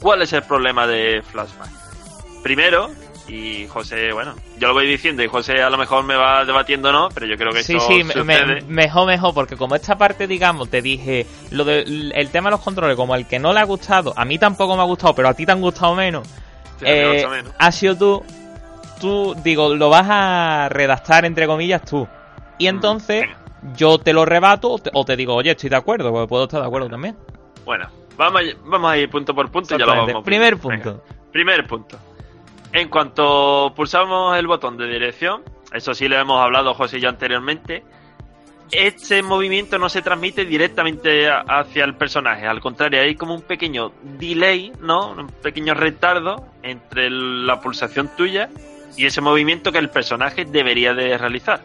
¿cuál 0.00 0.22
es 0.22 0.32
el 0.32 0.42
problema 0.42 0.86
de 0.86 1.22
Flashback? 1.22 1.68
Primero, 2.42 2.90
y 3.28 3.66
José, 3.68 4.12
bueno, 4.12 4.34
yo 4.58 4.68
lo 4.68 4.74
voy 4.74 4.86
diciendo 4.86 5.22
y 5.22 5.28
José 5.28 5.62
a 5.62 5.70
lo 5.70 5.76
mejor 5.78 6.02
me 6.04 6.16
va 6.16 6.44
debatiendo 6.44 6.90
no, 6.90 7.08
pero 7.14 7.26
yo 7.26 7.36
creo 7.36 7.52
que 7.52 7.62
Sí, 7.62 7.76
esto 7.76 7.86
sí, 7.86 8.02
me- 8.24 8.62
mejor, 8.62 9.06
mejor, 9.06 9.34
porque 9.34 9.56
como 9.56 9.74
esta 9.76 9.96
parte, 9.96 10.26
digamos, 10.26 10.68
te 10.70 10.82
dije, 10.82 11.26
lo 11.50 11.64
de, 11.64 11.80
el 12.14 12.30
tema 12.30 12.48
de 12.48 12.52
los 12.56 12.60
controles, 12.64 12.96
como 12.96 13.14
el 13.14 13.26
que 13.26 13.38
no 13.38 13.52
le 13.52 13.60
ha 13.60 13.64
gustado, 13.64 14.12
a 14.16 14.24
mí 14.24 14.38
tampoco 14.38 14.74
me 14.74 14.82
ha 14.82 14.86
gustado, 14.86 15.14
pero 15.14 15.28
a 15.28 15.34
ti 15.34 15.44
te 15.46 15.52
han 15.52 15.60
gustado 15.60 15.94
menos, 15.94 16.26
Sí, 16.78 16.86
me 16.86 17.20
eh, 17.20 17.26
menos. 17.28 17.52
ha 17.58 17.70
sido 17.72 17.94
tú, 17.96 18.24
tú, 19.00 19.36
digo, 19.44 19.74
lo 19.74 19.90
vas 19.90 20.06
a 20.08 20.68
redactar 20.70 21.24
entre 21.26 21.46
comillas 21.46 21.84
tú. 21.84 22.08
Y 22.58 22.66
entonces, 22.66 23.22
venga. 23.22 23.36
yo 23.76 23.98
te 23.98 24.12
lo 24.14 24.24
rebato 24.24 24.70
o 24.72 24.78
te, 24.78 24.90
o 24.94 25.04
te 25.04 25.14
digo, 25.16 25.34
oye, 25.34 25.50
estoy 25.50 25.68
de 25.70 25.76
acuerdo, 25.76 26.10
porque 26.10 26.26
puedo 26.28 26.44
estar 26.44 26.60
de 26.60 26.66
acuerdo 26.66 26.88
también. 26.88 27.16
Bueno, 27.64 27.86
vamos 28.20 28.42
a, 28.42 28.68
vamos 28.68 28.92
a 28.92 28.98
ir 28.98 29.08
punto 29.08 29.34
por 29.34 29.50
punto 29.50 29.74
y 29.74 29.78
ya 29.78 29.86
lo 29.86 30.06
vamos. 30.06 30.24
Primer 30.24 30.56
Venga. 30.56 30.62
punto. 30.62 31.04
Primer 31.32 31.66
punto. 31.66 31.98
En 32.72 32.88
cuanto 32.88 33.72
pulsamos 33.74 34.36
el 34.36 34.46
botón 34.46 34.76
de 34.76 34.86
dirección, 34.86 35.42
eso 35.72 35.94
sí 35.94 36.06
lo 36.06 36.16
hemos 36.16 36.40
hablado 36.40 36.74
José 36.74 36.98
y 36.98 37.00
yo 37.00 37.08
anteriormente, 37.08 37.82
este 38.70 39.22
movimiento 39.22 39.78
no 39.78 39.88
se 39.88 40.02
transmite 40.02 40.44
directamente 40.44 41.28
hacia 41.28 41.84
el 41.84 41.96
personaje, 41.96 42.46
al 42.46 42.60
contrario, 42.60 43.00
hay 43.00 43.16
como 43.16 43.34
un 43.34 43.42
pequeño 43.42 43.92
delay, 44.02 44.70
¿no? 44.80 45.10
Un 45.10 45.26
pequeño 45.28 45.74
retardo 45.74 46.46
entre 46.62 47.10
la 47.10 47.60
pulsación 47.60 48.10
tuya 48.16 48.50
y 48.96 49.06
ese 49.06 49.20
movimiento 49.20 49.72
que 49.72 49.78
el 49.78 49.88
personaje 49.88 50.44
debería 50.44 50.94
de 50.94 51.18
realizar. 51.18 51.62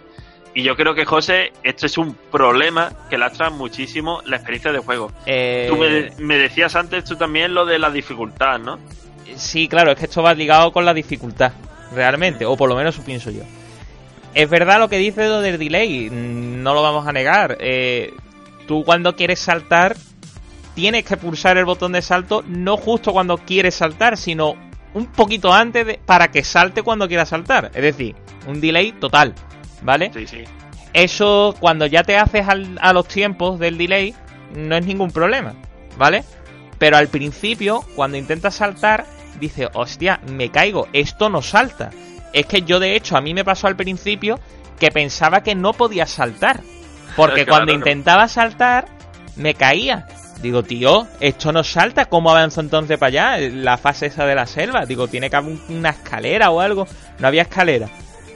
Y 0.56 0.64
yo 0.64 0.78
creo 0.78 0.96
que 0.96 1.04
José, 1.04 1.52
esto 1.64 1.86
es 1.86 1.98
un 1.98 2.16
problema 2.32 2.92
que 3.10 3.18
lastra 3.18 3.50
muchísimo 3.50 4.22
la 4.26 4.38
experiencia 4.38 4.72
de 4.72 4.80
juego. 4.80 5.12
Eh, 5.26 5.68
Tú 5.70 5.76
me, 5.76 6.12
me 6.18 6.38
decías 6.38 6.76
antes 6.78 7.04
tú 7.04 7.18
también 7.18 7.54
lo 7.54 7.66
de 7.66 7.78
la 7.78 7.92
dificultad, 7.92 8.58
¿no? 8.60 8.80
Sí, 9.36 9.68
claro, 9.68 9.92
es 9.92 9.98
que 10.00 10.06
esto 10.06 10.24
va 10.24 10.34
ligado 10.34 10.72
con 10.72 10.86
la 10.86 10.94
dificultad, 10.94 11.52
realmente, 11.94 12.46
o 12.46 12.56
por 12.56 12.70
lo 12.70 12.76
menos 12.76 12.96
eso 12.96 13.04
pienso 13.04 13.32
yo. 13.32 13.42
Es 14.34 14.50
verdad 14.50 14.80
lo 14.80 14.88
que 14.88 14.98
dice 14.98 15.28
lo 15.28 15.42
del 15.42 15.58
delay, 15.58 16.10
mm, 16.10 16.64
no 16.64 16.74
lo 16.74 16.82
vamos 16.82 17.06
a 17.06 17.12
negar. 17.12 17.58
Eh, 17.60 18.14
tú 18.66 18.86
cuando 18.86 19.14
quieres 19.16 19.40
saltar, 19.42 19.98
tienes 20.74 21.04
que 21.04 21.18
pulsar 21.18 21.58
el 21.58 21.66
botón 21.66 21.92
de 21.92 22.02
salto, 22.02 22.44
no 22.48 22.78
justo 22.78 23.12
cuando 23.12 23.38
quieres 23.40 23.76
saltar, 23.76 24.16
sino 24.16 24.56
un 24.94 25.08
poquito 25.08 25.54
antes 25.54 25.86
de, 25.86 26.00
para 26.06 26.30
que 26.32 26.46
salte 26.46 26.82
cuando 26.82 27.10
quieras 27.10 27.28
saltar. 27.28 27.72
Es 27.74 27.82
decir, 27.82 28.16
un 28.48 28.62
delay 28.62 28.94
total, 28.94 29.34
¿vale? 29.86 30.12
Sí, 30.14 30.28
sí. 30.28 30.44
Eso, 30.94 31.56
cuando 31.60 31.86
ya 31.86 32.04
te 32.04 32.18
haces 32.18 32.48
al- 32.48 32.78
a 32.82 32.94
los 32.94 33.08
tiempos 33.08 33.60
del 33.60 33.78
delay, 33.78 34.14
no 34.56 34.76
es 34.76 34.86
ningún 34.86 35.12
problema, 35.12 35.54
¿vale? 35.98 36.24
Pero 36.78 36.98
al 36.98 37.08
principio, 37.08 37.84
cuando 37.96 38.18
intentas 38.18 38.56
saltar, 38.56 39.06
dices, 39.40 39.68
hostia, 39.74 40.20
me 40.32 40.50
caigo, 40.50 40.88
esto 40.94 41.30
no 41.30 41.42
salta. 41.42 41.92
Es 42.34 42.46
que 42.46 42.62
yo, 42.64 42.80
de 42.80 42.96
hecho, 42.96 43.16
a 43.18 43.22
mí 43.22 43.34
me 43.34 43.46
pasó 43.46 43.68
al 43.68 43.76
principio 43.76 44.40
que 44.80 44.92
pensaba 44.92 45.42
que 45.42 45.56
no 45.56 45.74
podía 45.74 46.06
saltar. 46.06 46.62
Porque 47.16 47.46
cuando 47.50 47.72
intentaba 47.74 48.28
saltar, 48.28 48.88
me 49.36 49.54
caía. 49.54 50.08
Digo, 50.42 50.64
tío, 50.64 51.08
esto 51.22 51.52
no 51.54 51.64
salta, 51.64 52.06
¿cómo 52.06 52.30
avanzo 52.30 52.60
entonces 52.62 52.98
para 52.98 53.36
allá? 53.36 53.38
La 53.50 53.78
fase 53.78 54.08
esa 54.08 54.26
de 54.26 54.36
la 54.36 54.46
selva. 54.46 54.86
Digo, 54.86 55.08
tiene 55.08 55.30
que 55.30 55.36
haber 55.38 55.52
un- 55.54 55.78
una 55.78 55.90
escalera 55.92 56.52
o 56.52 56.60
algo. 56.60 56.88
No 57.20 57.28
había 57.28 57.44
escalera. 57.44 57.88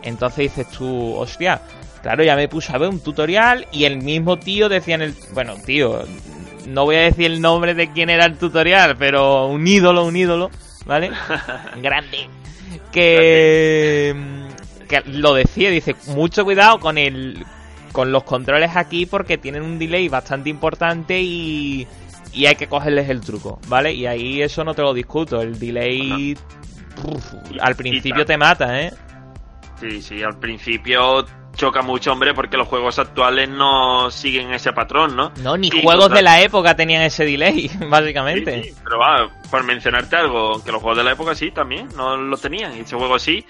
Entonces 0.04 0.56
dices 0.56 0.70
tú, 0.70 1.16
hostia, 1.16 1.62
claro, 2.02 2.24
ya 2.24 2.36
me 2.36 2.48
puse 2.48 2.74
a 2.74 2.78
ver 2.78 2.90
un 2.90 3.00
tutorial 3.00 3.68
y 3.72 3.86
el 3.86 3.98
mismo 3.98 4.38
tío 4.38 4.70
decía 4.70 4.96
en 4.96 5.02
el... 5.02 5.16
Bueno, 5.34 5.56
tío, 5.66 6.04
no 6.68 6.86
voy 6.86 6.98
a 6.98 7.02
decir 7.02 7.26
el 7.26 7.42
nombre 7.42 7.74
de 7.74 7.92
quién 7.92 8.10
era 8.10 8.26
el 8.26 8.38
tutorial, 8.38 8.96
pero 8.98 9.48
un 9.48 9.68
ídolo, 9.68 10.06
un 10.06 10.16
ídolo, 10.16 10.50
¿vale? 10.86 11.12
Grande. 11.82 12.30
Que... 12.92 14.16
Que 14.88 15.02
lo 15.06 15.36
decía, 15.36 15.70
dice, 15.70 15.96
mucho 16.08 16.44
cuidado 16.44 16.80
con 16.80 16.98
el... 16.98 17.46
Con 17.92 18.12
los 18.12 18.24
controles 18.24 18.76
aquí 18.76 19.08
porque 19.08 19.40
tienen 19.40 19.64
un 19.64 19.80
delay 19.80 20.08
bastante 20.10 20.50
importante 20.50 21.20
y... 21.22 21.88
Y 22.32 22.46
hay 22.46 22.56
que 22.56 22.68
cogerles 22.68 23.10
el 23.10 23.22
truco, 23.22 23.60
¿vale? 23.68 23.92
Y 23.92 24.06
ahí 24.06 24.44
eso 24.44 24.64
no 24.64 24.76
te 24.76 24.84
lo 24.84 24.94
discuto. 24.94 25.42
El 25.42 25.58
delay... 25.58 26.38
al 27.60 27.76
principio 27.76 28.26
te 28.26 28.38
mata, 28.38 28.80
¿eh? 28.82 28.94
Sí, 29.80 30.02
sí, 30.02 30.24
al 30.24 30.38
principio 30.40 31.26
choca 31.56 31.82
mucho, 31.82 32.14
hombre, 32.14 32.34
porque 32.34 32.58
los 32.58 32.68
juegos 32.68 33.00
actuales 33.00 33.50
no 33.50 34.10
siguen 34.12 34.54
ese 34.54 34.72
patrón, 34.72 35.16
¿no? 35.16 35.32
No, 35.42 35.58
ni 35.58 35.70
Sí, 35.70 35.82
juegos 35.84 36.10
de 36.10 36.22
la 36.22 36.42
época 36.42 36.76
tenían 36.76 37.02
ese 37.02 37.26
delay, 37.26 37.70
básicamente. 37.90 38.64
Sí, 38.64 38.70
sí, 38.70 38.76
pero 38.84 39.00
va, 39.00 39.30
por 39.50 39.64
mencionarte 39.64 40.16
algo, 40.16 40.54
aunque 40.54 40.72
los 40.72 40.82
juegos 40.82 40.98
de 40.98 41.04
la 41.04 41.12
época 41.12 41.36
sí 41.36 41.52
también, 41.52 41.90
no 41.96 42.16
lo 42.18 42.38
tenían, 42.38 42.78
y 42.78 42.82
ese 42.82 42.96
juego 42.96 43.20
sí. 43.20 43.46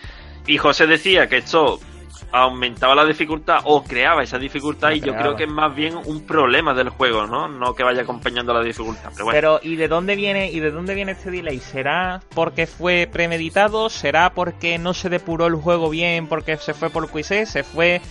Y 0.48 0.58
José 0.58 0.88
decía 0.88 1.28
que 1.28 1.38
esto 1.38 1.80
aumentaba 2.32 2.96
la 2.96 3.06
dificultad 3.06 3.62
o 3.64 3.84
creaba 3.84 4.24
esa 4.24 4.38
dificultad 4.38 4.90
La 4.90 4.96
y 4.96 5.02
yo 5.02 5.16
creo 5.16 5.36
que 5.36 5.46
es 5.46 5.50
más 5.50 5.74
bien 5.74 5.96
un 6.06 6.26
problema 6.26 6.74
del 6.74 6.90
juego, 6.90 7.26
¿no? 7.26 7.48
No 7.48 7.74
que 7.74 7.84
vaya 7.84 8.04
acompañando 8.04 8.54
la 8.54 8.62
dificultad. 8.62 9.10
Pero 9.14 9.26
bueno, 9.26 9.36
Pero 9.36 9.60
¿y 9.64 9.76
de 9.76 9.88
dónde 9.88 10.16
viene 10.16 10.52
y 10.52 10.60
de 10.60 10.72
dónde 10.72 10.96
viene 10.96 11.14
este 11.14 11.32
delay? 11.32 11.60
¿Será 11.60 12.22
porque 12.36 12.68
fue 12.68 13.10
premeditado? 13.12 13.90
¿Será 13.90 14.32
porque 14.34 14.78
no 14.78 14.94
se 14.94 15.10
depuró 15.10 15.48
el 15.48 15.56
juego 15.56 15.90
bien 15.90 16.28
porque 16.28 16.58
se 16.58 16.74
fue 16.74 16.90
por 16.90 17.10
QC? 17.10 17.46
¿Se 17.46 17.64
fue 17.64 18.02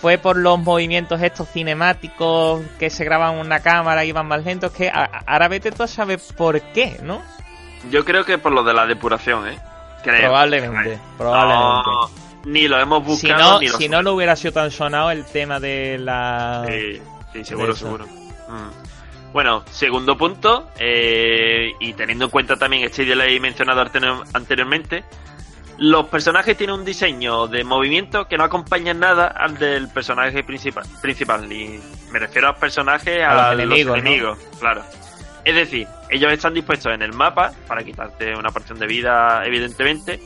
fue 0.00 0.18
por 0.18 0.36
los 0.36 0.58
movimientos 0.58 1.20
estos 1.22 1.48
cinemáticos 1.50 2.62
que 2.78 2.88
se 2.90 3.04
graban 3.04 3.34
en 3.34 3.40
una 3.40 3.60
cámara 3.60 4.04
y 4.04 4.08
iban 4.08 4.26
más 4.26 4.44
lentos, 4.44 4.72
que 4.72 4.90
ahora 4.90 5.48
vete 5.48 5.72
tú 5.72 5.82
a 5.82 5.86
saber 5.86 6.20
por 6.36 6.60
qué, 6.72 6.98
¿no? 7.02 7.20
Yo 7.90 8.04
creo 8.04 8.24
que 8.24 8.38
por 8.38 8.52
lo 8.52 8.62
de 8.62 8.72
la 8.72 8.86
depuración, 8.86 9.46
¿eh? 9.48 9.58
Creo. 10.02 10.20
Probablemente, 10.20 10.98
probablemente. 11.18 11.90
no, 11.90 12.25
ni 12.46 12.66
lo 12.68 12.78
hemos 12.80 13.02
Si 13.18 13.26
buscado 13.26 13.52
no, 13.54 13.60
ni 13.60 13.68
lo 13.68 13.76
si 13.78 13.88
no, 13.88 14.02
no 14.02 14.12
hubiera 14.12 14.34
sido 14.36 14.52
tan 14.52 14.70
sonado 14.70 15.10
el 15.10 15.24
tema 15.24 15.60
de 15.60 15.98
la... 15.98 16.64
Sí, 16.68 17.00
sí, 17.32 17.44
seguro, 17.44 17.74
seguro. 17.74 18.06
Mm. 18.06 19.32
Bueno, 19.32 19.64
segundo 19.70 20.16
punto, 20.16 20.70
eh, 20.78 21.72
y 21.80 21.92
teniendo 21.92 22.24
en 22.26 22.30
cuenta 22.30 22.56
también 22.56 22.84
este 22.84 23.04
delay 23.04 23.38
mencionado 23.38 23.82
ante- 23.82 23.98
anteriormente, 24.32 25.04
los 25.78 26.06
personajes 26.06 26.56
tienen 26.56 26.76
un 26.78 26.84
diseño 26.86 27.46
de 27.48 27.62
movimiento 27.62 28.26
que 28.28 28.38
no 28.38 28.44
acompaña 28.44 28.94
nada 28.94 29.26
al 29.26 29.58
del 29.58 29.88
personaje 29.88 30.42
principal. 30.42 30.86
principal 31.02 31.52
y 31.52 31.78
me 32.10 32.18
refiero 32.18 32.48
a 32.48 32.52
los 32.52 32.60
personajes 32.60 33.22
A 33.22 33.50
a, 33.50 33.54
los 33.54 33.66
los 33.66 33.78
enemigos, 33.78 33.98
enemigos, 33.98 34.38
¿no? 34.54 34.58
claro. 34.58 34.82
Es 35.44 35.54
decir, 35.54 35.86
ellos 36.08 36.32
están 36.32 36.54
dispuestos 36.54 36.92
en 36.94 37.02
el 37.02 37.12
mapa 37.12 37.52
para 37.68 37.84
quitarte 37.84 38.34
una 38.34 38.50
porción 38.50 38.78
de 38.78 38.86
vida, 38.86 39.44
evidentemente, 39.44 40.18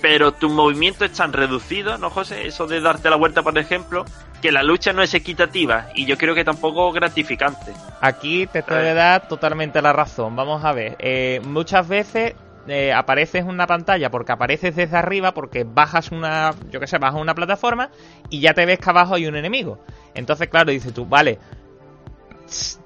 pero 0.00 0.32
tus 0.32 0.50
movimientos 0.50 1.10
están 1.10 1.32
reducidos, 1.32 1.98
¿no, 2.00 2.10
José? 2.10 2.46
Eso 2.46 2.66
de 2.66 2.80
darte 2.80 3.10
la 3.10 3.16
vuelta, 3.16 3.42
por 3.42 3.56
ejemplo, 3.58 4.04
que 4.40 4.52
la 4.52 4.62
lucha 4.62 4.92
no 4.92 5.02
es 5.02 5.14
equitativa 5.14 5.88
y 5.94 6.06
yo 6.06 6.16
creo 6.16 6.34
que 6.34 6.44
tampoco 6.44 6.90
gratificante. 6.92 7.72
Aquí 8.00 8.46
te 8.46 8.62
que 8.62 8.74
dar 8.94 9.28
totalmente 9.28 9.82
la 9.82 9.92
razón. 9.92 10.34
Vamos 10.36 10.64
a 10.64 10.72
ver. 10.72 10.96
eh, 10.98 11.40
muchas 11.44 11.86
veces 11.86 12.34
eh, 12.66 12.92
apareces 12.92 13.42
en 13.42 13.48
una 13.48 13.66
pantalla 13.66 14.10
porque 14.10 14.32
apareces 14.32 14.76
desde 14.76 14.96
arriba, 14.96 15.32
porque 15.32 15.64
bajas 15.64 16.12
una, 16.12 16.54
yo 16.70 16.80
qué 16.80 16.86
sé, 16.86 16.98
bajas 16.98 17.20
una 17.20 17.34
plataforma 17.34 17.90
y 18.28 18.40
ya 18.40 18.54
te 18.54 18.66
ves 18.66 18.78
que 18.78 18.90
abajo 18.90 19.14
hay 19.14 19.26
un 19.26 19.36
enemigo. 19.36 19.82
Entonces, 20.14 20.48
claro, 20.48 20.70
dices 20.70 20.92
tú, 20.92 21.06
vale, 21.06 21.38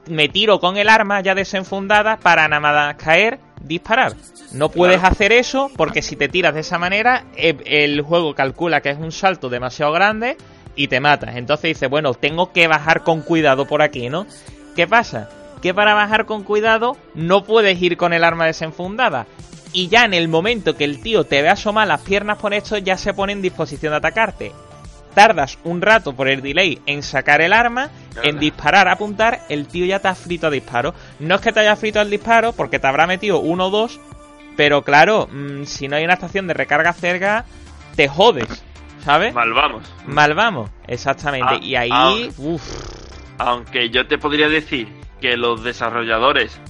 me 0.09 0.29
tiro 0.29 0.61
con 0.61 0.77
el 0.77 0.89
arma 0.89 1.21
ya 1.21 1.35
desenfundada 1.35 2.17
para 2.19 2.47
nada 2.49 2.61
más 2.61 2.95
caer, 2.97 3.39
disparar. 3.61 4.15
No 4.53 4.69
puedes 4.69 4.99
Claro. 5.01 5.13
hacer 5.13 5.33
eso 5.33 5.71
porque 5.77 6.03
si 6.03 6.17
te 6.17 6.29
tiras 6.29 6.55
de 6.55 6.61
esa 6.61 6.79
manera, 6.79 7.25
eh, 7.37 7.57
el 7.67 8.03
juego 8.03 8.35
calcula 8.35 8.81
que 8.81 8.91
es 8.91 8.99
un 8.99 9.11
salto 9.13 9.49
demasiado 9.49 9.93
grande 9.93 10.37
y 10.77 10.89
te 10.89 11.01
matas. 11.01 11.37
Entonces 11.37 11.71
dices, 11.71 11.89
bueno, 11.91 12.15
tengo 12.15 12.53
que 12.53 12.69
bajar 12.69 13.03
con 13.03 13.23
cuidado 13.23 13.67
por 13.67 13.83
aquí, 13.83 14.09
¿no? 14.09 14.27
¿Qué 14.77 14.87
pasa? 14.87 15.29
Que 15.63 15.73
para 15.75 15.95
bajar 15.95 16.27
con 16.27 16.43
cuidado 16.45 16.97
no 17.15 17.45
puedes 17.45 17.81
ir 17.81 17.97
con 17.97 18.13
el 18.13 18.23
arma 18.25 18.47
desenfundada. 18.47 19.27
Y 19.73 19.89
ya 19.89 20.05
en 20.05 20.15
el 20.15 20.29
momento 20.29 20.77
que 20.77 20.85
el 20.85 21.01
tío 21.01 21.25
te 21.25 21.43
ve 21.43 21.49
asomar 21.49 21.89
las 21.89 22.01
piernas 22.03 22.39
por 22.39 22.55
esto, 22.55 22.77
ya 22.79 22.97
se 22.97 23.13
pone 23.15 23.33
en 23.33 23.43
disposición 23.43 23.93
de 23.93 23.97
atacarte. 23.97 24.53
Tardas 25.15 25.59
un 25.65 25.81
rato 25.81 26.15
por 26.15 26.29
el 26.29 26.43
delay 26.43 26.81
en 26.87 27.03
sacar 27.03 27.41
el 27.41 27.53
arma, 27.53 27.91
en 28.23 28.39
disparar, 28.39 28.89
apuntar, 28.89 29.41
el 29.49 29.67
tío 29.67 29.87
ya 29.87 30.01
te 30.01 30.09
ha 30.09 30.15
frito 30.15 30.49
a 30.49 30.51
disparo. 30.51 30.95
No 31.21 31.37
es 31.37 31.41
que 31.41 31.53
te 31.53 31.61
haya 31.61 31.77
frito 31.77 32.01
al 32.01 32.11
disparo, 32.11 32.53
porque 32.53 32.79
te 32.79 32.87
habrá 32.87 33.07
metido 33.07 33.39
uno 33.39 33.67
o 33.67 33.71
dos, 33.71 34.01
pero 34.57 34.83
claro, 34.83 35.29
mm, 35.31 35.65
si 35.65 35.89
no 35.89 35.97
hay 35.97 36.05
una 36.05 36.15
estación 36.15 36.47
de 36.47 36.55
recarga 36.55 36.93
cerca, 36.93 37.45
te 37.95 38.09
jodes, 38.09 38.65
¿sabes? 39.05 39.35
Mal 39.35 39.53
vamos. 39.53 39.93
Mal 40.07 40.35
vamos, 40.35 40.71
exactamente. 40.87 41.55
Ah, 41.55 41.61
y 41.63 41.77
ahí, 41.77 41.91
ah. 41.93 42.15
uff, 42.39 42.63
Aunque 43.39 43.91
yo 43.91 44.07
te 44.07 44.19
podría 44.19 44.49
decir 44.49 44.89
que 45.21 45.37
los 45.37 45.63
desarrolladores 45.63 46.61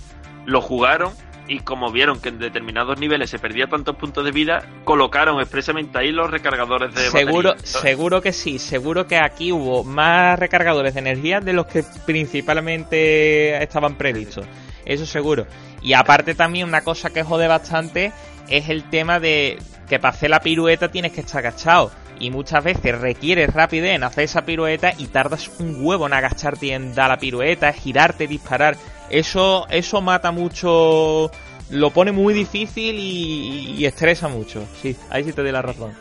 lo 0.45 0.61
jugaron 0.61 1.13
y 1.47 1.61
como 1.61 1.91
vieron 1.91 2.21
que 2.21 2.31
en 2.31 2.39
determinados 2.39 2.99
niveles 2.99 3.31
se 3.31 3.39
perdía 3.39 3.67
tantos 3.67 3.97
puntos 3.97 4.25
de 4.25 4.31
vida, 4.31 4.67
colocaron 4.85 5.41
expresamente 5.41 5.99
ahí 5.99 6.11
los 6.11 6.31
recargadores 6.31 6.95
de 6.95 7.11
seguro, 7.11 7.51
batería. 7.51 7.81
seguro 7.81 8.23
que 8.23 8.33
sí, 8.33 8.59
seguro 8.59 9.07
que 9.07 9.19
aquí 9.19 9.53
hubo 9.53 9.85
más 9.85 10.39
recargadores 10.39 10.95
de 10.95 11.01
energía 11.01 11.41
de 11.41 11.53
los 11.53 11.67
que 11.67 11.85
principalmente 12.07 13.63
estaban 13.63 13.97
previstos. 13.97 14.47
Eso 14.85 15.07
seguro. 15.07 15.47
Y 15.83 15.93
aparte 15.93 16.35
también 16.35 16.67
una 16.69 16.83
cosa 16.83 17.11
que 17.11 17.23
jode 17.23 17.47
bastante 17.47 18.13
es 18.49 18.69
el 18.69 18.89
tema 18.89 19.21
de 19.21 19.59
que 19.89 19.99
para 19.99 20.15
hacer 20.15 20.31
la 20.31 20.41
pirueta 20.41 20.91
tienes 20.91 21.13
que 21.13 21.21
estar 21.21 21.39
agachado. 21.39 21.91
Y 22.21 22.31
muchas 22.31 22.65
veces 22.65 23.01
requieres 23.01 23.53
rapidez 23.53 23.97
en 23.97 24.05
hacer 24.05 24.25
esa 24.25 24.45
pirueta 24.45 24.93
y 24.97 25.07
tardas 25.07 25.51
un 25.59 25.77
huevo 25.79 26.07
en 26.07 26.12
agacharte 26.12 26.67
y 26.67 26.71
en 26.71 26.95
dar 26.95 27.11
la 27.11 27.19
pirueta, 27.19 27.73
girarte, 27.73 28.27
disparar. 28.27 28.77
Eso, 29.11 29.67
eso 29.69 30.01
mata 30.01 30.31
mucho, 30.33 31.31
lo 31.71 31.91
pone 31.91 32.12
muy 32.12 32.35
difícil 32.35 32.97
y, 32.99 33.75
y 33.77 33.87
estresa 33.87 34.29
mucho. 34.29 34.67
Sí, 34.81 34.97
ahí 35.11 35.25
sí 35.25 35.33
te 35.33 35.43
doy 35.43 35.53
la 35.53 35.62
razón. 35.62 35.93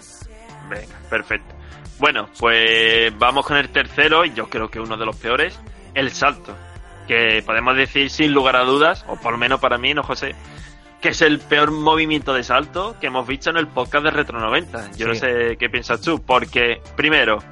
Venga, 0.70 0.96
perfecto. 1.10 1.54
Bueno, 2.00 2.28
pues 2.40 3.18
vamos 3.18 3.46
con 3.46 3.58
el 3.58 3.70
tercero, 3.70 4.26
y 4.26 4.34
yo 4.34 4.50
creo 4.50 4.70
que 4.70 4.80
uno 4.80 4.98
de 4.98 5.06
los 5.06 5.16
peores, 5.16 5.60
el 5.94 6.12
salto. 6.12 6.56
Que 7.08 7.44
podemos 7.46 7.76
decir 7.76 8.10
sin 8.10 8.34
lugar 8.34 8.56
a 8.56 8.64
dudas, 8.64 9.06
o 9.08 9.16
por 9.18 9.34
lo 9.34 9.38
menos 9.38 9.60
para 9.60 9.78
mí, 9.78 9.94
¿no, 9.94 10.04
José? 10.04 10.36
Que 11.04 11.10
es 11.10 11.22
el 11.22 11.40
peor 11.40 11.72
movimiento 11.72 12.34
de 12.34 12.46
salto 12.46 12.96
que 12.98 13.08
hemos 13.08 13.28
visto 13.28 13.50
en 13.50 13.58
el 13.58 13.68
podcast 13.68 14.06
de 14.06 14.12
Retro 14.12 14.40
90. 14.40 14.92
Yo 14.94 15.06
no 15.06 15.14
sé 15.14 15.58
qué 15.60 15.70
piensas 15.70 16.00
tú, 16.00 16.24
porque, 16.24 16.80
primero, 16.96 17.44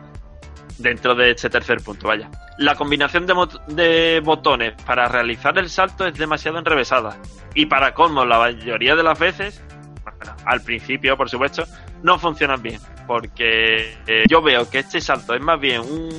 dentro 0.77 1.15
de 1.15 1.31
este 1.31 1.49
tercer 1.49 1.81
punto, 1.81 2.07
vaya, 2.07 2.31
la 2.59 2.75
combinación 2.75 3.27
de 3.67 4.21
botones 4.23 4.81
para 4.85 5.09
realizar 5.09 5.57
el 5.57 5.69
salto 5.69 6.07
es 6.07 6.13
demasiado 6.13 6.59
enrevesada. 6.59 7.17
Y 7.53 7.65
para 7.65 7.93
colmo, 7.93 8.23
la 8.23 8.39
mayoría 8.39 8.95
de 8.95 9.03
las 9.03 9.19
veces, 9.19 9.61
bueno, 10.01 10.33
al 10.45 10.61
principio, 10.61 11.17
por 11.17 11.29
supuesto, 11.29 11.65
no 12.03 12.17
funcionan 12.17 12.61
bien. 12.61 12.79
Porque 13.05 13.97
eh, 14.07 14.23
yo 14.29 14.41
veo 14.41 14.69
que 14.69 14.79
este 14.79 15.01
salto 15.01 15.33
es 15.33 15.41
más 15.41 15.59
bien 15.59 15.81
un, 15.81 16.09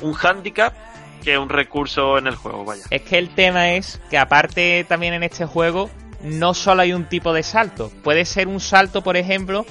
un 0.00 0.16
handicap 0.20 0.74
que 1.22 1.38
un 1.38 1.50
recurso 1.50 2.18
en 2.18 2.26
el 2.26 2.34
juego, 2.34 2.64
vaya. 2.64 2.82
Es 2.90 3.02
que 3.02 3.16
el 3.16 3.32
tema 3.32 3.74
es 3.74 4.00
que 4.10 4.18
aparte 4.18 4.84
también 4.88 5.14
en 5.14 5.22
este 5.22 5.46
juego 5.46 5.88
no 6.22 6.54
solo 6.54 6.82
hay 6.82 6.92
un 6.92 7.04
tipo 7.08 7.32
de 7.32 7.42
salto. 7.42 7.90
Puede 8.02 8.24
ser 8.24 8.48
un 8.48 8.60
salto, 8.60 9.02
por 9.02 9.16
ejemplo, 9.16 9.64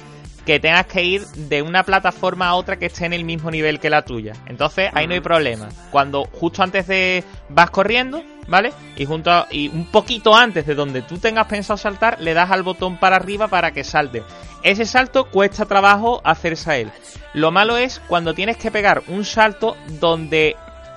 que 0.46 0.58
tengas 0.60 0.86
que 0.86 1.02
ir 1.04 1.26
de 1.26 1.60
una 1.60 1.82
plataforma 1.82 2.48
a 2.48 2.54
otra 2.54 2.78
que 2.78 2.86
esté 2.86 3.04
en 3.04 3.12
el 3.12 3.24
mismo 3.24 3.50
nivel 3.50 3.78
que 3.80 3.90
la 3.90 4.02
tuya. 4.02 4.32
Entonces 4.46 4.90
ahí 4.94 5.06
no 5.06 5.12
hay 5.12 5.18
Ujú. 5.18 5.24
problema. 5.28 5.68
Cuando 5.90 6.24
justo 6.24 6.62
antes 6.62 6.86
de 6.86 7.22
vas 7.50 7.68
corriendo, 7.70 8.22
¿vale? 8.46 8.72
Y 8.96 9.04
junto 9.04 9.30
a- 9.30 9.46
y 9.50 9.68
un 9.68 9.84
poquito 9.90 10.34
antes 10.34 10.64
de 10.66 10.74
donde 10.74 11.02
tú 11.02 11.18
tengas 11.18 11.46
pensado 11.48 11.76
saltar, 11.76 12.18
le 12.20 12.32
das 12.32 12.50
al 12.50 12.62
botón 12.62 12.96
para 12.98 13.16
arriba 13.16 13.48
para 13.48 13.72
que 13.72 13.84
salte. 13.84 14.22
Ese 14.62 14.86
salto 14.86 15.26
cuesta 15.26 15.66
trabajo 15.66 16.22
hacerse 16.24 16.70
a 16.70 16.76
él. 16.78 16.90
Lo 17.34 17.50
malo 17.50 17.76
es 17.76 18.00
cuando 18.08 18.32
tienes 18.32 18.56
que 18.56 18.70
pegar 18.70 19.02
un 19.08 19.26
salto 19.26 19.76
donde 20.00 20.56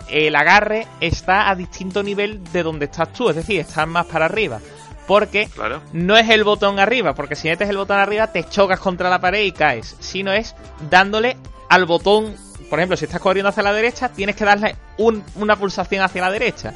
el 0.09 0.33
agarre 0.35 0.87
está 1.01 1.49
a 1.49 1.55
distinto 1.55 2.03
nivel 2.03 2.41
de 2.53 2.63
donde 2.63 2.85
estás 2.85 3.11
tú, 3.11 3.29
es 3.29 3.35
decir, 3.35 3.59
estás 3.59 3.85
más 3.87 4.05
para 4.05 4.25
arriba. 4.25 4.59
Porque 5.07 5.47
Claro. 5.53 5.81
no 5.93 6.15
es 6.17 6.29
el 6.29 6.43
botón 6.43 6.79
arriba, 6.79 7.13
porque 7.15 7.35
si 7.35 7.47
metes 7.49 7.69
el 7.69 7.77
botón 7.77 7.97
arriba 7.99 8.27
te 8.31 8.43
chocas 8.43 8.79
contra 8.79 9.09
la 9.09 9.19
pared 9.19 9.43
y 9.43 9.51
caes, 9.51 9.95
sino 9.99 10.31
es 10.31 10.55
dándole 10.89 11.37
al 11.69 11.85
botón, 11.85 12.35
por 12.69 12.79
ejemplo, 12.79 12.95
si 12.97 13.05
estás 13.05 13.19
corriendo 13.21 13.49
hacia 13.49 13.63
la 13.63 13.73
derecha, 13.73 14.09
tienes 14.09 14.35
que 14.35 14.45
darle 14.45 14.75
un- 14.97 15.23
una 15.35 15.55
pulsación 15.55 16.03
hacia 16.03 16.21
la 16.21 16.31
derecha. 16.31 16.73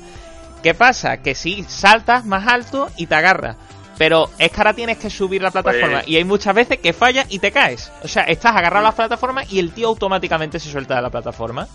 ¿Qué 0.64 0.74
pasa? 0.74 1.18
Que 1.18 1.36
si 1.36 1.64
saltas 1.64 2.26
más 2.26 2.48
alto 2.48 2.90
y 2.98 3.06
te 3.06 3.16
agarras. 3.16 3.56
Pero 3.98 4.30
es 4.40 4.52
que 4.52 4.58
ahora 4.58 4.74
tienes 4.74 4.98
que 4.98 5.10
subir 5.10 5.42
la 5.42 5.52
plataforma 5.52 6.00
Pues- 6.00 6.08
y 6.10 6.18
hay 6.18 6.26
muchas 6.26 6.54
veces 6.54 6.80
que 6.80 6.92
fallas 6.92 7.28
y 7.30 7.40
te 7.40 7.52
caes. 7.52 7.92
O 8.04 8.08
sea, 8.10 8.24
estás 8.24 8.54
agarrado 8.56 8.86
a 8.86 8.90
la 8.90 8.96
plataforma 8.96 9.44
y 9.50 9.60
el 9.60 9.72
tío 9.72 9.88
automáticamente 9.88 10.60
se 10.60 10.70
suelta 10.70 10.96
de 10.96 11.02
la 11.04 11.10
plataforma. 11.10 11.68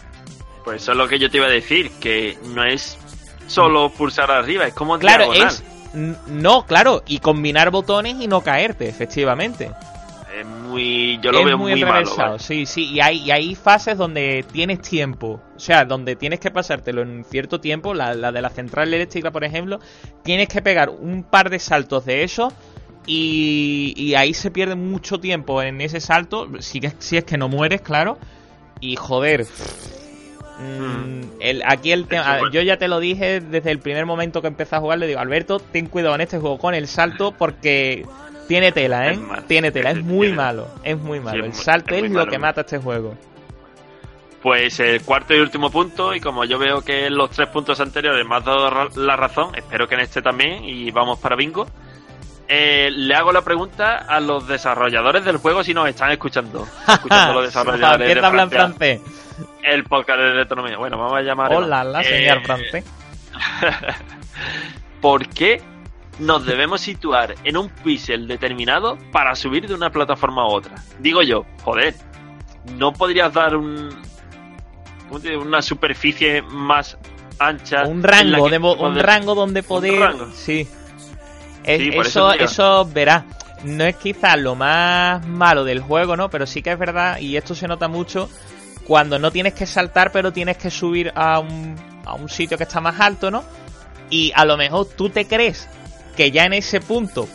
Pues 0.65 0.83
eso 0.83 0.93
es 0.93 0.99
lo 0.99 1.09
que 1.09 1.19
yo 1.19 1.31
te 1.31 1.39
iba 1.39 1.47
a 1.47 1.51
decir, 1.51 1.91
que 2.01 2.37
no 2.49 2.63
es 2.65 2.99
solo 3.47 3.89
pulsar 3.91 4.31
arriba, 4.31 4.67
es 4.67 4.75
como 4.75 4.99
Claro, 4.99 5.31
diagonal. 5.31 5.49
es... 5.49 5.63
No, 5.93 6.67
claro, 6.67 7.03
y 7.07 7.19
combinar 7.19 7.71
botones 7.71 8.17
y 8.21 8.29
no 8.29 8.43
caerte, 8.43 8.89
efectivamente. 8.89 9.71
Es 10.39 10.47
muy... 10.47 11.19
Yo 11.21 11.33
lo 11.33 11.41
es 11.41 11.45
veo 11.45 11.59
muy, 11.59 11.73
muy, 11.73 11.85
malo. 11.85 12.39
sí, 12.39 12.65
sí, 12.65 12.93
y 12.93 13.01
hay, 13.01 13.19
y 13.19 13.31
hay 13.33 13.55
fases 13.57 13.99
donde 13.99 14.45
tienes 14.53 14.81
tiempo, 14.81 15.41
o 15.57 15.59
sea, 15.59 15.85
donde 15.85 16.15
tienes 16.15 16.39
que 16.39 16.53
pasártelo 16.53 17.03
en 17.03 17.25
cierto 17.25 17.61
tiempo, 17.61 17.95
la, 17.95 18.15
la 18.15 18.31
de 18.31 18.41
la 18.41 18.51
central 18.51 18.95
eléctrica, 18.95 19.33
por 19.33 19.43
ejemplo, 19.43 19.81
tienes 20.23 20.49
que 20.49 20.63
pegar 20.63 20.91
un 20.91 21.25
par 21.25 21.51
de 21.51 21.59
saltos 21.59 22.05
de 22.05 22.23
eso 22.23 22.53
y, 23.07 23.93
y 23.97 24.15
ahí 24.15 24.33
se 24.33 24.53
pierde 24.53 24.77
mucho 24.77 25.19
tiempo 25.19 25.61
en 25.63 25.81
ese 25.81 26.01
salto, 26.01 26.49
si, 26.61 26.81
si 27.01 27.17
es 27.17 27.25
que 27.25 27.37
no 27.37 27.49
mueres, 27.49 27.81
claro, 27.81 28.17
y 28.81 28.95
joder... 28.95 29.47
mm, 30.61 31.41
el, 31.41 31.63
aquí 31.67 31.93
el 31.93 32.07
tema, 32.07 32.41
yo 32.53 32.63
ya 32.63 32.77
te 32.77 32.89
lo 32.89 33.01
dije 33.01 33.41
desde 33.41 33.71
el 33.71 33.79
primer 33.79 34.07
momento 34.07 34.43
que 34.43 34.49
empecé 34.49 34.77
a 34.77 34.81
jugar, 34.81 34.99
le 34.99 35.07
digo, 35.07 35.21
Alberto, 35.21 35.59
ten 35.59 35.87
cuidado 35.87 36.15
en 36.15 36.21
este 36.21 36.39
juego 36.39 36.59
con 36.59 36.75
el 36.75 36.87
salto 36.87 37.33
porque 37.33 38.07
tiene 38.49 38.73
tela, 38.73 39.13
¿eh? 39.13 39.19
Tiene 39.47 39.71
tela, 39.71 39.91
es 39.93 40.03
muy 40.03 40.33
malo, 40.33 40.69
es 40.83 40.99
muy 40.99 41.21
malo. 41.21 41.45
el 41.45 41.55
salto 41.55 41.95
es 41.95 42.11
lo 42.11 42.27
que 42.27 42.39
mata 42.39 42.63
este 42.63 42.79
juego. 42.79 43.15
Pues 44.43 44.81
el 44.81 45.03
cuarto 45.03 45.35
y 45.35 45.39
último 45.39 45.71
punto, 45.71 46.15
y 46.15 46.21
como 46.21 46.45
yo 46.45 46.59
veo 46.59 46.81
que 46.81 47.07
en 47.07 47.15
los 47.15 47.31
tres 47.31 47.49
puntos 47.49 47.79
anteriores 47.79 48.27
me 48.27 48.37
has 48.37 48.45
dado 48.45 48.89
la 48.97 49.17
razón, 49.17 49.55
espero 49.55 49.87
que 49.87 49.95
en 49.97 50.01
este 50.01 50.23
también, 50.23 50.65
y 50.65 50.91
vamos 50.91 51.19
para 51.19 51.37
bingo, 51.37 51.67
eh, 52.53 52.91
le 52.91 53.15
hago 53.15 53.31
la 53.33 53.43
pregunta 53.43 53.97
a 53.99 54.19
los 54.19 54.47
desarrolladores 54.49 55.25
del 55.25 55.37
juego 55.37 55.63
si 55.63 55.73
nos 55.73 55.89
están 55.89 56.11
escuchando. 56.11 56.67
escuchando 56.89 57.35
los 57.35 57.45
desarrolladores 57.47 58.07
¿Quién 58.09 58.21
de 58.21 58.27
habla 58.27 58.43
en 58.43 58.51
francés? 58.51 59.01
El 59.63 59.85
podcast 59.85 60.19
de 60.19 60.33
Retronomía. 60.33 60.77
Bueno, 60.77 60.99
vamos 60.99 61.17
a 61.19 61.23
llamar. 61.23 61.53
Hola, 61.55 61.85
la 61.85 62.03
señor 62.03 62.39
Eh, 62.39 62.45
francés. 62.45 62.85
¿Por 65.01 65.29
qué 65.29 65.63
nos 66.19 66.45
debemos 66.45 66.81
situar 66.81 67.35
en 67.45 67.57
un 67.57 67.69
píxel 67.69 68.27
determinado 68.29 68.99
para 69.13 69.35
subir 69.35 69.67
de 69.67 69.75
una 69.75 69.91
plataforma 69.91 70.43
a 70.43 70.47
otra? 70.47 70.75
Digo 70.99 71.23
yo, 71.23 71.47
joder, 71.63 71.95
¿no 72.77 72.93
podrías 72.93 73.33
dar 73.33 73.57
un, 73.57 73.89
¿cómo 75.09 75.21
te 75.21 75.31
digo? 75.31 75.43
una 75.43 75.63
superficie 75.63 76.43
más 76.43 76.99
ancha? 77.39 77.85
Un 77.85 78.03
rango, 78.03 78.45
que 78.47 78.51
de 78.51 78.59
mo- 78.59 78.73
un 78.73 78.79
poder- 78.95 79.07
rango 79.07 79.35
donde 79.35 79.63
poder. 79.63 79.99
rango. 80.01 80.29
Sí. 80.35 80.69
Sí, 81.65 81.91
eso, 81.95 82.33
eso 82.33 82.85
verá. 82.87 83.25
No 83.65 83.85
es 83.85 83.97
quizás 83.97 84.39
lo 84.39 84.55
más 84.55 85.27
malo 85.27 85.65
del 85.65 85.81
juego, 85.81 86.17
¿no? 86.17 86.31
Pero 86.31 86.47
sí 86.47 86.63
que 86.63 86.73
es 86.73 86.79
verdad, 86.79 87.19
y 87.19 87.37
esto 87.37 87.55
se 87.55 87.69
nota 87.69 87.89
mucho, 87.89 88.31
cuando 88.87 89.19
no 89.19 89.31
tienes 89.31 89.55
que 89.55 89.67
saltar, 89.67 90.13
pero 90.13 90.33
tienes 90.33 90.57
que 90.57 90.71
subir 90.71 91.13
a 91.15 91.39
un, 91.39 91.77
a 92.05 92.15
un 92.15 92.29
sitio 92.29 92.57
que 92.57 92.65
está 92.65 92.81
más 92.81 92.99
alto, 93.01 93.31
¿no? 93.31 93.45
Y 94.09 94.33
a 94.35 94.45
lo 94.45 94.57
mejor 94.57 94.89
tú 94.97 95.11
te 95.11 95.27
crees 95.27 95.69
que 96.17 96.31
ya 96.31 96.45
en 96.45 96.55
ese 96.55 96.81
punto, 96.81 97.29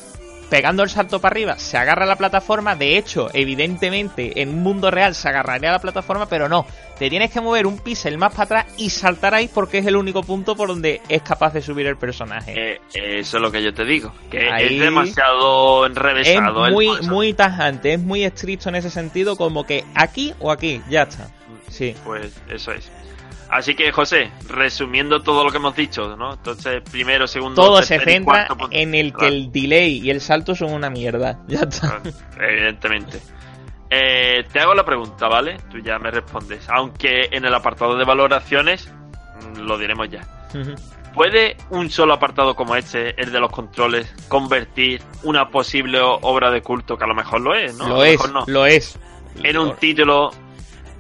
pegando 0.50 0.84
el 0.84 0.90
salto 0.90 1.20
para 1.20 1.34
arriba, 1.34 1.58
se 1.58 1.78
agarra 1.78 2.04
a 2.04 2.08
la 2.08 2.16
plataforma. 2.16 2.76
De 2.76 2.98
hecho, 2.98 3.30
evidentemente, 3.34 4.42
en 4.42 4.50
un 4.50 4.64
mundo 4.64 4.92
real 4.92 5.16
se 5.16 5.28
agarraría 5.30 5.70
a 5.70 5.74
la 5.74 5.80
plataforma, 5.80 6.28
pero 6.28 6.48
no. 6.50 6.66
Te 6.98 7.10
tienes 7.10 7.30
que 7.32 7.42
mover 7.42 7.68
un 7.68 7.78
píxel 7.80 8.18
más 8.18 8.32
para 8.32 8.44
atrás 8.44 8.66
y 8.78 8.90
saltar 8.90 9.34
ahí 9.34 9.50
porque 9.54 9.80
es 9.80 9.86
el 9.86 9.98
único 9.98 10.24
punto 10.24 10.56
por 10.56 10.70
donde 10.70 11.02
es 11.10 11.22
capaz 11.24 11.52
de 11.54 11.62
subir 11.62 11.88
el 11.88 11.98
personaje. 11.98 12.54
Eh, 12.74 12.82
eso 12.94 13.38
es 13.38 13.42
lo 13.44 13.52
que 13.52 13.62
yo 13.62 13.74
te 13.74 13.84
digo, 13.84 14.14
que 14.32 14.50
Ahí- 14.50 14.76
es 14.76 14.80
demasiado 14.82 15.86
es 15.86 15.90
enrevesado. 15.92 16.66
el 16.68 16.74
muy, 16.74 16.88
muy 17.02 17.34
tajante, 17.34 17.94
es 17.94 18.00
muy 18.00 18.24
estricto 18.24 18.70
en 18.70 18.76
ese 18.76 18.90
sentido, 18.90 19.36
como 19.36 19.66
que 19.66 19.84
aquí 19.94 20.34
o 20.40 20.52
aquí, 20.52 20.82
ya 20.90 21.04
está. 21.04 21.28
Sí. 21.70 21.94
Pues 22.06 22.32
eso 22.50 22.72
es. 22.72 22.90
Así 23.58 23.74
que, 23.74 23.92
José, 23.92 24.32
resumiendo 24.50 25.22
todo 25.22 25.44
lo 25.46 25.50
que 25.52 25.58
hemos 25.58 25.76
dicho, 25.76 26.16
¿no? 26.18 26.34
Entonces, 26.34 26.82
primero, 26.92 27.26
segundo, 27.26 27.62
Todo 27.62 27.82
se 27.82 27.96
tercer 27.98 28.14
centra 28.16 28.48
punto. 28.48 28.68
en 28.72 28.94
el 28.96 29.14
que 29.14 29.28
el 29.28 29.52
delay 29.52 30.00
y 30.04 30.10
el 30.10 30.20
salto 30.20 30.56
son 30.56 30.74
una 30.74 30.90
mierda. 30.90 31.40
Ya 31.48 31.62
está. 31.62 32.02
evidentemente. 32.40 33.22
Eh, 33.90 34.44
te 34.52 34.60
hago 34.60 34.74
la 34.74 34.84
pregunta, 34.84 35.28
¿vale? 35.28 35.58
Tú 35.72 35.80
ya 35.80 35.98
me 36.00 36.12
respondes. 36.12 36.68
Aunque 36.70 37.30
en 37.32 37.46
el 37.46 37.54
apartado 37.54 37.96
de 37.98 38.04
valoraciones, 38.04 38.92
mm, 39.56 39.60
lo 39.62 39.78
diremos 39.78 40.10
ya. 40.10 40.22
¿Puede 41.14 41.56
un 41.70 41.90
solo 41.90 42.14
apartado 42.14 42.56
como 42.56 42.76
este, 42.76 43.20
el 43.22 43.32
de 43.32 43.40
los 43.40 43.52
controles, 43.52 44.14
convertir 44.28 45.02
una 45.24 45.50
posible 45.50 46.00
obra 46.02 46.52
de 46.52 46.62
culto, 46.62 46.98
que 46.98 47.06
a 47.06 47.08
lo 47.08 47.16
mejor 47.16 47.40
lo 47.40 47.56
es, 47.56 47.74
¿no? 47.78 47.88
Lo 47.88 48.04
es, 48.04 48.20
no, 48.34 48.44
lo 48.48 48.66
es. 48.66 49.00
en 49.42 49.58
un 49.58 49.68
Lo- 49.68 49.74
título 49.76 50.32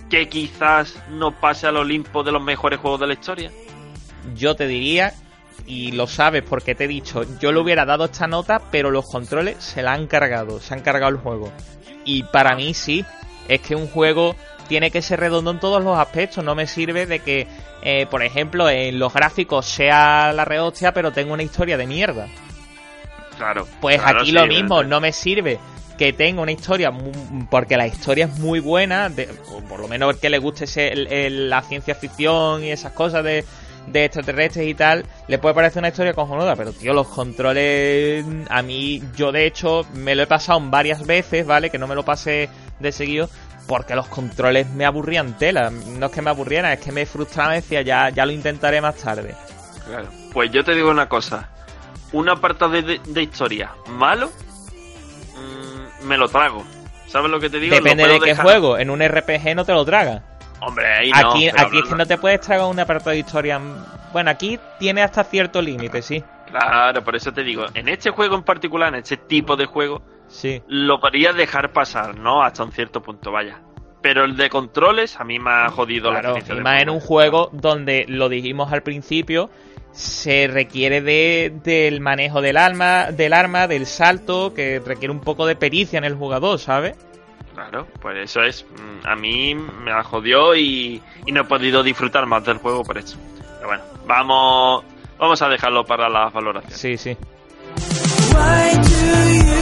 que 0.10 0.30
quizás 0.30 0.95
no 1.10 1.32
pase 1.32 1.68
al 1.68 1.78
Olimpo 1.78 2.24
de 2.24 2.32
los 2.32 2.41
mejores 2.41 2.80
juegos 2.80 2.99
de 2.99 3.08
la 3.08 3.14
historia? 3.14 3.51
Yo 4.36 4.56
te 4.56 4.68
diría, 4.68 5.14
y 5.66 5.91
lo 5.91 6.08
sabes 6.08 6.43
porque 6.43 6.76
te 6.76 6.86
he 6.86 6.88
dicho, 6.88 7.24
yo 7.39 7.51
le 7.51 7.60
hubiera 7.60 7.86
dado 7.86 8.06
esta 8.06 8.28
nota, 8.28 8.62
pero 8.72 8.91
los 8.91 9.06
controles 9.06 9.58
se 9.60 9.82
la 9.82 9.93
han 9.93 10.08
cargado, 10.08 10.60
se 10.60 10.74
han 10.74 10.82
cargado 10.82 11.12
el 11.12 11.18
juego. 11.18 11.51
Y 12.03 12.24
para 12.24 12.56
mí 12.56 12.74
sí, 12.74 13.06
es 13.47 13.62
que 13.62 13.76
un 13.76 13.88
juego 13.88 14.36
tiene 14.68 14.91
que 14.91 15.01
ser 15.01 15.20
redondo 15.20 15.51
en 15.51 15.60
todos 15.60 15.84
los 15.84 15.97
aspectos, 15.97 16.43
no 16.43 16.56
me 16.56 16.68
sirve 16.68 17.06
de 17.06 17.20
que, 17.20 17.47
eh, 17.82 18.08
por 18.08 18.24
ejemplo, 18.24 18.70
en 18.70 18.99
los 18.99 19.14
gráficos 19.14 19.66
sea 19.66 20.34
la 20.34 20.45
rehostia, 20.45 20.93
pero 20.93 21.12
tenga 21.12 21.34
una 21.34 21.43
historia 21.43 21.78
de 21.78 21.88
mierda. 21.88 22.28
Claro. 23.38 23.68
Pues 23.82 24.01
claro, 24.01 24.20
aquí 24.20 24.28
sí, 24.28 24.32
lo 24.32 24.47
mismo, 24.47 24.84
no 24.84 24.99
me 25.01 25.12
sirve 25.12 25.60
que 25.98 26.14
tenga 26.14 26.41
una 26.41 26.52
historia, 26.52 26.91
porque 27.50 27.78
la 27.78 27.88
historia 27.88 28.26
es 28.26 28.38
muy 28.39 28.60
buena, 28.60 29.10
de- 29.10 29.28
por 29.70 29.80
lo 29.80 29.88
menos 29.88 30.18
que 30.18 30.30
le 30.30 30.38
guste 30.39 30.66
ese- 30.66 31.30
la 31.30 31.62
ciencia 31.62 31.96
ficción 31.96 32.64
y 32.64 32.72
esas 32.72 32.91
cosas 32.93 33.24
de, 33.24 33.46
extraterrestres 33.93 34.68
y 34.68 34.74
tal, 34.74 35.06
le 35.28 35.38
puede 35.38 35.54
parecer 35.54 35.80
una 35.80 35.89
historia 35.89 36.14
cojonuda, 36.14 36.56
pero 36.56 36.74
tío, 36.74 36.91
los 36.93 37.08
controles, 37.08 38.26
a 38.50 38.62
mí, 38.62 39.02
yo 39.16 39.32
de 39.32 39.46
hecho 39.46 39.86
me 39.93 40.16
lo 40.16 40.24
he 40.24 40.28
pasado 40.28 40.60
varias 40.62 41.06
veces, 41.06 41.46
¿vale? 41.46 41.70
Que 41.70 41.78
no 41.78 41.88
me 41.88 41.93
lo 41.96 42.04
pasé 42.04 42.50
de 42.80 42.91
seguido, 42.91 43.30
porque 43.68 43.96
los 43.96 44.08
controles 44.08 44.68
me 44.72 44.86
aburrían 44.86 45.38
tela, 45.38 45.70
no 45.70 46.08
es 46.08 46.12
que 46.12 46.22
me 46.22 46.30
aburrieran, 46.32 46.72
es 46.72 46.80
que 46.80 46.91
me 46.91 47.06
frustraban 47.06 47.54
y 47.54 47.56
decía, 47.58 47.82
ya, 47.84 48.10
ya 48.10 48.26
lo 48.26 48.32
intentaré 48.32 48.82
más 48.82 48.96
tarde. 48.96 49.36
Claro. 49.86 50.08
Pues 50.34 50.52
yo 50.52 50.64
te 50.64 50.74
digo 50.74 50.89
una 50.89 51.08
cosa. 51.08 51.50
Un 52.12 52.28
apartado 52.30 52.72
de, 52.72 53.00
de- 53.06 53.22
historia 53.24 53.72
malo, 53.88 54.32
me 56.06 56.18
lo 56.18 56.28
trago. 56.28 56.64
¿Sabes 57.08 57.30
lo 57.32 57.39
que 57.39 57.49
te 57.49 57.60
digo? 57.60 57.76
Depende 57.76 58.08
de 58.08 58.20
qué 58.20 58.26
dejar- 58.28 58.45
juego, 58.45 58.78
en 58.78 58.89
un 58.89 59.01
RPG 59.01 59.56
no 59.56 59.64
te 59.66 59.74
lo 59.74 59.86
tragas. 59.86 60.22
Hombre, 60.62 60.88
ahí 60.88 61.12
no. 61.12 61.30
aquí 61.32 61.49
aquí 61.49 61.80
es 61.80 61.86
que 61.89 61.95
no 61.95 62.06
te 62.06 62.18
puedes 62.18 62.39
tragar 62.41 62.66
un 62.68 62.80
apartado 62.80 63.12
de 63.12 63.20
historia. 63.20 63.60
Bueno, 64.12 64.30
aquí 64.32 64.58
tiene 64.80 65.01
hasta 65.03 65.24
cierto 65.24 65.62
límite, 65.62 66.01
sí. 66.01 66.24
Claro, 66.47 67.03
por 67.03 67.16
eso 67.16 67.32
te 67.34 67.43
digo. 67.43 67.66
En 67.74 67.89
este 67.89 68.10
juego 68.12 68.36
en 68.36 68.43
particular, 68.43 68.89
en 68.89 68.95
este 69.01 69.18
tipo 69.18 69.56
de 69.58 69.66
juego, 69.66 70.01
Sí. 70.28 70.64
lo 70.68 70.99
podrías 70.99 71.36
dejar 71.36 71.72
pasar, 71.74 72.18
¿no? 72.18 72.41
Hasta 72.43 72.64
un 72.64 72.72
cierto 72.72 73.01
punto, 73.01 73.32
vaya. 73.32 73.60
Pero 74.01 74.24
el 74.24 74.38
de 74.38 74.49
controles 74.49 75.20
a 75.20 75.24
mí 75.24 75.38
me 75.39 75.51
ha 75.51 75.70
jodido 75.70 76.12
la 76.12 76.22
Claro, 76.22 76.38
experiencia 76.38 76.53
y 76.53 76.58
de 76.58 76.64
más 76.64 76.82
en 76.82 76.89
un 76.89 76.99
juego 76.99 77.49
donde, 77.51 78.06
lo 78.08 78.30
dijimos 78.30 78.72
al 78.72 78.82
principio, 78.84 79.49
se 79.96 80.48
requiere 80.48 81.02
de, 81.02 81.54
del 81.64 82.02
manejo 82.02 82.41
del 82.41 82.58
arma, 82.58 83.12
del 83.12 83.34
arma, 83.34 83.68
del 83.68 83.86
salto, 83.86 84.54
que 84.54 84.82
requiere 84.86 85.12
un 85.12 85.22
poco 85.22 85.46
de 85.46 85.56
pericia 85.56 85.98
en 85.98 86.04
el 86.04 86.16
jugador, 86.16 86.60
¿sabes? 86.60 86.96
Claro, 87.54 87.88
pues 88.02 88.18
eso 88.18 88.41
es. 88.43 88.66
mm, 88.70 89.08
A 89.08 89.16
mí 89.16 89.56
me 89.56 89.91
la 89.91 90.04
jodió 90.04 90.56
y, 90.56 91.02
y 91.26 91.32
no 91.32 91.41
he 91.41 91.46
podido 91.46 91.82
disfrutar 91.84 92.26
más 92.26 92.43
del 92.43 92.58
juego 92.58 92.84
por 92.84 92.98
eso. 92.98 93.18
Pero 93.56 93.68
bueno, 93.68 93.84
vamos, 94.06 94.84
vamos 95.18 95.41
a 95.41 95.48
dejarlo 95.48 95.86
para 95.86 96.10
las 96.10 96.34
valoraciones. 96.34 96.78
Sí, 96.78 96.98
sí. 96.98 97.18
Why 98.34 98.76
do 98.76 99.34
you 99.34 99.56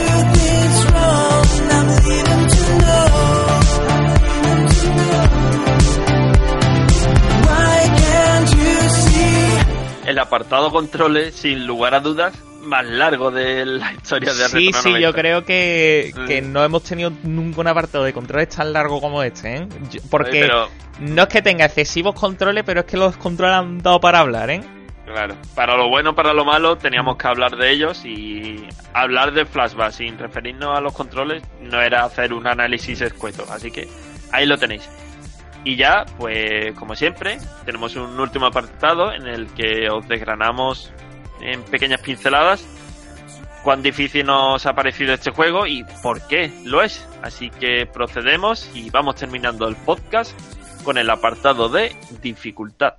El 10.06 10.18
apartado 10.18 10.70
controles, 10.70 11.34
sin 11.34 11.66
lugar 11.66 11.94
a 11.94 12.00
dudas, 12.00 12.34
más 12.62 12.84
largo 12.86 13.30
de 13.30 13.64
la 13.66 13.92
historia 13.92 14.32
de 14.32 14.44
Sí, 14.48 14.66
Retro 14.66 14.82
sí, 14.82 14.88
90. 14.90 15.00
yo 15.00 15.12
creo 15.12 15.44
que, 15.44 16.12
que 16.26 16.42
Mm. 16.42 16.52
no 16.52 16.64
hemos 16.64 16.82
tenido 16.82 17.12
nunca 17.22 17.60
un 17.60 17.68
apartado 17.68 18.04
de 18.04 18.12
controles 18.12 18.48
tan 18.50 18.72
largo 18.72 19.00
como 19.00 19.22
este, 19.22 19.56
¿eh? 19.56 19.68
Yo- 19.90 20.00
Porque 20.10 20.40
Pero, 20.40 20.68
no 21.00 21.22
es 21.22 21.28
que 21.28 21.42
tenga 21.42 21.64
excesivos 21.66 22.14
controles, 22.14 22.64
pero 22.64 22.80
es 22.80 22.86
que 22.86 22.96
los 22.96 23.16
controles 23.16 23.56
han 23.56 23.78
dado 23.82 24.00
para 24.00 24.20
hablar, 24.20 24.50
¿eh? 24.50 24.60
claro, 25.06 25.36
para 25.54 25.76
lo 25.76 25.88
bueno, 25.90 26.14
para 26.14 26.32
lo 26.32 26.44
malo, 26.46 26.76
teníamos 26.78 27.16
que 27.18 27.28
hablar 27.28 27.56
de 27.56 27.70
ellos 27.70 28.04
y 28.06 28.66
hablar 28.94 29.32
de 29.32 29.44
flashback 29.44 29.92
sin 29.92 30.18
referirnos 30.18 30.76
a 30.76 30.80
los 30.80 30.94
controles 30.94 31.42
no 31.60 31.80
era 31.82 32.04
hacer 32.04 32.32
un 32.32 32.46
análisis 32.46 33.00
escueto. 33.02 33.44
Así 33.50 33.70
que 33.70 33.86
ahí 34.32 34.46
lo 34.46 34.56
tenéis. 34.56 34.88
Y 35.64 35.76
ya, 35.76 36.04
pues 36.18 36.74
como 36.74 36.94
siempre, 36.94 37.38
tenemos 37.64 37.96
un 37.96 38.20
último 38.20 38.46
apartado 38.46 39.12
en 39.12 39.26
el 39.26 39.46
que 39.48 39.88
os 39.88 40.06
desgranamos 40.06 40.92
en 41.40 41.62
pequeñas 41.64 42.00
pinceladas 42.00 42.66
cuán 43.64 43.82
difícil 43.82 44.26
nos 44.26 44.66
ha 44.66 44.74
parecido 44.74 45.14
este 45.14 45.30
juego 45.30 45.66
y 45.66 45.84
por 46.02 46.24
qué 46.28 46.52
lo 46.64 46.82
es. 46.82 47.08
Así 47.22 47.48
que 47.48 47.86
procedemos 47.86 48.70
y 48.74 48.90
vamos 48.90 49.16
terminando 49.16 49.66
el 49.66 49.74
podcast 49.74 50.38
con 50.84 50.98
el 50.98 51.08
apartado 51.08 51.70
de 51.70 51.96
dificultad. 52.20 52.94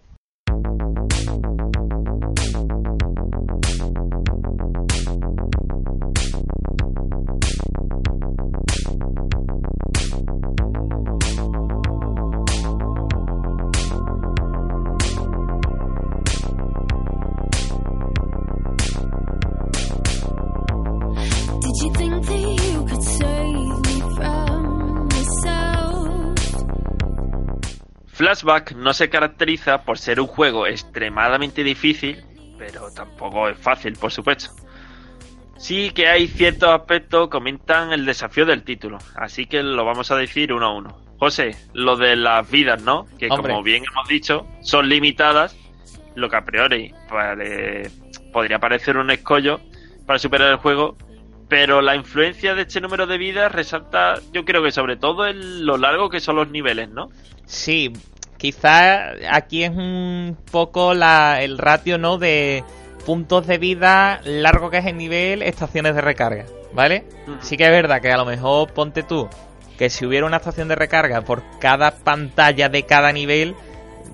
Flashback 28.25 28.71
no 28.71 28.91
se 28.91 29.07
caracteriza 29.07 29.83
por 29.83 29.99
ser 29.99 30.19
un 30.19 30.25
juego 30.25 30.65
extremadamente 30.65 31.63
difícil, 31.63 32.25
pero 32.57 32.89
tampoco 32.89 33.47
es 33.49 33.57
fácil, 33.59 33.93
por 33.93 34.11
supuesto. 34.11 34.49
Sí 35.57 35.91
que 35.91 36.07
hay 36.07 36.27
ciertos 36.27 36.69
aspectos 36.69 37.27
que 37.27 37.33
comentan 37.33 37.93
el 37.93 38.03
desafío 38.03 38.47
del 38.47 38.63
título, 38.63 38.97
así 39.13 39.45
que 39.45 39.61
lo 39.61 39.85
vamos 39.85 40.09
a 40.09 40.15
decir 40.15 40.51
uno 40.53 40.65
a 40.65 40.73
uno. 40.73 40.97
José, 41.19 41.55
lo 41.73 41.97
de 41.97 42.15
las 42.15 42.49
vidas, 42.49 42.81
¿no? 42.81 43.05
Que 43.19 43.27
Hombre. 43.29 43.51
como 43.51 43.61
bien 43.61 43.83
hemos 43.91 44.07
dicho, 44.07 44.47
son 44.61 44.89
limitadas, 44.89 45.55
lo 46.15 46.27
que 46.27 46.35
a 46.37 46.45
priori 46.45 46.95
vale, 47.11 47.91
podría 48.33 48.57
parecer 48.57 48.97
un 48.97 49.11
escollo 49.11 49.59
para 50.07 50.17
superar 50.17 50.51
el 50.51 50.57
juego, 50.57 50.97
Pero 51.47 51.79
la 51.83 51.95
influencia 51.95 52.55
de 52.55 52.63
este 52.63 52.81
número 52.81 53.05
de 53.05 53.19
vidas 53.19 53.51
resalta, 53.51 54.15
yo 54.33 54.45
creo 54.45 54.63
que 54.63 54.71
sobre 54.71 54.97
todo 54.97 55.27
en 55.27 55.63
lo 55.63 55.77
largo 55.77 56.09
que 56.09 56.19
son 56.19 56.37
los 56.37 56.49
niveles, 56.49 56.89
¿no? 56.89 57.09
Sí, 57.45 57.93
quizá 58.45 59.13
aquí 59.31 59.63
es 59.63 59.71
un 59.71 60.37
poco 60.51 60.93
la, 60.93 61.41
el 61.41 61.57
ratio, 61.57 61.97
¿no? 61.97 62.19
De 62.19 62.63
puntos 63.03 63.47
de 63.47 63.57
vida, 63.57 64.21
largo 64.23 64.69
que 64.69 64.77
es 64.77 64.85
el 64.85 64.97
nivel, 64.97 65.41
estaciones 65.41 65.95
de 65.95 66.01
recarga, 66.01 66.45
¿vale? 66.73 67.05
Sí 67.41 67.57
que 67.57 67.65
es 67.65 67.71
verdad 67.71 68.01
que 68.01 68.11
a 68.11 68.17
lo 68.17 68.25
mejor 68.25 68.71
ponte 68.71 69.01
tú 69.01 69.27
que 69.79 69.89
si 69.89 70.05
hubiera 70.05 70.27
una 70.27 70.37
estación 70.37 70.67
de 70.67 70.75
recarga 70.75 71.21
por 71.21 71.41
cada 71.59 71.91
pantalla 71.91 72.69
de 72.69 72.83
cada 72.83 73.11
nivel, 73.11 73.55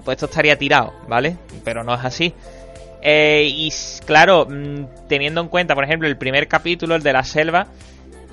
pues 0.05 0.15
esto 0.15 0.27
estaría 0.27 0.57
tirado, 0.57 0.93
¿vale? 1.09 1.35
Pero 1.65 1.83
no 1.83 1.93
es 1.93 2.03
así. 2.03 2.33
Eh, 3.01 3.47
y 3.47 3.71
claro, 4.05 4.47
mm, 4.49 5.07
teniendo 5.09 5.41
en 5.41 5.49
cuenta, 5.49 5.75
por 5.75 5.83
ejemplo, 5.83 6.07
el 6.07 6.17
primer 6.17 6.47
capítulo, 6.47 6.95
el 6.95 7.03
de 7.03 7.13
la 7.13 7.23
selva, 7.23 7.67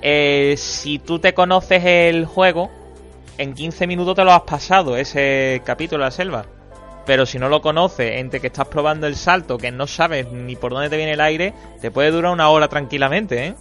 eh, 0.01 0.55
si 0.57 0.97
tú 0.97 1.19
te 1.19 1.33
conoces 1.33 1.83
el 1.83 2.25
juego, 2.25 2.71
en 3.39 3.53
15 3.53 3.87
minutos 3.87 4.15
te 4.15 4.23
lo 4.23 4.31
has 4.31 4.41
pasado, 4.41 4.97
ese 4.97 5.61
capítulo 5.65 6.03
de 6.03 6.07
la 6.07 6.11
selva. 6.11 6.45
Pero 7.05 7.25
si 7.25 7.39
no 7.39 7.49
lo 7.49 7.61
conoces, 7.61 8.19
entre 8.19 8.39
que 8.39 8.47
estás 8.47 8.67
probando 8.67 9.07
el 9.07 9.15
salto, 9.15 9.57
que 9.57 9.71
no 9.71 9.87
sabes 9.87 10.31
ni 10.31 10.55
por 10.55 10.73
dónde 10.73 10.89
te 10.89 10.97
viene 10.97 11.13
el 11.13 11.21
aire, 11.21 11.53
te 11.81 11.89
puede 11.89 12.11
durar 12.11 12.33
una 12.33 12.49
hora 12.49 12.67
tranquilamente, 12.67 13.47
¿eh? 13.47 13.55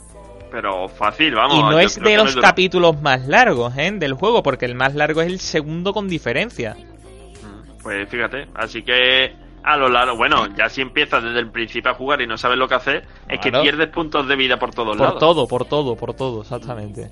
Pero 0.51 0.89
fácil, 0.89 1.35
vamos. 1.35 1.57
y 1.59 1.63
no 1.63 1.79
es 1.79 2.01
de 2.01 2.17
no 2.17 2.25
los 2.25 2.37
capítulos 2.37 3.01
más 3.01 3.27
largos, 3.27 3.77
¿eh? 3.79 3.91
Del 3.93 4.15
juego, 4.15 4.43
porque 4.43 4.67
el 4.67 4.75
más 4.75 4.95
largo 4.95 5.23
es 5.23 5.29
el 5.29 5.41
segundo 5.41 5.93
con 5.93 6.09
diferencia. 6.09 6.75
Mm, 6.75 7.83
Pues 7.83 8.09
fíjate, 8.09 8.49
así 8.55 8.83
que 8.83 9.33
a 9.63 9.77
lo 9.77 9.89
largo, 9.89 10.17
bueno, 10.17 10.47
ya 10.57 10.69
si 10.69 10.81
empiezas 10.81 11.23
desde 11.23 11.39
el 11.39 11.51
principio 11.51 11.91
a 11.91 11.95
jugar 11.95 12.21
y 12.21 12.27
no 12.27 12.37
sabes 12.37 12.59
lo 12.59 12.67
que 12.69 12.75
hacer, 12.75 13.07
es 13.29 13.41
que 13.41 13.53
pierdes 13.53 13.89
puntos 13.89 14.27
de 14.27 14.37
vida 14.37 14.59
por 14.59 14.71
todos 14.75 14.97
Por 14.97 15.07
lados. 15.07 15.21
todo, 15.21 15.47
por 15.47 15.65
todo, 15.67 15.95
por 15.97 16.15
todo, 16.15 16.43
exactamente. 16.43 17.11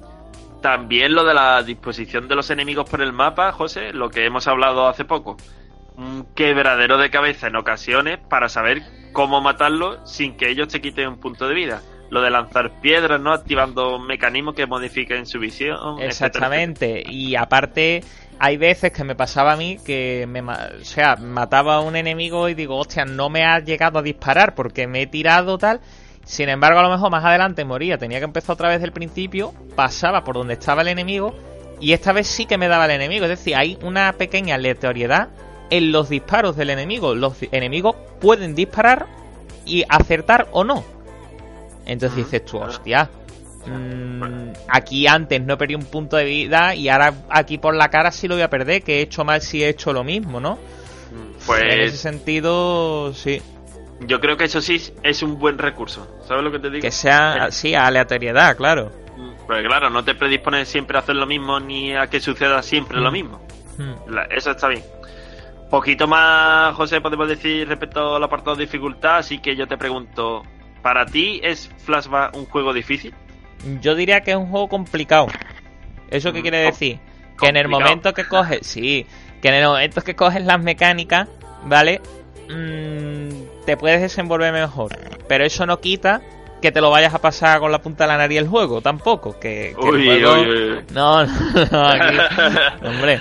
También 0.63 1.15
lo 1.15 1.25
de 1.25 1.35
la 1.35 1.63
disposición 1.63 2.29
de 2.29 2.35
los 2.35 2.51
enemigos 2.51 2.89
por 2.89 3.01
el 3.03 3.13
mapa, 3.13 3.53
José, 3.53 3.93
lo 3.93 4.09
que 4.11 4.25
hemos 4.25 4.47
hablado 4.49 4.89
hace 4.89 5.05
poco. 5.05 5.37
Un 5.97 6.27
quebradero 6.35 6.99
de 6.99 7.11
cabeza 7.11 7.47
en 7.47 7.57
ocasiones 7.57 8.19
para 8.29 8.49
saber 8.49 8.83
cómo 9.13 9.41
matarlos 9.41 9.99
sin 10.05 10.37
que 10.37 10.51
ellos 10.51 10.69
te 10.69 10.81
quiten 10.81 11.09
un 11.09 11.21
punto 11.21 11.47
de 11.49 11.55
vida. 11.55 11.83
Lo 12.11 12.21
de 12.23 12.31
lanzar 12.31 12.81
piedras, 12.81 13.21
¿no? 13.21 13.33
Activando 13.33 13.99
mecanismos 13.99 14.55
que 14.55 14.67
modifiquen 14.67 15.27
su 15.27 15.39
visión. 15.39 15.77
etcétera, 15.77 16.07
Exactamente. 16.07 17.03
Y 17.07 17.35
aparte, 17.35 18.03
hay 18.39 18.57
veces 18.57 18.93
que 18.93 19.03
me 19.05 19.15
pasaba 19.17 19.53
a 19.55 19.57
mí 19.57 19.79
que 19.85 20.27
me, 20.29 20.41
ma- 20.43 20.69
o 20.81 20.85
sea, 20.85 21.17
mataba 21.17 21.77
a 21.77 21.81
un 21.81 21.97
enemigo 21.97 22.49
y 22.49 22.55
digo, 22.55 22.77
hostia, 22.77 23.05
no 23.05 23.29
me 23.29 23.45
ha 23.45 23.59
llegado 23.61 23.99
a 23.99 24.03
disparar 24.03 24.55
porque 24.55 24.87
me 24.87 25.03
he 25.03 25.07
tirado 25.07 25.59
tal. 25.59 25.81
Sin 26.27 26.49
embargo, 26.49 26.81
a 26.81 26.83
lo 26.83 26.91
mejor 26.91 27.11
más 27.11 27.25
adelante 27.25 27.65
moría. 27.65 27.99
Tenía 27.99 28.19
que 28.19 28.25
empezar 28.25 28.55
otra 28.55 28.69
vez 28.69 28.81
del 28.81 28.93
principio, 28.93 29.55
pasaba 29.77 30.25
por 30.25 30.35
donde 30.35 30.55
estaba 30.55 30.83
el 30.83 30.89
enemigo 30.89 31.35
y 31.81 31.93
esta 31.93 32.13
vez 32.13 32.27
sí 32.27 32.47
que 32.47 32.59
me 32.59 32.69
daba 32.69 32.87
el 32.87 32.91
enemigo. 32.91 33.25
Es 33.25 33.31
decir, 33.31 33.55
hay 33.55 33.79
una 33.83 34.13
pequeña 34.15 34.57
aleatoriedad 34.57 35.29
en 35.71 35.93
los 35.93 36.09
disparos 36.09 36.57
del 36.57 36.71
enemigo. 36.71 37.15
Los 37.15 37.37
enemigos 37.53 37.95
pueden 38.21 38.57
disparar 38.57 39.07
y 39.65 39.85
acertar 39.89 40.49
o 40.51 40.65
no. 40.65 40.85
Entonces 41.87 42.17
dices 42.17 42.45
tú, 42.45 42.59
hostia. 42.59 43.09
mm, 43.65 44.53
aquí 44.69 45.07
antes 45.07 45.41
no 45.43 45.57
perdí 45.59 45.77
un 45.77 45.87
punto 45.87 46.17
de 46.17 46.25
vida 46.25 46.75
y 46.75 46.89
ahora 46.89 47.15
aquí 47.31 47.59
por 47.59 47.75
la 47.77 47.89
cara 47.91 48.11
sí 48.11 48.27
lo 48.29 48.35
voy 48.35 48.43
a 48.43 48.51
perder. 48.51 48.83
Que 48.83 48.99
he 48.99 49.03
hecho 49.03 49.25
mal 49.25 49.43
si 49.43 49.63
he 49.63 49.69
hecho 49.69 49.93
lo 49.93 50.03
mismo, 50.05 50.41
¿no? 50.41 50.59
Mm, 51.11 51.37
en 51.71 51.81
ese 51.81 51.99
Pues 51.99 52.01
sentido, 52.01 53.13
sí. 53.15 53.43
Yo 54.01 54.21
creo 54.21 54.37
que 54.37 54.45
eso 54.45 54.61
sí 54.61 54.93
es 55.03 55.23
un 55.23 55.39
buen 55.39 55.59
recurso. 55.59 56.07
¿Sabes 56.27 56.45
lo 56.45 56.51
que 56.53 56.59
te 56.59 56.71
digo? 56.71 56.83
Que 56.83 56.91
sea 56.91 57.45
así, 57.45 57.75
aleatoriedad, 57.75 58.57
claro. 58.57 58.93
Pues 59.47 59.65
claro, 59.67 59.91
no 59.91 60.05
te 60.05 60.15
predispones 60.15 60.69
siempre 60.69 60.97
a 60.97 61.01
hacer 61.01 61.15
lo 61.17 61.27
mismo 61.27 61.61
ni 61.61 61.95
a 61.95 62.09
que 62.09 62.19
suceda 62.21 62.63
siempre 62.63 62.99
lo 63.01 63.11
Mm. 63.11 63.13
mismo. 63.13 63.41
Mm. 63.79 64.11
La- 64.13 64.25
eso 64.25 64.51
está 64.51 64.69
bien. 64.69 64.83
Poquito 65.71 66.07
más, 66.07 66.75
José, 66.75 67.01
podemos 67.01 67.29
decir 67.29 67.67
respecto 67.69 68.17
al 68.17 68.23
apartado 68.25 68.57
de 68.57 68.65
dificultad, 68.65 69.19
así 69.19 69.39
que 69.39 69.57
yo 69.57 69.67
te 69.67 69.77
pregunto, 69.77 70.43
¿para 70.83 71.05
ti 71.07 71.41
es 71.43 71.71
Flashback 71.85 72.37
un 72.37 72.47
juego 72.47 72.73
difícil? 72.73 73.15
Yo 73.81 73.95
diría 73.95 74.21
que 74.21 74.33
es 74.33 74.37
un 74.37 74.47
juego 74.49 74.69
complicado. 74.69 75.27
¿Eso 76.11 76.33
qué 76.33 76.39
Mm, 76.39 76.43
quiere 76.43 76.59
decir? 76.59 76.99
Que 77.39 77.49
en 77.49 77.57
el 77.57 77.69
momento 77.69 78.15
que 78.15 78.25
coges, 78.27 78.67
sí, 78.67 79.07
que 79.43 79.49
en 79.49 79.55
el 79.55 79.67
momento 79.67 80.01
que 80.03 80.15
coges 80.15 80.45
las 80.45 80.61
mecánicas, 80.63 81.29
¿vale? 81.65 82.01
Mm, 82.49 83.46
te 83.67 83.77
puedes 83.77 84.01
desenvolver 84.01 84.53
mejor. 84.53 84.97
Pero 85.29 85.45
eso 85.45 85.67
no 85.67 85.81
quita 85.81 86.23
que 86.63 86.73
te 86.73 86.81
lo 86.81 86.91
vayas 86.91 87.13
a 87.13 87.19
pasar 87.21 87.61
con 87.61 87.71
la 87.71 87.81
punta 87.81 88.05
de 88.05 88.09
la 88.09 88.17
nariz 88.17 88.39
el 88.39 88.49
juego, 88.49 88.81
tampoco. 88.81 89.39
Que, 89.39 89.75
que 89.79 89.89
el 89.89 90.05
juego- 90.21 90.41
uy, 90.41 90.49
uy. 90.49 90.85
No, 90.95 91.27
no, 91.27 91.33
no, 91.71 91.87
aquí- 91.89 92.19
hombre. 92.87 93.21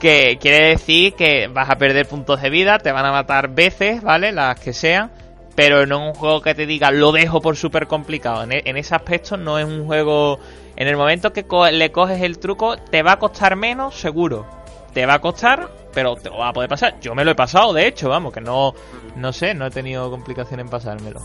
Que 0.00 0.36
quiere 0.40 0.68
decir 0.70 1.14
que 1.14 1.48
vas 1.48 1.70
a 1.70 1.76
perder 1.78 2.06
puntos 2.06 2.42
de 2.42 2.50
vida, 2.50 2.78
te 2.78 2.92
van 2.92 3.06
a 3.06 3.12
matar 3.12 3.48
veces, 3.54 4.02
¿vale? 4.02 4.32
Las 4.32 4.58
que 4.60 4.72
sean. 4.72 5.10
Pero 5.54 5.86
no 5.86 5.96
es 6.02 6.08
un 6.08 6.14
juego 6.14 6.42
que 6.42 6.54
te 6.54 6.66
diga, 6.66 6.90
lo 6.90 7.12
dejo 7.12 7.40
por 7.40 7.56
súper 7.56 7.86
complicado. 7.86 8.42
En, 8.42 8.52
e- 8.52 8.62
en 8.66 8.76
ese 8.76 8.94
aspecto 8.94 9.36
no 9.36 9.58
es 9.58 9.64
un 9.64 9.86
juego... 9.86 10.38
En 10.76 10.86
el 10.88 10.96
momento 10.98 11.32
que 11.32 11.44
co- 11.44 11.70
le 11.70 11.90
coges 11.92 12.20
el 12.20 12.38
truco, 12.38 12.76
te 12.76 13.02
va 13.02 13.12
a 13.12 13.18
costar 13.18 13.56
menos, 13.56 13.94
seguro. 13.98 14.44
Te 14.92 15.06
va 15.06 15.14
a 15.14 15.18
costar, 15.20 15.70
pero 15.96 16.14
te 16.14 16.28
lo 16.28 16.36
va 16.36 16.50
a 16.50 16.52
poder 16.52 16.68
pasar. 16.68 17.00
Yo 17.00 17.14
me 17.14 17.24
lo 17.24 17.30
he 17.30 17.34
pasado, 17.34 17.72
de 17.72 17.86
hecho, 17.86 18.10
vamos, 18.10 18.30
que 18.30 18.42
no... 18.42 18.74
No 19.14 19.32
sé, 19.32 19.54
no 19.54 19.64
he 19.64 19.70
tenido 19.70 20.10
complicación 20.10 20.60
en 20.60 20.68
pasármelo. 20.68 21.20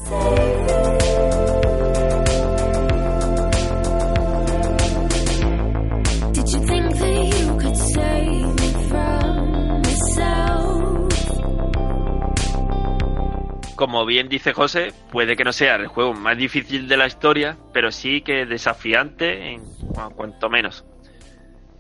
Como 13.76 14.06
bien 14.06 14.30
dice 14.30 14.54
José, 14.54 14.94
puede 15.12 15.36
que 15.36 15.44
no 15.44 15.52
sea 15.52 15.76
el 15.76 15.88
juego 15.88 16.14
más 16.14 16.38
difícil 16.38 16.88
de 16.88 16.96
la 16.96 17.08
historia, 17.08 17.58
pero 17.74 17.92
sí 17.92 18.22
que 18.22 18.46
desafiante 18.46 19.52
en 19.52 19.64
bueno, 19.82 20.12
cuanto 20.12 20.50
menos. 20.50 20.86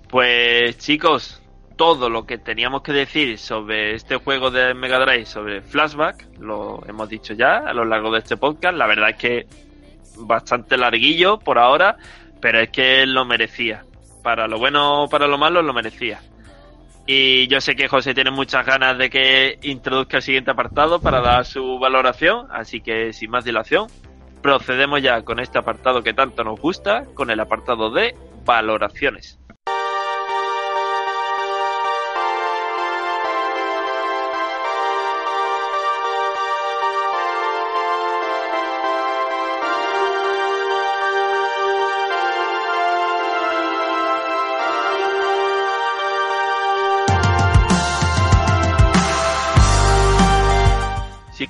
Pues 0.09 0.77
chicos, 0.77 1.40
todo 1.81 2.11
lo 2.11 2.27
que 2.27 2.37
teníamos 2.37 2.83
que 2.83 2.93
decir 2.93 3.39
sobre 3.39 3.95
este 3.95 4.17
juego 4.17 4.51
de 4.51 4.75
Mega 4.75 4.99
Drive, 4.99 5.25
sobre 5.25 5.63
Flashback, 5.63 6.27
lo 6.37 6.83
hemos 6.87 7.09
dicho 7.09 7.33
ya 7.33 7.57
a 7.57 7.73
lo 7.73 7.85
largo 7.85 8.11
de 8.11 8.19
este 8.19 8.37
podcast. 8.37 8.77
La 8.77 8.85
verdad 8.85 9.09
es 9.09 9.15
que 9.15 9.47
bastante 10.15 10.77
larguillo 10.77 11.39
por 11.39 11.57
ahora, 11.57 11.97
pero 12.39 12.59
es 12.59 12.69
que 12.69 13.07
lo 13.07 13.25
merecía. 13.25 13.83
Para 14.21 14.47
lo 14.47 14.59
bueno 14.59 15.05
o 15.05 15.09
para 15.09 15.25
lo 15.25 15.39
malo, 15.39 15.63
lo 15.63 15.73
merecía. 15.73 16.21
Y 17.07 17.47
yo 17.47 17.59
sé 17.59 17.75
que 17.75 17.87
José 17.87 18.13
tiene 18.13 18.29
muchas 18.29 18.63
ganas 18.63 18.95
de 18.99 19.09
que 19.09 19.57
introduzca 19.63 20.17
el 20.17 20.23
siguiente 20.23 20.51
apartado 20.51 21.01
para 21.01 21.19
dar 21.19 21.45
su 21.45 21.79
valoración, 21.79 22.45
así 22.51 22.81
que 22.81 23.11
sin 23.11 23.31
más 23.31 23.43
dilación, 23.43 23.87
procedemos 24.43 25.01
ya 25.01 25.23
con 25.23 25.39
este 25.39 25.57
apartado 25.57 26.03
que 26.03 26.13
tanto 26.13 26.43
nos 26.43 26.59
gusta, 26.61 27.05
con 27.15 27.31
el 27.31 27.39
apartado 27.39 27.89
de 27.89 28.15
valoraciones. 28.45 29.40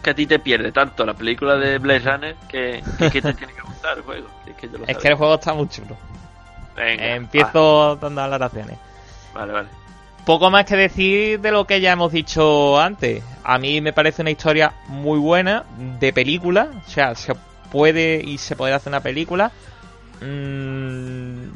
Que 0.01 0.09
a 0.11 0.15
ti 0.15 0.25
te 0.27 0.39
pierde 0.39 0.71
tanto 0.71 1.05
la 1.05 1.13
película 1.13 1.55
de 1.55 1.77
Blade 1.77 1.99
Runner 1.99 2.35
que, 2.49 2.83
que, 2.97 3.09
que 3.11 3.21
te 3.21 3.33
tiene 3.33 3.53
que 3.53 3.61
gustar 3.61 3.97
el 3.97 4.03
juego. 4.03 4.27
Es 4.45 4.55
que, 4.55 4.69
Es 4.87 5.05
el 5.05 5.15
juego 5.15 5.35
está 5.35 5.53
muy 5.53 5.67
chulo. 5.69 5.97
Venga, 6.75 7.15
Empiezo 7.15 7.95
dando 7.97 8.21
valoraciones. 8.21 8.77
va, 9.35 9.41
Vale, 9.41 9.53
vale. 9.53 9.69
Poco 10.25 10.51
más 10.51 10.65
que 10.65 10.75
decir 10.77 11.39
de 11.39 11.51
lo 11.51 11.65
que 11.65 11.81
ya 11.81 11.93
hemos 11.93 12.11
dicho 12.11 12.79
antes. 12.79 13.23
A 13.43 13.57
mí 13.57 13.81
me 13.81 13.91
parece 13.91 14.21
una 14.21 14.31
historia 14.31 14.73
muy 14.87 15.17
buena 15.19 15.63
de 15.99 16.13
película. 16.13 16.69
O 16.85 16.89
sea, 16.89 17.15
se 17.15 17.33
puede 17.71 18.21
y 18.23 18.37
se 18.37 18.55
puede 18.55 18.73
hacer 18.73 18.91
una 18.91 19.01
película. 19.01 19.51
Mm, 20.21 21.49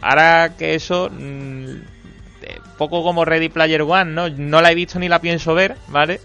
ahora 0.00 0.52
que 0.56 0.74
eso... 0.76 1.10
mm, 1.10 1.66
eh, 2.42 2.60
poco 2.78 3.02
como 3.02 3.24
Ready 3.24 3.48
Player 3.48 3.82
One, 3.82 4.12
¿no? 4.12 4.28
No 4.28 4.60
la 4.60 4.70
he 4.70 4.74
visto 4.74 4.98
ni 4.98 5.08
la 5.08 5.20
pienso 5.20 5.54
ver, 5.54 5.76
¿vale? 5.88 6.20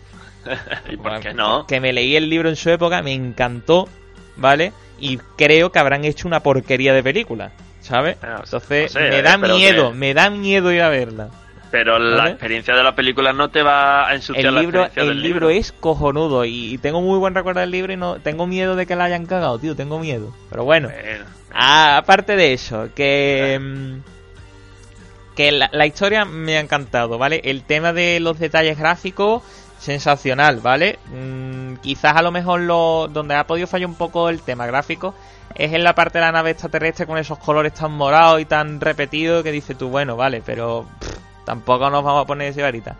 ¿Y 0.89 0.97
por 0.97 1.19
qué 1.19 1.33
no? 1.33 1.65
Que 1.67 1.79
me 1.79 1.93
leí 1.93 2.15
el 2.15 2.29
libro 2.29 2.49
en 2.49 2.55
su 2.55 2.69
época, 2.69 3.01
me 3.01 3.13
encantó, 3.13 3.87
¿vale? 4.37 4.73
Y 4.99 5.17
creo 5.37 5.71
que 5.71 5.79
habrán 5.79 6.05
hecho 6.05 6.27
una 6.27 6.41
porquería 6.41 6.93
de 6.93 7.03
película, 7.03 7.51
¿sabes? 7.81 8.17
Ah, 8.21 8.41
Entonces, 8.43 8.93
no 8.93 8.99
sé, 9.01 9.09
me 9.09 9.19
eh, 9.19 9.21
da 9.21 9.37
miedo, 9.37 9.91
que- 9.91 9.97
me 9.97 10.13
da 10.13 10.29
miedo 10.29 10.71
ir 10.71 10.81
a 10.81 10.89
verla. 10.89 11.29
Pero 11.71 11.99
la 11.99 12.31
experiencia 12.31 12.75
de 12.75 12.83
la 12.83 12.93
película 12.95 13.31
no 13.31 13.49
te 13.49 13.61
va 13.63 14.05
a 14.09 14.13
ensuciar 14.13 14.45
El 14.45 14.55
la 14.55 14.59
libro, 14.61 14.81
experiencia 14.81 15.09
el 15.13 15.17
del 15.21 15.23
libro 15.23 15.49
es 15.49 15.71
cojonudo 15.71 16.43
y, 16.43 16.73
y 16.73 16.77
tengo 16.77 16.99
muy 17.01 17.17
buen 17.17 17.33
recuerdo 17.33 17.61
del 17.61 17.71
libro 17.71 17.93
y 17.93 17.97
no 17.97 18.19
tengo 18.19 18.45
miedo 18.45 18.75
de 18.75 18.85
que 18.85 18.97
la 18.97 19.05
hayan 19.05 19.25
cagado, 19.25 19.57
tío, 19.57 19.73
tengo 19.73 19.97
miedo. 19.97 20.35
Pero 20.49 20.65
bueno, 20.65 20.89
Bueno, 20.89 21.25
aparte 21.53 22.35
de 22.35 22.51
eso, 22.51 22.89
que 22.93 23.57
mm, 23.61 23.99
que 25.35 25.51
la, 25.53 25.69
la 25.71 25.85
historia 25.85 26.25
me 26.25 26.57
ha 26.57 26.59
encantado, 26.59 27.17
¿vale? 27.17 27.39
El 27.45 27.63
tema 27.63 27.93
de 27.93 28.19
los 28.19 28.37
detalles 28.37 28.77
gráficos 28.77 29.41
sensacional, 29.81 30.59
¿vale? 30.59 30.99
Mm, 31.07 31.75
quizás 31.77 32.15
a 32.15 32.21
lo 32.21 32.31
mejor 32.31 32.61
lo 32.61 33.07
donde 33.11 33.33
ha 33.35 33.47
podido 33.47 33.65
fallar 33.65 33.89
un 33.89 33.95
poco 33.95 34.29
el 34.29 34.41
tema 34.41 34.67
gráfico 34.67 35.15
es 35.55 35.73
en 35.73 35.83
la 35.83 35.95
parte 35.95 36.19
de 36.19 36.25
la 36.25 36.31
nave 36.31 36.51
extraterrestre 36.51 37.07
con 37.07 37.17
esos 37.17 37.39
colores 37.39 37.73
tan 37.73 37.91
morados 37.91 38.39
y 38.39 38.45
tan 38.45 38.79
repetidos 38.79 39.43
que 39.43 39.51
dices 39.51 39.77
tú, 39.77 39.89
bueno, 39.89 40.15
vale, 40.15 40.43
pero 40.45 40.85
pff, 40.99 41.17
tampoco 41.45 41.89
nos 41.89 42.03
vamos 42.03 42.23
a 42.23 42.27
poner 42.27 42.49
ese 42.49 42.61
varita. 42.61 42.95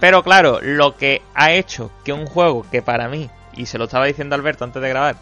Pero 0.00 0.22
claro, 0.22 0.58
lo 0.62 0.96
que 0.96 1.20
ha 1.34 1.52
hecho 1.52 1.90
que 2.02 2.14
un 2.14 2.26
juego 2.26 2.64
que 2.70 2.80
para 2.80 3.08
mí, 3.08 3.28
y 3.54 3.66
se 3.66 3.76
lo 3.76 3.84
estaba 3.84 4.06
diciendo 4.06 4.34
Alberto 4.34 4.64
antes 4.64 4.80
de 4.80 4.88
grabar, 4.88 5.16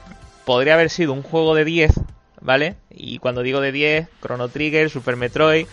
podría 0.45 0.75
haber 0.75 0.91
sido 0.91 1.13
un 1.13 1.23
juego 1.23 1.57
de 1.57 1.65
10, 1.65 1.93
¿vale? 2.41 2.77
Y 2.91 3.19
cuando 3.19 3.43
digo 3.43 3.61
de 3.61 3.73
10, 3.73 4.09
Chrono 4.23 4.49
Trigger, 4.49 4.91
Super 4.91 5.17
Metroid, 5.17 5.67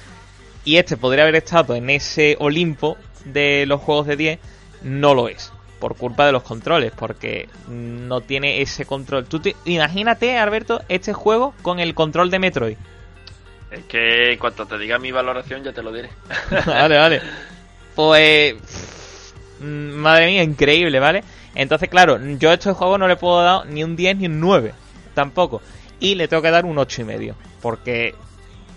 y 0.64 0.78
este 0.78 0.98
podría 0.98 1.24
haber 1.24 1.36
estado 1.36 1.76
en 1.76 1.92
ese 1.92 2.38
Olimpo 2.40 2.98
de 3.26 3.66
los 3.68 3.82
juegos 3.82 4.08
de 4.08 4.16
10, 4.16 4.40
no 4.86 5.14
lo 5.14 5.28
es. 5.28 5.52
Por 5.80 5.98
culpa 5.98 6.26
de 6.26 6.32
los 6.32 6.44
controles, 6.44 6.94
porque 6.96 7.50
no 7.68 8.22
tiene 8.22 8.62
ese 8.62 8.86
control. 8.86 9.26
Tú 9.26 9.40
te- 9.42 9.56
imagínate, 9.66 10.38
Alberto, 10.38 10.82
este 10.88 11.12
juego 11.12 11.54
con 11.62 11.80
el 11.80 11.94
control 11.94 12.32
de 12.32 12.40
Metroid. 12.40 12.78
es 13.72 13.84
que 13.84 14.32
en 14.34 14.40
cuanto 14.40 14.66
te 14.66 14.78
diga 14.78 14.98
mi 15.00 15.12
valoración 15.12 15.64
ya 15.64 15.74
te 15.74 15.84
lo 15.84 15.92
diré. 15.92 16.10
vale, 16.66 16.98
vale. 16.98 17.22
Pues. 17.94 18.56
mm, 19.60 19.66
Madre 19.96 20.28
mía, 20.28 20.44
increíble, 20.44 21.00
¿vale? 21.00 21.24
Entonces, 21.56 21.90
claro, 21.90 22.20
yo 22.38 22.50
a 22.50 22.54
este 22.54 22.72
juego 22.74 22.98
no 22.98 23.08
le 23.08 23.16
puedo 23.18 23.42
dar 23.44 23.66
ni 23.68 23.84
un 23.84 23.96
10 23.96 24.18
ni 24.18 24.26
un 24.28 24.40
9. 24.40 24.74
Tampoco. 25.14 25.62
Y 26.00 26.16
le 26.16 26.28
tengo 26.28 26.42
que 26.42 26.52
dar 26.52 26.66
un 26.66 26.78
8 26.78 27.02
y 27.02 27.06
medio. 27.06 27.36
Porque 27.62 28.16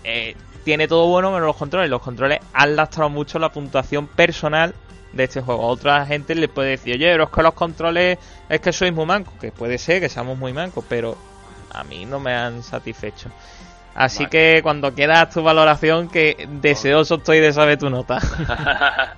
eh, 0.03 0.35
tiene 0.63 0.87
todo 0.87 1.07
bueno 1.07 1.31
menos 1.31 1.47
los 1.47 1.55
controles. 1.57 1.89
Los 1.89 2.01
controles 2.01 2.39
han 2.53 2.75
lastrado 2.75 3.09
mucho 3.09 3.39
la 3.39 3.49
puntuación 3.51 4.07
personal 4.07 4.73
de 5.13 5.23
este 5.23 5.41
juego. 5.41 5.63
A 5.63 5.67
otra 5.67 6.05
gente 6.05 6.35
le 6.35 6.47
puede 6.47 6.71
decir, 6.71 6.95
oye, 6.95 7.11
pero 7.11 7.23
es 7.25 7.29
que 7.29 7.41
los 7.41 7.53
controles 7.53 8.17
es 8.47 8.61
que 8.61 8.73
sois 8.73 8.93
muy 8.93 9.05
mancos. 9.05 9.33
Que 9.39 9.51
puede 9.51 9.77
ser 9.77 10.01
que 10.01 10.09
seamos 10.09 10.37
muy 10.37 10.53
mancos, 10.53 10.85
pero 10.87 11.17
a 11.71 11.83
mí 11.83 12.05
no 12.05 12.19
me 12.19 12.33
han 12.33 12.63
satisfecho. 12.63 13.29
Así 13.95 14.23
Vale. 14.23 14.29
que 14.29 14.59
cuando 14.63 14.93
quieras 14.93 15.29
tu 15.31 15.41
valoración, 15.43 16.09
que 16.09 16.47
deseoso 16.61 17.15
estoy 17.15 17.39
de 17.39 17.53
saber 17.53 17.77
tu 17.77 17.89
nota. 17.89 18.19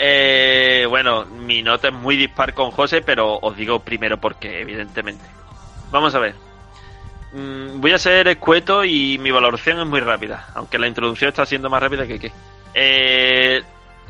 Eh, 0.00 0.86
bueno, 0.88 1.24
mi 1.24 1.60
nota 1.60 1.88
es 1.88 1.94
muy 1.94 2.16
dispar 2.16 2.54
con 2.54 2.70
José, 2.70 3.02
pero 3.02 3.36
os 3.36 3.56
digo 3.56 3.80
primero 3.80 4.16
porque, 4.16 4.60
evidentemente. 4.60 5.24
Vamos 5.90 6.14
a 6.14 6.20
ver. 6.20 6.36
Mm, 7.32 7.80
voy 7.80 7.90
a 7.90 7.98
ser 7.98 8.28
escueto 8.28 8.84
y 8.84 9.18
mi 9.18 9.32
valoración 9.32 9.80
es 9.80 9.86
muy 9.86 9.98
rápida, 9.98 10.46
aunque 10.54 10.78
la 10.78 10.86
introducción 10.86 11.30
está 11.30 11.44
siendo 11.44 11.68
más 11.68 11.82
rápida 11.82 12.06
que 12.06 12.20
qué. 12.20 12.32
Eh, 12.74 13.60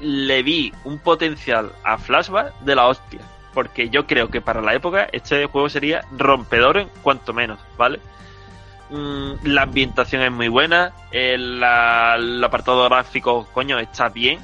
le 0.01 0.43
vi 0.43 0.73
un 0.85 0.99
potencial 0.99 1.73
a 1.85 1.99
Flashback 1.99 2.59
de 2.61 2.75
la 2.75 2.87
hostia, 2.87 3.21
porque 3.55 3.89
yo 3.91 4.07
creo 4.07 4.29
que 4.29 4.41
para 4.41 4.61
la 4.61 4.75
época 4.75 5.09
este 5.13 5.47
juego 5.47 5.69
sería 5.69 6.05
rompedor 6.17 6.79
en 6.79 6.89
cuanto 7.03 7.33
menos, 7.33 7.59
¿vale? 7.77 8.01
Mm, 8.91 9.33
la 9.45 9.63
ambientación 9.63 10.23
es 10.23 10.33
muy 10.33 10.49
buena, 10.49 10.93
el, 11.11 11.63
apartado 12.43 12.85
gráfico, 12.85 13.47
coño, 13.53 13.79
está 13.79 14.09
bien, 14.09 14.41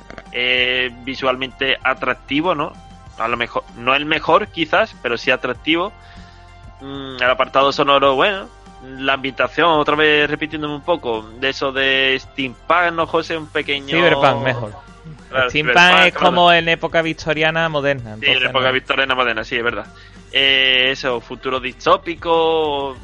visualmente 1.04 1.78
atractivo, 1.82 2.54
¿no? 2.54 2.72
A 3.18 3.28
lo 3.28 3.36
mejor, 3.36 3.64
no 3.76 3.94
el 3.94 4.04
mejor 4.04 4.48
quizás, 4.48 4.94
pero 5.00 5.16
sí 5.16 5.30
atractivo. 5.30 5.92
Mm, 6.80 7.22
el 7.22 7.30
apartado 7.30 7.72
sonoro, 7.72 8.16
bueno, 8.16 8.48
la 8.82 9.14
ambientación, 9.14 9.68
otra 9.68 9.96
vez 9.96 10.28
repitiéndome 10.28 10.74
un 10.74 10.82
poco, 10.82 11.22
de 11.40 11.48
eso 11.48 11.72
de 11.72 12.18
Steampunk, 12.20 12.92
¿no, 12.92 13.06
José? 13.06 13.36
Un 13.36 13.46
pequeño... 13.46 13.96
Cyberpunk 13.96 14.42
mejor. 14.42 14.83
Claro, 15.34 15.50
Steampunk 15.50 16.06
es 16.06 16.14
como 16.14 16.52
en 16.52 16.68
época 16.68 17.02
victoriana 17.02 17.68
moderna. 17.68 18.16
Sí, 18.20 18.26
en 18.26 18.44
época 18.44 18.68
no. 18.68 18.72
victoriana 18.72 19.14
moderna, 19.16 19.42
sí, 19.42 19.56
es 19.56 19.64
verdad. 19.64 19.86
Eh, 20.30 20.90
eso, 20.92 21.20
futuro 21.20 21.58
distópico, 21.58 22.96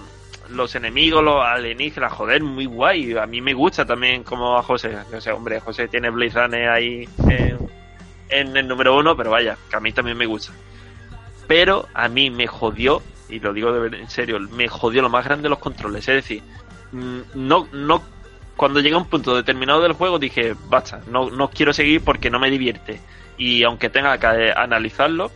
los 0.50 0.72
enemigos, 0.76 1.24
los 1.24 1.44
alienígenas, 1.44 2.12
joder, 2.12 2.40
muy 2.44 2.66
guay. 2.66 3.16
A 3.16 3.26
mí 3.26 3.40
me 3.40 3.52
gusta 3.52 3.84
también 3.84 4.22
como 4.22 4.56
a 4.56 4.62
José. 4.62 4.96
O 5.12 5.20
sea, 5.20 5.34
hombre, 5.34 5.58
José 5.58 5.88
tiene 5.88 6.08
Blaze 6.10 6.38
ahí 6.68 7.08
en, 7.28 7.58
en 8.28 8.56
el 8.56 8.68
número 8.68 8.96
uno, 8.96 9.16
pero 9.16 9.30
vaya, 9.30 9.56
que 9.68 9.74
a 9.74 9.80
mí 9.80 9.92
también 9.92 10.16
me 10.16 10.26
gusta. 10.26 10.52
Pero 11.48 11.88
a 11.94 12.06
mí 12.06 12.30
me 12.30 12.46
jodió, 12.46 13.02
y 13.28 13.40
lo 13.40 13.52
digo 13.52 13.72
de 13.72 13.98
en 13.98 14.08
serio, 14.08 14.38
me 14.38 14.68
jodió 14.68 15.02
lo 15.02 15.08
más 15.08 15.24
grande 15.24 15.48
los 15.48 15.58
controles. 15.58 16.06
Es 16.06 16.14
decir, 16.14 16.44
mm, 16.92 17.20
no, 17.34 17.66
no, 17.72 18.04
cuando 18.60 18.80
llegué 18.80 18.94
a 18.94 18.98
un 18.98 19.06
punto 19.06 19.34
determinado 19.34 19.80
del 19.80 19.94
juego 19.94 20.18
dije, 20.18 20.54
basta, 20.68 21.00
no, 21.06 21.30
no 21.30 21.48
quiero 21.48 21.72
seguir 21.72 22.04
porque 22.04 22.28
no 22.28 22.38
me 22.38 22.50
divierte. 22.50 23.00
Y 23.38 23.62
aunque 23.62 23.88
tenga 23.88 24.18
que 24.18 24.52
analizarlo, 24.54 25.30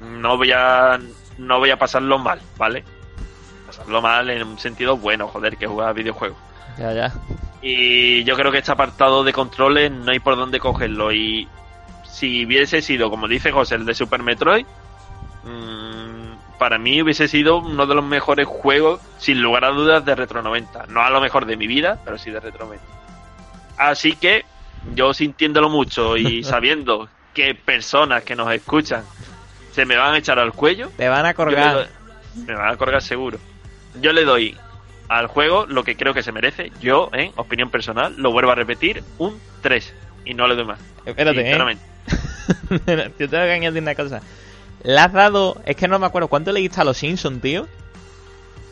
no 0.00 0.38
voy 0.38 0.50
a, 0.52 0.98
no 1.36 1.58
voy 1.58 1.68
a 1.68 1.78
pasarlo 1.78 2.18
mal, 2.18 2.40
¿vale? 2.56 2.82
Pasarlo 3.66 4.00
mal 4.00 4.30
en 4.30 4.44
un 4.44 4.58
sentido 4.58 4.96
bueno, 4.96 5.28
joder, 5.28 5.58
que 5.58 5.66
jugar 5.66 5.90
a 5.90 5.92
videojuegos. 5.92 6.38
Ya, 6.78 6.90
ya. 6.94 7.12
Y 7.60 8.24
yo 8.24 8.34
creo 8.34 8.50
que 8.50 8.58
este 8.58 8.72
apartado 8.72 9.24
de 9.24 9.34
controles 9.34 9.92
no 9.92 10.10
hay 10.10 10.20
por 10.20 10.34
dónde 10.34 10.58
cogerlo. 10.58 11.12
Y 11.12 11.46
si 12.06 12.46
hubiese 12.46 12.80
sido, 12.80 13.10
como 13.10 13.28
dice 13.28 13.52
José, 13.52 13.74
el 13.74 13.84
de 13.84 13.92
Super 13.92 14.22
Metroid, 14.22 14.64
mm, 15.44 16.23
para 16.58 16.78
mí 16.78 17.02
hubiese 17.02 17.28
sido 17.28 17.58
uno 17.58 17.86
de 17.86 17.94
los 17.94 18.04
mejores 18.04 18.46
juegos, 18.46 19.00
sin 19.18 19.42
lugar 19.42 19.64
a 19.64 19.70
dudas, 19.70 20.04
de 20.04 20.14
Retro 20.14 20.42
90. 20.42 20.86
No 20.88 21.00
a 21.02 21.10
lo 21.10 21.20
mejor 21.20 21.46
de 21.46 21.56
mi 21.56 21.66
vida, 21.66 22.00
pero 22.04 22.18
sí 22.18 22.30
de 22.30 22.40
Retro 22.40 22.64
90. 22.66 22.84
Así 23.76 24.12
que, 24.16 24.44
yo 24.94 25.12
sintiéndolo 25.14 25.68
mucho 25.68 26.16
y 26.16 26.42
sabiendo 26.44 27.08
que 27.32 27.54
personas 27.54 28.22
que 28.22 28.36
nos 28.36 28.52
escuchan 28.52 29.02
se 29.72 29.84
me 29.84 29.96
van 29.96 30.14
a 30.14 30.18
echar 30.18 30.38
al 30.38 30.52
cuello, 30.52 30.90
Te 30.96 31.08
van 31.08 31.26
a 31.26 31.34
colgar. 31.34 31.74
doy- 31.74 32.44
me 32.46 32.54
van 32.54 32.72
a 32.72 32.76
colgar 32.76 33.02
seguro. 33.02 33.38
Yo 34.00 34.12
le 34.12 34.24
doy 34.24 34.56
al 35.08 35.26
juego 35.26 35.66
lo 35.66 35.82
que 35.84 35.96
creo 35.96 36.14
que 36.14 36.22
se 36.22 36.32
merece. 36.32 36.72
Yo, 36.80 37.10
en 37.12 37.32
opinión 37.36 37.70
personal, 37.70 38.14
lo 38.16 38.30
vuelvo 38.32 38.50
a 38.52 38.54
repetir, 38.54 39.02
un 39.18 39.40
3. 39.62 39.94
Y 40.24 40.34
no 40.34 40.46
le 40.48 40.54
doy 40.54 40.64
más. 40.64 40.78
Espérate, 41.04 41.40
¿eh? 41.52 41.76
Yo 43.18 43.28
tengo 43.28 43.44
que 43.44 43.52
añadir 43.52 43.82
una 43.82 43.94
cosa. 43.94 44.20
Le 44.84 44.98
has 44.98 45.12
dado. 45.12 45.60
Es 45.66 45.76
que 45.76 45.88
no 45.88 45.98
me 45.98 46.06
acuerdo. 46.06 46.28
¿Cuánto 46.28 46.52
le 46.52 46.60
diste 46.60 46.80
a 46.80 46.84
los 46.84 46.96
Simpsons, 46.96 47.40
tío? 47.42 47.66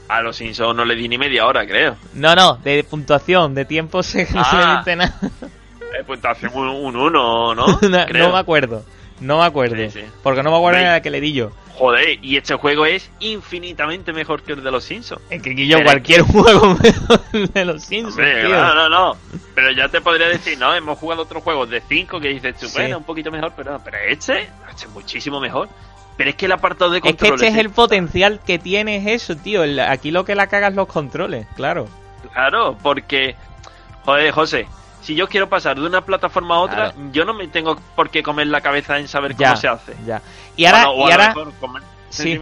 A 0.08 0.20
los 0.20 0.36
Simpsons 0.36 0.76
no 0.76 0.84
le 0.84 0.94
di 0.94 1.08
ni 1.08 1.16
media 1.18 1.46
hora, 1.46 1.66
creo. 1.66 1.96
No, 2.14 2.34
no, 2.34 2.56
de 2.56 2.84
puntuación, 2.84 3.54
de 3.54 3.64
tiempo 3.64 4.02
se 4.02 4.24
no 4.32 4.44
se 4.44 4.56
le 4.56 4.62
Ah. 4.62 4.74
diste 4.76 4.96
nada. 4.96 5.14
Eh, 5.98 6.04
puntuación 6.06 6.52
un 6.56 6.96
1, 6.96 7.10
¿no? 7.10 7.54
no, 7.54 7.78
Creo. 7.80 8.26
no 8.28 8.32
me 8.32 8.38
acuerdo. 8.38 8.84
No 9.20 9.38
me 9.38 9.44
acuerdo. 9.44 9.76
Sí, 9.76 9.90
sí. 9.90 10.04
Porque 10.22 10.42
no 10.42 10.50
me 10.50 10.56
acuerdo 10.56 10.80
de 10.80 10.86
la 10.86 11.00
que 11.02 11.10
le 11.10 11.20
di 11.20 11.32
yo. 11.32 11.50
Joder, 11.74 12.18
y 12.22 12.36
este 12.36 12.54
juego 12.56 12.84
es 12.84 13.10
infinitamente 13.20 14.12
mejor 14.12 14.42
que 14.42 14.52
el 14.52 14.62
de 14.62 14.70
los 14.70 14.84
Simpsons. 14.84 15.22
Es 15.30 15.40
que 15.42 15.54
yo 15.66 15.82
cualquier 15.82 16.22
juego 16.22 16.74
mejor 16.82 17.20
de 17.30 17.64
los 17.64 17.82
Simpsons, 17.84 18.16
Hombre, 18.18 18.44
tío. 18.46 18.50
no, 18.56 18.74
no, 18.74 18.88
no. 18.88 19.16
Pero 19.54 19.70
ya 19.72 19.88
te 19.88 20.00
podría 20.00 20.28
decir, 20.28 20.58
no, 20.58 20.74
hemos 20.74 20.98
jugado 20.98 21.22
otros 21.22 21.42
juegos 21.42 21.70
de 21.70 21.80
5 21.88 22.20
que 22.20 22.28
dices 22.28 22.56
tú, 22.58 22.66
Sí. 22.66 22.72
bueno, 22.78 22.98
un 22.98 23.04
poquito 23.04 23.30
mejor, 23.30 23.52
pero, 23.56 23.80
pero 23.84 23.96
este, 24.08 24.42
este 24.70 24.84
es 24.86 24.90
muchísimo 24.90 25.40
mejor. 25.40 25.68
Pero 26.16 26.30
es 26.30 26.36
que 26.36 26.46
el 26.46 26.52
apartado 26.52 26.90
de 26.90 26.98
Es 26.98 27.02
que 27.02 27.10
controles... 27.10 27.42
este 27.42 27.48
es 27.52 27.58
el 27.58 27.70
potencial 27.70 28.40
que 28.46 28.58
tiene 28.58 28.96
es 28.96 29.06
eso, 29.22 29.36
tío. 29.36 29.62
Aquí 29.88 30.10
lo 30.10 30.24
que 30.24 30.34
la 30.34 30.46
cagas 30.46 30.74
los 30.74 30.86
controles, 30.86 31.46
claro. 31.56 31.88
Claro, 32.32 32.76
porque, 32.82 33.34
joder, 34.04 34.30
José, 34.32 34.66
si 35.00 35.14
yo 35.14 35.28
quiero 35.28 35.48
pasar 35.48 35.78
de 35.80 35.86
una 35.86 36.02
plataforma 36.04 36.56
a 36.56 36.60
otra, 36.60 36.92
Claro. 36.92 37.10
yo 37.12 37.24
no 37.24 37.34
me 37.34 37.48
tengo 37.48 37.76
por 37.96 38.10
qué 38.10 38.22
comer 38.22 38.46
la 38.46 38.60
cabeza 38.60 38.98
en 38.98 39.08
saber 39.08 39.34
Ya, 39.36 39.48
cómo 39.48 39.56
se 39.60 39.68
hace. 39.68 39.96
ya. 40.06 40.22
Y 40.56 40.64
ahora, 40.66 40.86
Bueno, 40.86 41.02
o 41.04 41.08
y 41.08 41.12
ahora 41.12 41.34
comer- 41.60 41.82
sí. 42.10 42.38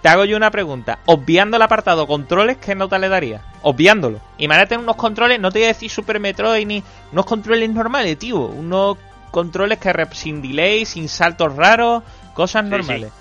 te 0.00 0.08
hago 0.08 0.24
yo 0.24 0.36
una 0.36 0.50
pregunta. 0.50 1.00
Obviando 1.06 1.56
el 1.56 1.62
apartado 1.62 2.06
controles, 2.06 2.56
¿qué 2.58 2.74
nota 2.74 2.98
le 2.98 3.08
daría? 3.08 3.42
Obviándolo. 3.62 4.20
Imagínate 4.38 4.76
unos 4.78 4.96
controles, 4.96 5.40
no 5.40 5.50
te 5.50 5.58
voy 5.58 5.64
a 5.64 5.68
decir 5.68 5.90
Super 5.90 6.20
Metroid 6.20 6.66
ni 6.66 6.82
unos 7.12 7.26
controles 7.26 7.68
normales, 7.68 8.18
tío. 8.18 8.38
Unos 8.38 8.96
controles 9.30 9.78
que 9.78 9.92
sin 10.12 10.40
delay, 10.40 10.86
sin 10.86 11.08
saltos 11.08 11.54
raros, 11.54 12.02
cosas 12.38 12.64
Sí, 12.64 12.70
normales. 12.70 13.12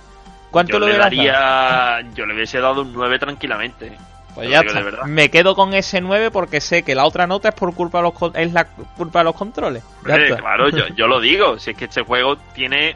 ¿Cuánto 0.51 0.73
Yo 0.73 0.79
le 0.79 0.93
le 0.93 0.97
daría, 0.97 2.01
yo 2.15 2.25
le 2.25 2.33
hubiese 2.35 2.59
dado 2.61 2.81
un 2.83 2.93
9 2.93 3.19
tranquilamente. 3.19 3.97
Pues 4.33 4.49
ya 4.49 4.61
lo 4.61 4.67
está. 4.69 4.79
de 4.79 4.85
verdad. 4.85 5.05
Me 5.05 5.29
quedo 5.29 5.55
con 5.55 5.73
ese 5.73 5.99
9 5.99 6.31
porque 6.31 6.61
sé 6.61 6.83
que 6.83 6.95
la 6.95 7.05
otra 7.05 7.27
nota 7.27 7.49
es 7.49 7.55
por 7.55 7.73
culpa 7.73 7.97
de 7.97 8.03
los 8.03 8.13
con- 8.13 8.35
es 8.35 8.53
la 8.53 8.65
culpa 8.65 9.19
de 9.19 9.25
los 9.25 9.35
controles. 9.35 9.83
Hombre, 9.97 10.35
claro, 10.37 10.69
yo, 10.69 10.87
yo 10.95 11.07
lo 11.07 11.19
digo, 11.19 11.59
si 11.59 11.71
es 11.71 11.77
que 11.77 11.85
este 11.85 12.03
juego 12.03 12.37
tiene, 12.55 12.95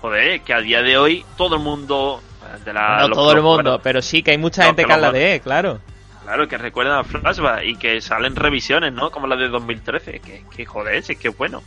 joder, 0.00 0.40
que 0.40 0.54
a 0.54 0.60
día 0.60 0.82
de 0.82 0.96
hoy 0.98 1.24
todo 1.36 1.56
el 1.56 1.62
mundo, 1.62 2.20
de 2.64 2.72
la, 2.72 3.06
no 3.06 3.10
todo 3.10 3.32
el 3.32 3.42
mundo, 3.42 3.62
bueno, 3.72 3.78
pero 3.82 4.02
sí 4.02 4.22
que 4.22 4.32
hay 4.32 4.38
mucha 4.38 4.62
No, 4.62 4.68
gente 4.68 4.82
que 4.82 4.88
los 4.88 4.96
habla 4.96 5.12
de 5.12 5.34
él, 5.36 5.40
claro. 5.40 5.78
Claro, 6.24 6.48
que 6.48 6.56
recuerdan 6.56 6.98
a 6.98 7.04
Flashback 7.04 7.64
y 7.64 7.76
que 7.76 8.00
salen 8.00 8.34
revisiones, 8.36 8.92
¿no? 8.92 9.10
Como 9.10 9.26
la 9.26 9.36
de 9.36 9.48
2013, 9.48 10.20
que, 10.20 10.44
que 10.54 10.64
joder, 10.66 10.94
es 10.96 11.06
que 11.18 11.28
es 11.28 11.36
bueno. 11.36 11.62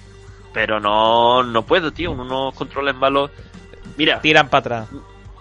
pero 0.54 0.80
no, 0.80 1.44
no 1.44 1.64
puedo, 1.64 1.92
tío. 1.92 2.12
Unos 2.12 2.54
controles 2.56 2.96
malos. 2.96 3.30
Mira, 3.98 4.20
Tiran 4.22 4.50
para 4.50 4.60
atrás. 4.60 4.90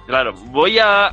claro, 0.07 0.33
voy 0.35 0.79
a. 0.79 1.13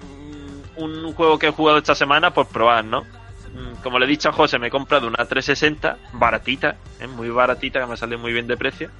mm, 0.00 0.82
Un 0.82 1.12
juego 1.14 1.38
que 1.38 1.48
he 1.48 1.50
jugado 1.52 1.78
esta 1.78 1.94
semana 1.94 2.32
por 2.32 2.46
probar, 2.46 2.84
¿no? 2.84 3.02
Mm, 3.02 3.82
Como 3.82 3.98
le 3.98 4.04
he 4.06 4.08
dicho 4.08 4.28
a 4.28 4.32
José, 4.32 4.58
me 4.58 4.68
he 4.68 4.70
comprado 4.70 5.06
una 5.08 5.24
360 5.24 5.96
baratita, 6.12 6.76
¿eh? 7.00 7.06
muy 7.06 7.28
baratita, 7.30 7.80
que 7.80 7.86
me 7.86 7.96
salió 7.96 8.18
muy 8.18 8.32
bien 8.32 8.46
de 8.46 8.56
precio. 8.56 8.90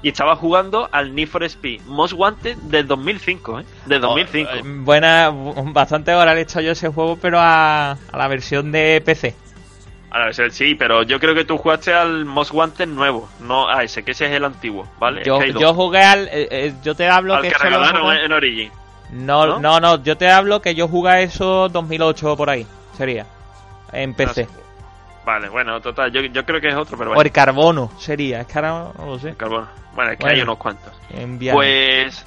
Y 0.00 0.10
estaba 0.10 0.36
jugando 0.36 0.88
al 0.92 1.12
Need 1.12 1.26
for 1.28 1.42
Speed 1.42 1.80
Most 1.86 2.14
Wanted 2.16 2.56
del 2.58 2.86
2005, 2.86 3.60
¿eh? 3.60 3.64
Del 3.86 4.00
2005. 4.00 4.48
Oh, 4.52 4.56
eh, 4.56 4.62
buena, 4.64 5.30
bu- 5.32 5.72
bastante 5.72 6.14
hora 6.14 6.34
le 6.34 6.40
he 6.40 6.42
hecho 6.44 6.60
yo 6.60 6.70
ese 6.70 6.88
juego, 6.88 7.18
pero 7.20 7.38
a, 7.40 7.90
a 7.92 8.16
la 8.16 8.28
versión 8.28 8.70
de 8.70 9.02
PC. 9.04 9.34
A 10.10 10.18
ver, 10.26 10.50
sí, 10.52 10.74
pero 10.74 11.02
yo 11.02 11.20
creo 11.20 11.34
que 11.34 11.44
tú 11.44 11.58
jugaste 11.58 11.92
al 11.92 12.24
Most 12.24 12.52
Wanted 12.52 12.86
nuevo, 12.86 13.28
no 13.40 13.68
a 13.68 13.82
ese, 13.84 14.02
que 14.02 14.12
ese 14.12 14.26
es 14.26 14.32
el 14.32 14.44
antiguo, 14.44 14.88
¿vale? 14.98 15.22
Yo, 15.22 15.42
yo 15.44 15.74
jugué 15.74 16.02
al. 16.02 16.28
eh, 16.28 16.48
eh, 16.50 16.74
yo 16.82 16.94
te 16.94 17.08
hablo 17.08 17.34
al 17.34 17.42
que 17.42 17.50
que 17.50 17.58
regalaron 17.58 18.16
en 18.16 18.32
Origin. 18.32 18.72
No, 19.10 19.46
¿no? 19.46 19.58
no, 19.60 19.80
no, 19.80 20.02
yo 20.02 20.16
te 20.16 20.30
hablo 20.30 20.62
que 20.62 20.74
yo 20.74 20.88
jugué 20.88 21.24
eso 21.24 21.68
2008 21.68 22.36
por 22.36 22.48
ahí, 22.50 22.66
sería. 22.96 23.26
En 23.92 24.14
PC. 24.14 24.44
No 24.44 24.48
sé. 24.50 24.54
Vale, 25.26 25.48
bueno, 25.50 25.78
total, 25.82 26.10
yo, 26.10 26.22
yo 26.22 26.44
creo 26.44 26.58
que 26.58 26.68
es 26.68 26.74
otro, 26.74 26.96
pero 26.96 27.10
O 27.10 27.14
bueno. 27.14 27.26
el 27.26 27.32
carbono 27.32 27.92
sería, 27.98 28.40
es 28.40 28.46
que 28.46 28.58
ahora 28.58 28.92
no 28.98 29.06
lo 29.06 29.18
sé. 29.18 29.34
Carbono. 29.34 29.68
Bueno, 29.94 30.12
es 30.12 30.16
que 30.18 30.22
Bueno. 30.24 30.36
hay 30.36 30.42
unos 30.42 30.56
cuantos. 30.56 30.92
Pues 31.52 32.24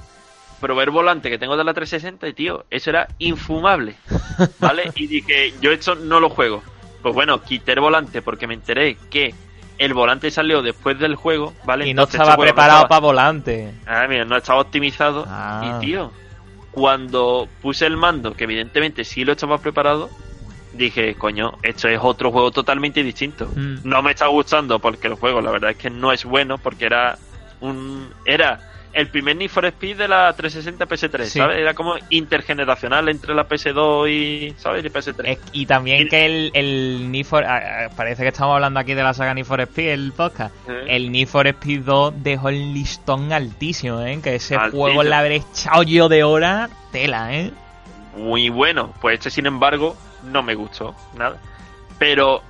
probé 0.59 0.83
el 0.83 0.91
volante 0.91 1.29
que 1.31 1.39
tengo 1.39 1.57
de 1.57 1.63
la 1.63 1.73
360 1.73 2.27
y 2.27 2.33
tío, 2.33 2.65
eso 2.69 2.91
era 2.91 3.07
infumable, 3.17 3.95
¿vale? 4.59 4.91
y 4.95 5.07
dije, 5.07 5.55
yo 5.59 5.71
esto 5.71 5.95
no 5.95 6.19
lo 6.19 6.29
juego. 6.29 6.61
Pues 7.01 7.15
bueno, 7.15 7.41
quité 7.41 7.73
el 7.73 7.79
volante 7.79 8.21
porque 8.21 8.47
me 8.47 8.53
enteré 8.53 8.97
que 9.09 9.33
el 9.77 9.93
volante 9.93 10.29
salió 10.29 10.61
después 10.61 10.99
del 10.99 11.15
juego, 11.15 11.53
¿vale? 11.65 11.87
y 11.87 11.93
no 11.93 12.03
Entonces, 12.03 12.21
estaba 12.21 12.35
no 12.35 12.41
preparado 12.41 12.87
para 12.87 13.01
volante. 13.01 13.73
Ah, 13.87 14.05
mira, 14.07 14.25
no 14.25 14.37
estaba 14.37 14.61
optimizado. 14.61 15.25
Ah. 15.27 15.79
Y 15.79 15.85
tío, 15.85 16.11
cuando 16.71 17.47
puse 17.61 17.85
el 17.85 17.97
mando, 17.97 18.33
que 18.33 18.43
evidentemente 18.43 19.03
sí 19.03 19.25
lo 19.25 19.31
estaba 19.31 19.57
preparado, 19.57 20.09
dije, 20.73 21.15
coño, 21.15 21.57
esto 21.63 21.87
es 21.87 21.99
otro 22.01 22.31
juego 22.31 22.51
totalmente 22.51 23.03
distinto. 23.03 23.47
Mm. 23.55 23.77
No 23.83 24.01
me 24.01 24.11
está 24.11 24.27
gustando 24.27 24.79
porque 24.79 25.07
el 25.07 25.15
juego, 25.15 25.41
la 25.41 25.51
verdad 25.51 25.71
es 25.71 25.77
que 25.77 25.89
no 25.89 26.11
es 26.11 26.25
bueno, 26.25 26.57
porque 26.57 26.85
era 26.85 27.17
un. 27.59 28.09
Era 28.25 28.70
el 28.93 29.07
primer 29.07 29.35
Need 29.37 29.49
for 29.49 29.65
Speed 29.65 29.97
de 29.97 30.07
la 30.07 30.33
360 30.33 30.85
PS3, 30.85 31.23
Sí. 31.25 31.39
¿sabes? 31.39 31.59
Era 31.59 31.73
como 31.73 31.95
intergeneracional 32.09 33.07
entre 33.09 33.33
la 33.33 33.47
PS2 33.47 34.09
y. 34.09 34.53
¿Sabes? 34.57 34.83
Y 34.85 34.89
PS3. 34.89 35.21
Es- 35.25 35.39
y 35.53 35.65
también 35.65 36.01
Y- 36.01 36.09
que 36.09 36.25
el, 36.25 36.51
el 36.53 37.11
Need 37.11 37.25
for... 37.25 37.45
Parece 37.95 38.23
que 38.23 38.29
estamos 38.29 38.55
hablando 38.55 38.79
aquí 38.79 38.93
de 38.93 39.03
la 39.03 39.13
saga 39.13 39.33
Need 39.33 39.45
for 39.45 39.61
Speed, 39.61 39.89
el 39.89 40.11
podcast. 40.11 40.53
El 40.87 41.11
Need 41.11 41.27
for 41.27 41.47
Speed 41.47 41.81
2 41.81 42.13
dejó 42.23 42.49
el 42.49 42.73
listón 42.73 43.31
altísimo, 43.33 44.01
¿eh? 44.01 44.19
Que 44.21 44.35
ese 44.35 44.55
Altísimo. 44.55 44.83
juego 44.83 45.03
le 45.03 45.15
habré 45.15 45.35
echado 45.37 45.83
yo 45.83 46.09
de 46.09 46.23
hora 46.23 46.69
tela, 46.91 47.33
¿eh? 47.33 47.51
muy 48.17 48.49
bueno. 48.49 48.93
Pues 48.99 49.13
este, 49.19 49.29
sin 49.31 49.45
embargo, 49.45 49.95
no 50.23 50.43
me 50.43 50.53
gustó 50.55 50.93
nada. 51.17 51.37
Pero 51.97 52.41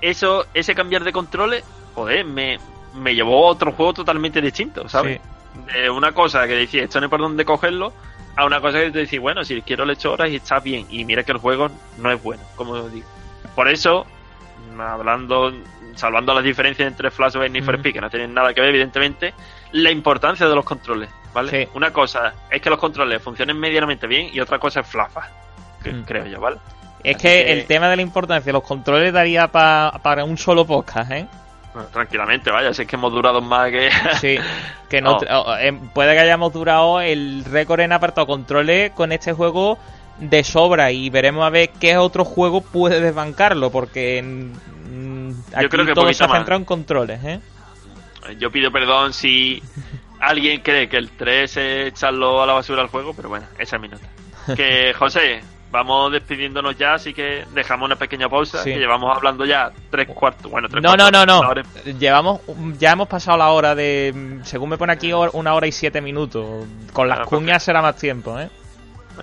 eso, 0.00 0.44
ese 0.52 0.74
cambiar 0.74 1.02
de 1.04 1.12
controles, 1.12 1.64
joder, 1.94 2.24
me, 2.26 2.58
me 2.94 3.14
llevó 3.14 3.46
a 3.48 3.52
otro 3.52 3.72
juego 3.72 3.94
totalmente 3.94 4.40
distinto, 4.42 4.86
¿sabes? 4.88 5.20
De 5.72 5.90
una 5.90 6.12
cosa 6.12 6.46
que 6.46 6.54
decía, 6.54 6.84
esto 6.84 7.00
no 7.00 7.06
hay 7.06 7.10
por 7.10 7.20
dónde 7.20 7.44
cogerlo, 7.44 7.92
a 8.36 8.44
una 8.44 8.60
cosa 8.60 8.78
que 8.80 8.90
te 8.90 8.98
decís, 9.00 9.18
bueno, 9.20 9.44
si 9.44 9.62
quiero 9.62 9.84
le 9.84 9.94
echo 9.94 10.12
horas 10.12 10.30
y 10.30 10.36
está 10.36 10.60
bien. 10.60 10.86
Y 10.90 11.04
mira 11.04 11.22
que 11.24 11.32
el 11.32 11.38
juego 11.38 11.68
no 11.98 12.12
es 12.12 12.22
bueno, 12.22 12.42
como 12.54 12.88
digo. 12.88 13.06
Por 13.54 13.68
eso, 13.68 14.06
hablando, 14.78 15.52
salvando 15.94 16.34
las 16.34 16.44
diferencias 16.44 16.86
entre 16.88 17.10
Flashback 17.10 17.54
y. 17.54 17.58
Speed, 17.58 17.92
que 17.94 18.00
no 18.00 18.10
tienen 18.10 18.34
nada 18.34 18.52
que 18.52 18.60
ver, 18.60 18.70
evidentemente, 18.70 19.34
la 19.72 19.90
importancia 19.90 20.46
de 20.48 20.54
los 20.54 20.64
controles, 20.64 21.08
¿vale? 21.32 21.50
Sí. 21.64 21.70
Una 21.74 21.92
cosa 21.92 22.34
es 22.50 22.60
que 22.60 22.70
los 22.70 22.78
controles 22.78 23.22
funcionen 23.22 23.58
medianamente 23.58 24.06
bien 24.06 24.28
y 24.32 24.40
otra 24.40 24.58
cosa 24.58 24.80
es 24.80 24.86
Flafa, 24.86 25.28
que 25.82 25.92
Mm. 25.92 26.04
creo 26.04 26.26
yo, 26.26 26.40
¿vale? 26.40 26.58
Es 27.02 27.16
que, 27.16 27.22
que- 27.28 27.52
el 27.52 27.66
tema 27.66 27.88
de 27.88 27.96
la 27.96 28.02
importancia 28.02 28.46
de 28.46 28.52
los 28.52 28.62
controles 28.64 29.12
daría 29.12 29.48
pa- 29.48 29.98
para 30.02 30.24
un 30.24 30.36
solo 30.36 30.66
podcast, 30.66 31.10
¿eh? 31.12 31.26
Tranquilamente, 31.84 32.50
vaya, 32.50 32.72
si 32.74 32.82
es 32.82 32.88
que 32.88 32.96
hemos 32.96 33.12
durado 33.12 33.40
más 33.40 33.70
que... 33.70 33.90
Sí, 34.20 34.36
que 34.88 35.00
no, 35.00 35.18
No. 35.20 35.40
o- 35.42 35.56
eh, 35.56 35.72
puede 35.94 36.12
que 36.14 36.20
hayamos 36.20 36.52
durado 36.52 37.00
el 37.00 37.44
récord 37.44 37.80
en 37.80 37.92
apartado 37.92 38.26
controles 38.26 38.90
con 38.92 39.12
este 39.12 39.32
juego 39.32 39.78
de 40.18 40.42
sobra 40.44 40.90
y 40.92 41.10
veremos 41.10 41.44
a 41.44 41.50
ver 41.50 41.70
qué 41.78 41.96
otro 41.98 42.24
juego 42.24 42.60
puede 42.62 43.00
desbancarlo 43.00 43.70
porque 43.70 44.22
mm, 44.22 45.30
aquí 45.54 45.68
creo 45.68 45.84
que 45.86 45.92
todo 45.92 46.04
poquito 46.04 46.18
se 46.18 46.24
ha 46.24 46.28
más. 46.28 46.38
centrado 46.38 46.58
en 46.60 46.64
controles, 46.64 47.22
¿eh? 47.24 47.40
Yo 48.38 48.50
pido 48.50 48.72
perdón 48.72 49.12
si 49.12 49.62
alguien 50.20 50.60
cree 50.62 50.88
que 50.88 50.96
el 50.96 51.10
3 51.10 51.56
es 51.56 51.86
echarlo 51.88 52.42
a 52.42 52.46
la 52.46 52.54
basura 52.54 52.82
al 52.82 52.88
juego, 52.88 53.12
pero 53.14 53.28
bueno, 53.28 53.46
esa 53.58 53.76
es 53.76 53.82
mi 53.82 53.88
nota. 53.88 54.06
Que, 54.56 54.94
José, 54.94 55.42
vamos 55.76 56.10
despidiéndonos 56.12 56.76
ya, 56.78 56.94
así 56.94 57.12
que 57.12 57.44
dejamos 57.52 57.86
una 57.86 57.96
pequeña 57.96 58.28
pausa, 58.28 58.62
Sí. 58.62 58.72
que 58.72 58.78
llevamos 58.78 59.14
hablando 59.14 59.44
ya 59.44 59.70
tres 59.90 60.08
cuartos, 60.08 60.50
bueno, 60.50 60.68
tres 60.68 60.82
No, 60.82 60.96
no, 60.96 61.10
cuartos, 61.10 61.26
no, 61.26 61.54
no. 61.54 61.60
y- 61.84 61.94
Llevamos, 61.98 62.40
ya 62.78 62.92
hemos 62.92 63.06
pasado 63.08 63.36
la 63.38 63.50
hora 63.50 63.74
de, 63.74 64.40
según 64.44 64.70
me 64.70 64.78
pone 64.78 64.92
aquí, 64.94 65.12
una 65.12 65.54
hora 65.54 65.66
y 65.66 65.72
siete 65.72 66.00
minutos. 66.00 66.64
Con 66.92 67.08
las 67.08 67.26
cuñas 67.26 67.62
será 67.62 67.82
más 67.82 67.96
tiempo, 67.96 68.38
¿eh? 68.40 68.48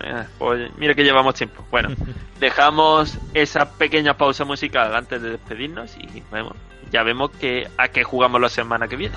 Eh, 0.01 0.23
pues 0.39 0.71
mira 0.77 0.93
que 0.95 1.03
llevamos 1.03 1.35
tiempo. 1.35 1.65
Bueno, 1.71 1.89
dejamos 2.39 3.17
esa 3.33 3.69
pequeña 3.71 4.15
pausa 4.15 4.45
musical 4.45 4.95
antes 4.95 5.21
de 5.21 5.31
despedirnos 5.31 5.95
y 5.97 6.23
vemos, 6.31 6.53
ya 6.91 7.03
vemos 7.03 7.31
que 7.31 7.67
a 7.77 7.87
qué 7.89 8.03
jugamos 8.03 8.39
la 8.41 8.49
semana 8.49 8.87
que 8.87 8.95
viene. 8.95 9.15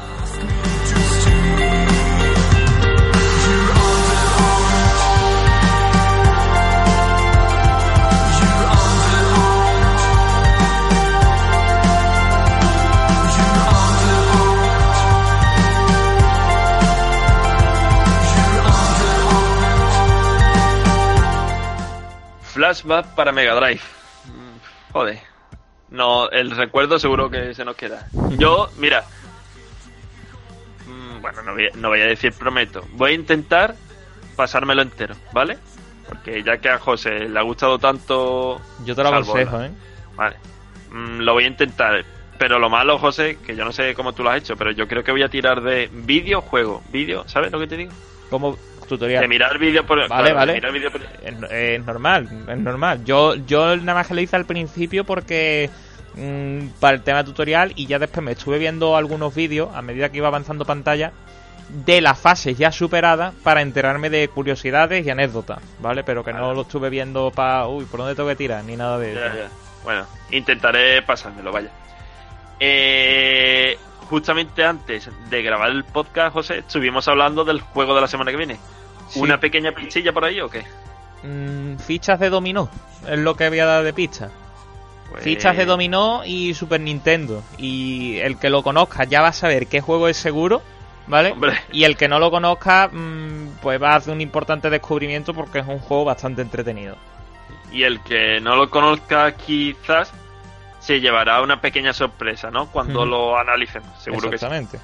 Flashback 22.60 23.14
para 23.14 23.32
Mega 23.32 23.54
Drive. 23.54 23.82
Joder. 24.90 25.20
No, 25.90 26.30
el 26.30 26.50
recuerdo 26.52 26.98
seguro 26.98 27.30
que 27.30 27.52
se 27.54 27.66
nos 27.66 27.76
queda. 27.76 28.08
Yo, 28.38 28.70
mira. 28.78 29.04
mm, 30.86 31.20
Bueno, 31.20 31.42
no 31.42 31.52
voy, 31.52 31.66
a- 31.66 31.76
no 31.76 31.88
voy 31.88 32.00
a 32.00 32.06
decir 32.06 32.32
prometo. 32.32 32.82
Voy 32.92 33.10
a 33.10 33.14
intentar 33.14 33.74
pasármelo 34.36 34.80
entero, 34.80 35.14
¿vale? 35.32 35.58
Porque 36.08 36.42
ya 36.42 36.56
que 36.56 36.70
a 36.70 36.78
José 36.78 37.28
le 37.28 37.38
ha 37.38 37.42
gustado 37.42 37.78
tanto. 37.78 38.58
Yo 38.86 38.94
te 38.96 39.02
lo 39.02 39.10
aconsejo, 39.10 39.62
¿eh? 39.62 39.70
Vale. 40.14 40.36
Mm, 40.90 41.18
lo 41.20 41.34
voy 41.34 41.44
a 41.44 41.48
intentar. 41.48 42.04
Pero 42.38 42.58
lo 42.58 42.70
malo, 42.70 42.98
José, 42.98 43.36
que 43.44 43.54
yo 43.54 43.66
no 43.66 43.72
sé 43.72 43.94
cómo 43.94 44.14
tú 44.14 44.22
lo 44.22 44.30
has 44.30 44.38
hecho, 44.38 44.56
pero 44.56 44.70
yo 44.70 44.88
creo 44.88 45.04
que 45.04 45.12
voy 45.12 45.22
a 45.22 45.28
tirar 45.28 45.60
de 45.60 45.90
videojuego. 45.92 46.82
Vídeo, 46.90 47.28
¿sabes 47.28 47.52
lo 47.52 47.58
que 47.58 47.66
te 47.66 47.76
digo? 47.76 47.92
Como 48.30 48.56
tutorial. 48.86 49.20
De 49.22 49.28
mirar 49.28 49.58
vídeo 49.58 49.84
por. 49.86 49.98
Vale, 50.08 50.30
claro, 50.32 50.34
vale. 50.34 50.60
por- 50.90 51.00
Es, 51.02 51.50
es 51.50 51.84
normal, 51.84 52.28
es 52.48 52.58
normal. 52.58 53.04
Yo, 53.04 53.34
yo 53.34 53.76
nada 53.76 53.94
más 53.94 54.06
que 54.06 54.14
lo 54.14 54.20
hice 54.20 54.36
al 54.36 54.44
principio 54.46 55.04
porque 55.04 55.70
mm, 56.14 56.68
para 56.80 56.94
el 56.96 57.02
tema 57.02 57.24
tutorial 57.24 57.72
y 57.76 57.86
ya 57.86 57.98
después 57.98 58.24
me 58.24 58.32
estuve 58.32 58.58
viendo 58.58 58.96
algunos 58.96 59.34
vídeos 59.34 59.68
a 59.74 59.82
medida 59.82 60.10
que 60.10 60.18
iba 60.18 60.28
avanzando 60.28 60.64
pantalla 60.64 61.12
de 61.68 62.00
las 62.00 62.16
fases 62.20 62.56
ya 62.56 62.70
superadas 62.70 63.34
para 63.42 63.60
enterarme 63.60 64.08
de 64.08 64.28
curiosidades 64.28 65.04
y 65.04 65.10
anécdotas, 65.10 65.58
¿vale? 65.80 66.04
Pero 66.04 66.22
que 66.24 66.32
no 66.32 66.54
lo 66.54 66.62
estuve 66.62 66.90
viendo 66.90 67.32
para, 67.32 67.66
uy, 67.66 67.84
¿por 67.86 67.98
dónde 67.98 68.14
tengo 68.14 68.28
que 68.28 68.36
tirar? 68.36 68.62
Ni 68.64 68.76
nada 68.76 68.98
de 68.98 69.10
eso. 69.12 69.20
Ya, 69.20 69.34
ya. 69.34 69.48
Bueno, 69.82 70.06
intentaré 70.30 71.02
pasármelo, 71.02 71.50
vaya. 71.50 71.70
Eh, 72.60 73.76
justamente 74.08 74.64
antes 74.64 75.08
de 75.30 75.42
grabar 75.42 75.70
el 75.70 75.84
podcast, 75.84 76.32
José, 76.32 76.58
estuvimos 76.58 77.08
hablando 77.08 77.44
del 77.44 77.60
juego 77.60 77.94
de 77.94 78.00
la 78.00 78.08
semana 78.08 78.30
que 78.30 78.36
viene. 78.36 78.58
Sí. 79.08 79.20
¿Una 79.20 79.38
pequeña 79.38 79.72
pinchilla 79.72 80.12
por 80.12 80.24
ahí 80.24 80.40
o 80.40 80.48
qué? 80.48 80.64
Mm, 81.22 81.78
fichas 81.78 82.18
de 82.20 82.30
dominó, 82.30 82.68
es 83.08 83.18
lo 83.18 83.34
que 83.36 83.48
voy 83.48 83.58
a 83.60 83.66
dar 83.66 83.84
de 83.84 83.92
pista. 83.92 84.30
Pues- 85.10 85.22
Fichas 85.22 85.56
de 85.56 85.64
dominó 85.64 86.22
y 86.24 86.54
Super 86.54 86.80
Nintendo. 86.80 87.42
Y 87.58 88.16
el 88.18 88.38
que 88.38 88.50
lo 88.50 88.62
conozca 88.62 89.04
ya 89.04 89.22
va 89.22 89.28
a 89.28 89.32
saber 89.32 89.68
qué 89.68 89.80
juego 89.80 90.08
es 90.08 90.16
seguro, 90.16 90.62
¿vale? 91.06 91.32
Hombre. 91.32 91.60
Y 91.72 91.84
el 91.84 91.96
que 91.96 92.08
no 92.08 92.18
lo 92.18 92.30
conozca, 92.30 92.88
mm, 92.92 93.58
pues 93.62 93.80
va 93.80 93.92
a 93.92 93.96
hacer 93.96 94.12
un 94.12 94.20
importante 94.20 94.68
descubrimiento 94.68 95.32
porque 95.32 95.60
es 95.60 95.66
un 95.66 95.78
juego 95.78 96.04
bastante 96.04 96.42
entretenido. 96.42 96.96
Y 97.72 97.84
el 97.84 98.00
que 98.02 98.40
no 98.40 98.56
lo 98.56 98.68
conozca, 98.70 99.32
quizás 99.32 100.12
se 100.86 101.00
llevará 101.00 101.42
una 101.42 101.60
pequeña 101.60 101.92
sorpresa, 101.92 102.48
¿no? 102.48 102.70
Cuando 102.70 103.04
lo 103.04 103.36
analicemos, 103.36 104.00
seguro 104.00 104.30
que 104.30 104.38
sí. 104.38 104.44
Exactamente. 104.44 104.78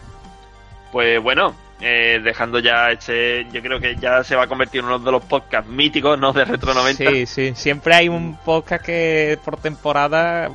Pues 0.90 1.22
bueno, 1.22 1.54
eh, 1.80 2.20
dejando 2.24 2.58
ya 2.58 2.90
este, 2.90 3.46
yo 3.52 3.62
creo 3.62 3.78
que 3.78 3.94
ya 3.94 4.24
se 4.24 4.34
va 4.34 4.42
a 4.42 4.46
convertir 4.48 4.80
en 4.80 4.86
uno 4.86 4.98
de 4.98 5.12
los 5.12 5.22
podcasts 5.24 5.70
míticos, 5.70 6.18
¿no? 6.18 6.32
De 6.32 6.44
Retro 6.44 6.74
90. 6.74 7.08
Sí, 7.08 7.26
sí. 7.26 7.52
Siempre 7.54 7.94
hay 7.94 8.08
un 8.08 8.36
podcast 8.36 8.84
que 8.84 9.38
por 9.44 9.58
temporada 9.58 10.50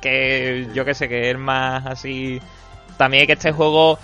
que 0.00 0.66
yo 0.74 0.84
que 0.84 0.94
sé 0.94 1.08
que 1.08 1.30
es 1.30 1.38
más 1.38 1.86
así 1.86 2.40
también 2.96 3.28
que 3.28 3.34
este 3.34 3.52
juego, 3.52 4.00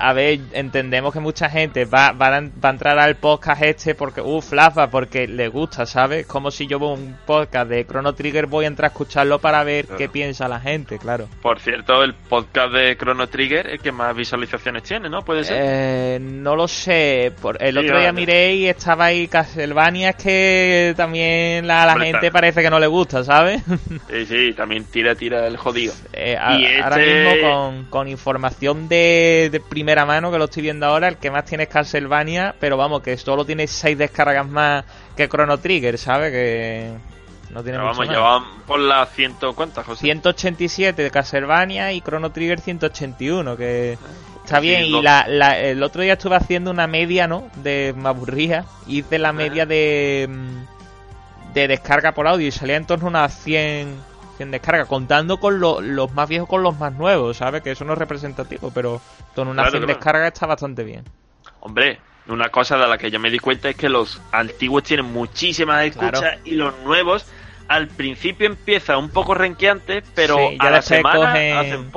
a 0.00 0.12
ver, 0.12 0.40
entendemos 0.52 1.12
que 1.12 1.20
mucha 1.20 1.48
gente 1.48 1.84
va, 1.84 2.12
va, 2.12 2.28
a, 2.36 2.40
va 2.40 2.68
a 2.68 2.70
entrar 2.70 2.98
al 2.98 3.16
podcast 3.16 3.62
este 3.62 3.94
porque, 3.94 4.20
uh, 4.20 4.40
Flafa, 4.40 4.88
porque 4.90 5.26
le 5.26 5.48
gusta, 5.48 5.86
¿sabes? 5.86 6.26
Como 6.26 6.50
si 6.50 6.66
yo 6.66 6.78
veo 6.78 6.90
un 6.94 7.16
podcast 7.26 7.68
de 7.70 7.86
Chrono 7.86 8.14
Trigger 8.14 8.46
voy 8.46 8.64
a 8.64 8.68
entrar 8.68 8.86
a 8.90 8.92
escucharlo 8.92 9.38
para 9.38 9.62
ver 9.64 9.86
Claro. 9.86 9.98
qué 9.98 10.08
piensa 10.08 10.48
la 10.48 10.60
gente, 10.60 10.98
claro. 10.98 11.28
Por 11.42 11.58
cierto, 11.60 12.02
el 12.02 12.14
podcast 12.14 12.72
de 12.72 12.96
Chrono 12.96 13.26
Trigger 13.28 13.66
es 13.68 13.80
que 13.80 13.92
más 13.92 14.14
visualizaciones 14.16 14.82
tiene, 14.82 15.08
¿no? 15.08 15.22
Puede 15.22 15.44
ser. 15.44 15.56
Eh, 15.60 16.18
no 16.20 16.56
lo 16.56 16.68
sé. 16.68 17.32
Por, 17.40 17.62
el 17.62 17.74
Sí, 17.74 17.78
otro 17.80 17.98
día 17.98 18.08
vale. 18.12 18.20
miré 18.20 18.54
y 18.54 18.66
estaba 18.66 19.06
ahí 19.06 19.28
Castlevania. 19.28 20.10
Es 20.10 20.16
que 20.16 20.94
también 20.96 21.66
la, 21.66 21.84
la 21.86 21.92
Hombre, 21.92 22.08
gente 22.08 22.26
está- 22.26 22.32
parece 22.38 22.62
que 22.62 22.70
no 22.70 22.78
le 22.78 22.86
gusta, 22.86 23.24
¿sabes? 23.24 23.62
Sí, 24.10 24.24
sí, 24.26 24.52
también 24.54 24.84
tira, 24.84 25.14
tira 25.14 25.46
el 25.46 25.56
jodido. 25.56 25.92
Eh, 26.12 26.36
a- 26.36 26.56
Ahora 26.84 27.00
este- 27.02 27.14
mismo 27.30 27.48
con, 27.50 27.84
con 27.86 28.08
información 28.08 28.88
de, 28.88 29.48
de 29.50 29.60
primera 29.86 30.04
mano 30.04 30.32
que 30.32 30.38
lo 30.38 30.46
estoy 30.46 30.64
viendo 30.64 30.84
ahora, 30.84 31.06
el 31.06 31.16
que 31.16 31.30
más 31.30 31.44
tiene 31.44 31.62
es 31.62 31.68
Castlevania, 31.68 32.56
pero 32.58 32.76
vamos, 32.76 33.02
que 33.02 33.16
solo 33.16 33.44
tiene 33.44 33.68
seis 33.68 33.96
descargas 33.96 34.44
más 34.48 34.84
que 35.16 35.28
Chrono 35.28 35.58
Trigger, 35.58 35.96
¿sabes? 35.96 36.32
Que 36.32 36.90
no 37.50 37.62
tiene 37.62 37.78
Pero 37.78 37.94
mucho 37.94 38.20
vamos, 38.20 38.48
van 38.48 38.62
por 38.66 38.80
las 38.80 39.08
ciento... 39.12 39.54
¿Cuántas, 39.54 39.86
José? 39.86 40.00
187 40.00 41.00
de 41.04 41.10
Castlevania 41.12 41.92
y 41.92 42.00
Chrono 42.00 42.32
Trigger 42.32 42.58
181, 42.58 43.56
que 43.56 43.96
está 44.44 44.56
Sí, 44.60 44.66
bien. 44.66 44.86
Y 44.86 45.00
la, 45.02 45.24
la- 45.28 45.56
el 45.56 45.80
otro 45.84 46.02
día 46.02 46.14
estuve 46.14 46.34
haciendo 46.34 46.72
una 46.72 46.88
media, 46.88 47.28
¿no? 47.28 47.48
De 47.54 47.94
me 47.96 48.08
aburría. 48.08 48.64
Hice 48.88 49.20
la 49.20 49.32
media 49.32 49.66
de, 49.66 50.26
mm, 50.28 51.52
de 51.54 51.68
descarga 51.68 52.10
por 52.10 52.26
audio 52.26 52.48
y 52.48 52.50
salía 52.50 52.74
en 52.74 52.86
torno 52.86 53.06
a 53.06 53.10
unas 53.10 53.38
100, 53.40 53.86
100 54.36 54.50
descargas, 54.50 54.86
contando 54.88 55.38
con 55.38 55.58
lo- 55.60 55.80
los 55.80 56.12
más 56.14 56.28
viejos 56.28 56.48
con 56.48 56.62
los 56.62 56.78
más 56.78 56.92
nuevos, 56.92 57.36
¿sabes? 57.38 57.62
Que 57.62 57.72
eso 57.72 57.84
no 57.84 57.92
es 57.94 57.98
representativo, 57.98 58.70
pero 58.74 59.00
con 59.34 59.48
unas 59.48 59.64
Claro, 59.64 59.70
100 59.70 59.82
claro. 59.84 59.94
descargas 59.98 60.32
está 60.32 60.46
bastante 60.46 60.84
bien. 60.84 61.04
Hombre, 61.60 61.98
una 62.28 62.48
cosa 62.48 62.76
de 62.76 62.86
la 62.86 62.98
que 62.98 63.10
yo 63.10 63.18
me 63.20 63.30
di 63.30 63.38
cuenta 63.38 63.68
es 63.68 63.76
que 63.76 63.88
los 63.88 64.20
antiguos 64.32 64.82
tienen 64.82 65.06
muchísimas 65.12 65.84
escuchas 65.84 66.20
Claro. 66.20 66.40
y 66.44 66.52
los 66.52 66.76
nuevos 66.80 67.24
al 67.68 67.88
principio 67.88 68.46
empieza 68.46 68.96
un 68.96 69.08
poco 69.10 69.34
renqueantes, 69.34 70.04
pero 70.14 70.36
Sí, 70.36 70.58
ya 70.62 70.68
a 70.68 70.70
la 70.70 70.82
semana 70.82 71.32
cogen- 71.34 71.56
hacen. 71.56 71.90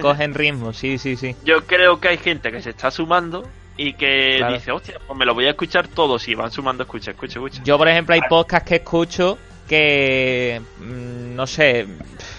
Cogen 0.00 0.32
ritmo, 0.34 0.72
sí, 0.72 0.96
sí, 0.96 1.16
sí. 1.16 1.36
Yo 1.44 1.66
creo 1.66 2.00
que 2.00 2.08
hay 2.08 2.16
gente 2.18 2.50
que 2.50 2.62
se 2.62 2.70
está 2.70 2.90
sumando 2.90 3.46
y 3.76 3.92
que 3.92 4.36
Claro. 4.38 4.54
dice, 4.54 4.72
hostia, 4.72 4.98
pues 5.06 5.18
me 5.18 5.26
lo 5.26 5.34
voy 5.34 5.46
a 5.46 5.50
escuchar 5.50 5.86
todos 5.88 6.26
y 6.28 6.34
van 6.34 6.50
sumando, 6.50 6.84
escucha, 6.84 7.10
escucha, 7.10 7.38
escucha. 7.38 7.62
Yo, 7.62 7.76
por 7.76 7.88
ejemplo, 7.88 8.14
hay 8.14 8.22
podcasts 8.28 8.66
que 8.66 8.76
escucho 8.76 9.36
que, 9.72 10.60
mm, 10.80 11.34
no 11.34 11.46
sé, 11.46 11.86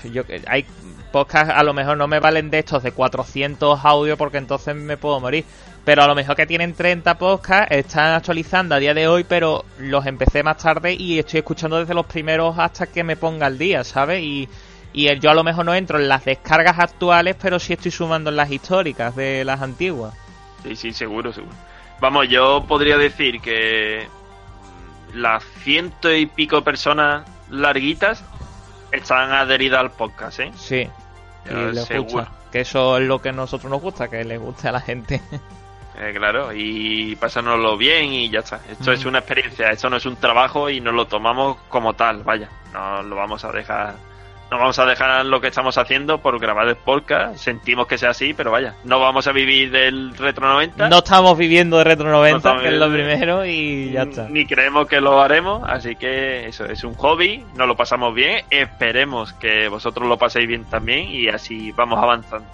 yo 0.04 0.22
hay 0.46 0.68
podcasts 1.12 1.52
a 1.56 1.64
lo 1.64 1.74
mejor 1.74 1.98
no 1.98 2.08
me 2.08 2.20
valen 2.20 2.52
de 2.52 2.60
estos 2.60 2.84
de 2.84 2.92
400 2.92 3.84
audios 3.84 4.20
porque 4.20 4.38
entonces 4.38 4.76
me 4.76 4.98
puedo 4.98 5.20
morir. 5.20 5.44
Pero 5.84 6.04
a 6.04 6.08
lo 6.08 6.14
mejor 6.14 6.36
que 6.36 6.46
tienen 6.46 6.76
30 6.76 7.18
podcasts, 7.18 7.76
están 7.76 8.14
actualizando 8.14 8.76
a 8.76 8.80
día 8.80 8.94
de 8.94 9.08
hoy, 9.08 9.24
pero 9.24 9.66
los 9.80 10.06
empecé 10.06 10.44
más 10.44 10.58
tarde 10.58 10.94
y 10.94 11.18
estoy 11.18 11.40
escuchando 11.40 11.80
desde 11.80 11.96
los 11.96 12.06
primeros 12.06 12.58
hasta 12.60 12.86
que 12.86 13.04
me 13.04 13.16
ponga 13.16 13.48
al 13.48 13.58
día, 13.58 13.84
¿sabes? 13.84 14.22
Y, 14.22 14.48
yo 14.94 15.32
a 15.32 15.34
lo 15.34 15.44
mejor 15.44 15.66
no 15.66 15.74
entro 15.74 16.00
en 16.00 16.08
las 16.08 16.24
descargas 16.24 16.78
actuales, 16.78 17.36
pero 17.42 17.58
sí 17.58 17.74
estoy 17.74 17.90
sumando 17.90 18.30
en 18.30 18.36
las 18.36 18.52
históricas 18.52 19.16
de 19.16 19.44
las 19.44 19.60
antiguas. 19.60 20.14
Sí, 20.62 20.76
sí, 20.76 20.94
seguro, 20.94 21.34
seguro. 21.34 21.56
Vamos, 22.00 22.30
yo 22.30 22.64
podría 22.68 22.96
decir 22.96 23.42
que 23.42 24.08
las 25.14 25.44
ciento 25.64 26.11
y 26.14 26.26
pico 26.26 26.64
personas 26.64 27.23
larguitas 27.49 28.23
están 28.91 29.31
adheridas 29.31 29.80
al 29.80 29.91
podcast, 29.91 30.40
¿eh? 30.40 30.52
Sí, 30.56 30.90
y 31.45 31.76
seguro. 31.77 32.03
gusta. 32.03 32.31
Que 32.52 32.61
eso 32.61 32.98
es 32.98 33.07
lo 33.07 33.22
que 33.22 33.30
a 33.30 33.31
nosotros 33.31 33.72
nos 33.72 33.81
gusta, 33.81 34.07
que 34.10 34.23
les 34.23 34.40
guste 34.40 34.68
a 34.68 34.72
la 34.72 34.81
gente. 34.81 35.22
Eh, 35.95 36.11
claro, 36.18 36.52
y 36.52 37.15
pasárnoslo 37.18 37.77
bien 37.77 38.06
y 38.11 38.27
ya 38.27 38.40
está. 38.40 38.60
Esto 38.68 38.90
Mm. 38.90 38.94
es 38.95 39.06
una 39.06 39.19
experiencia, 39.19 39.69
esto 39.69 39.91
no 39.91 39.98
es 39.98 40.06
un 40.07 40.15
trabajo 40.15 40.68
y 40.68 40.81
nos 40.81 40.91
lo 40.95 41.06
tomamos 41.06 41.56
como 41.69 41.94
tal, 41.94 42.23
vaya. 42.23 42.49
No 42.73 43.03
lo 43.03 43.15
vamos 43.15 43.45
a 43.45 43.52
dejar, 43.52 43.94
no 44.54 44.60
vamos 44.60 44.78
a 44.78 44.86
dejar 44.86 45.26
lo 45.26 45.42
que 45.42 45.48
estamos 45.48 45.80
haciendo 45.80 46.20
por 46.20 46.40
grabar 46.40 46.68
el 46.68 46.76
podcast. 46.76 47.38
Sentimos 47.38 47.88
que 47.88 47.98
sea 47.98 48.12
así, 48.12 48.36
pero 48.36 48.52
vaya, 48.52 48.76
no 48.84 49.00
vamos 49.00 49.26
a 49.26 49.32
vivir 49.32 49.72
del 49.72 50.16
Retro 50.16 50.48
90. 50.48 50.90
No 50.90 51.00
estamos 51.00 51.36
viviendo 51.36 51.80
de 51.80 51.86
Retro 51.86 52.12
90, 52.12 52.38
estamos 52.38 52.62
que 52.62 52.68
es 52.68 52.76
lo 52.76 52.92
primero, 52.92 53.46
y 53.48 53.92
ya 53.92 54.04
está. 54.04 54.30
Ni 54.30 54.46
creemos 54.46 54.86
que 54.86 55.02
lo 55.02 55.20
haremos, 55.20 55.64
así 55.68 55.96
que 55.96 56.46
eso 56.46 56.66
es 56.66 56.84
un 56.84 56.94
hobby, 56.94 57.44
nos 57.56 57.68
lo 57.68 57.76
pasamos 57.76 58.14
bien, 58.14 58.46
esperemos 58.52 59.34
que 59.34 59.70
vosotros 59.70 60.08
lo 60.08 60.20
paséis 60.20 60.48
bien 60.48 60.66
también 60.66 61.10
y 61.10 61.30
así 61.30 61.72
vamos 61.72 61.98
avanzando. 61.98 62.48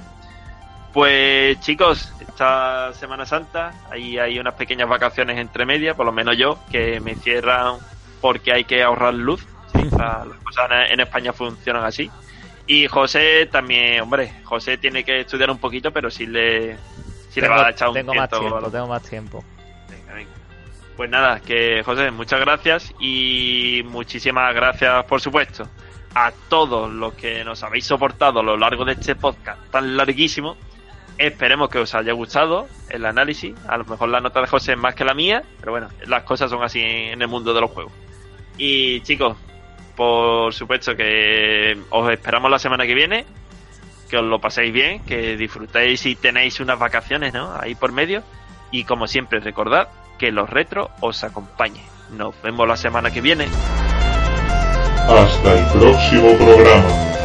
Pues 0.93 1.59
chicos, 1.59 2.13
esta 2.21 2.93
Semana 2.93 3.25
Santa 3.25 3.73
ahí 3.91 4.17
hay 4.17 4.39
unas 4.39 4.53
pequeñas 4.53 4.87
vacaciones 4.87 5.37
entre 5.37 5.65
medias, 5.65 5.97
por 5.97 6.05
lo 6.05 6.13
menos 6.13 6.37
yo, 6.37 6.59
que 6.71 7.01
me 7.01 7.15
cierran 7.15 7.75
porque 8.21 8.53
hay 8.53 8.63
que 8.63 8.83
ahorrar 8.83 9.15
luz. 9.15 9.45
Las 9.85 10.37
cosas 10.43 10.69
en- 10.89 10.99
España 10.99 11.33
funcionan 11.33 11.83
así. 11.85 12.09
Y 12.67 12.87
José 12.87 13.47
también, 13.51 14.01
hombre, 14.01 14.31
José 14.43 14.77
tiene 14.77 15.03
que 15.03 15.21
estudiar 15.21 15.49
un 15.49 15.57
poquito, 15.57 15.91
pero 15.91 16.11
sí 16.11 16.25
le, 16.27 16.77
sí 17.29 17.41
le 17.41 17.47
va 17.47 17.67
a 17.67 17.69
echar 17.71 17.87
un 17.89 17.93
tengo 17.95 18.13
más 18.13 18.29
tiempo, 18.29 18.59
lo- 18.59 18.69
tengo 18.71 18.87
más 18.87 19.01
tiempo. 19.03 19.43
Venga, 19.89 20.13
venga. 20.13 20.29
Pues 20.95 21.09
nada, 21.09 21.39
que 21.39 21.81
José, 21.83 22.11
muchas 22.11 22.39
gracias 22.41 22.93
y 22.99 23.81
muchísimas 23.85 24.53
gracias, 24.53 25.03
por 25.05 25.19
supuesto, 25.19 25.67
a 26.13 26.31
todos 26.49 26.91
los 26.91 27.13
que 27.15 27.43
nos 27.43 27.63
habéis 27.63 27.85
soportado 27.85 28.41
a 28.41 28.43
lo 28.43 28.55
largo 28.57 28.85
de 28.85 28.91
este 28.93 29.15
podcast 29.15 29.59
tan 29.71 29.97
larguísimo. 29.97 30.55
Esperemos 31.17 31.69
que 31.69 31.79
os 31.79 31.93
haya 31.95 32.13
gustado 32.13 32.67
el 32.89 33.05
análisis. 33.05 33.53
A 33.67 33.77
lo 33.77 33.83
mejor 33.85 34.09
la 34.09 34.21
nota 34.21 34.39
de 34.41 34.47
José 34.47 34.73
es 34.73 34.77
más 34.77 34.95
que 34.95 35.03
la 35.03 35.13
mía, 35.13 35.43
pero 35.59 35.71
bueno, 35.73 35.89
las 36.05 36.23
cosas 36.23 36.49
son 36.49 36.63
así 36.63 36.79
en 36.81 37.21
el 37.21 37.27
mundo 37.27 37.53
de 37.53 37.61
los 37.61 37.71
juegos. 37.71 37.91
Y 38.57 39.01
chicos, 39.01 39.35
por 39.99 40.53
supuesto 40.53 40.95
que 40.95 41.77
os 41.89 42.09
esperamos 42.09 42.49
la 42.49 42.57
semana 42.57 42.87
que 42.87 42.95
viene. 42.95 43.25
Que 44.09 44.15
os 44.15 44.23
lo 44.23 44.39
paséis 44.39 44.71
bien, 44.71 45.03
que 45.03 45.35
disfrutéis 45.35 46.05
y 46.05 46.15
tenéis 46.15 46.61
unas 46.61 46.79
vacaciones, 46.79 47.33
¿no? 47.33 47.53
Ahí 47.59 47.75
por 47.75 47.91
medio. 47.91 48.23
Y 48.71 48.85
como 48.85 49.07
siempre, 49.07 49.41
recordad 49.41 49.89
que 50.17 50.31
los 50.31 50.49
retros 50.49 50.89
os 51.01 51.21
acompañen. 51.25 51.83
Nos 52.11 52.33
vemos 52.41 52.65
la 52.65 52.77
semana 52.77 53.11
que 53.11 53.19
viene. 53.19 53.49
Hasta 55.05 55.59
el 55.59 55.65
próximo 55.77 56.33
programa. 56.37 57.18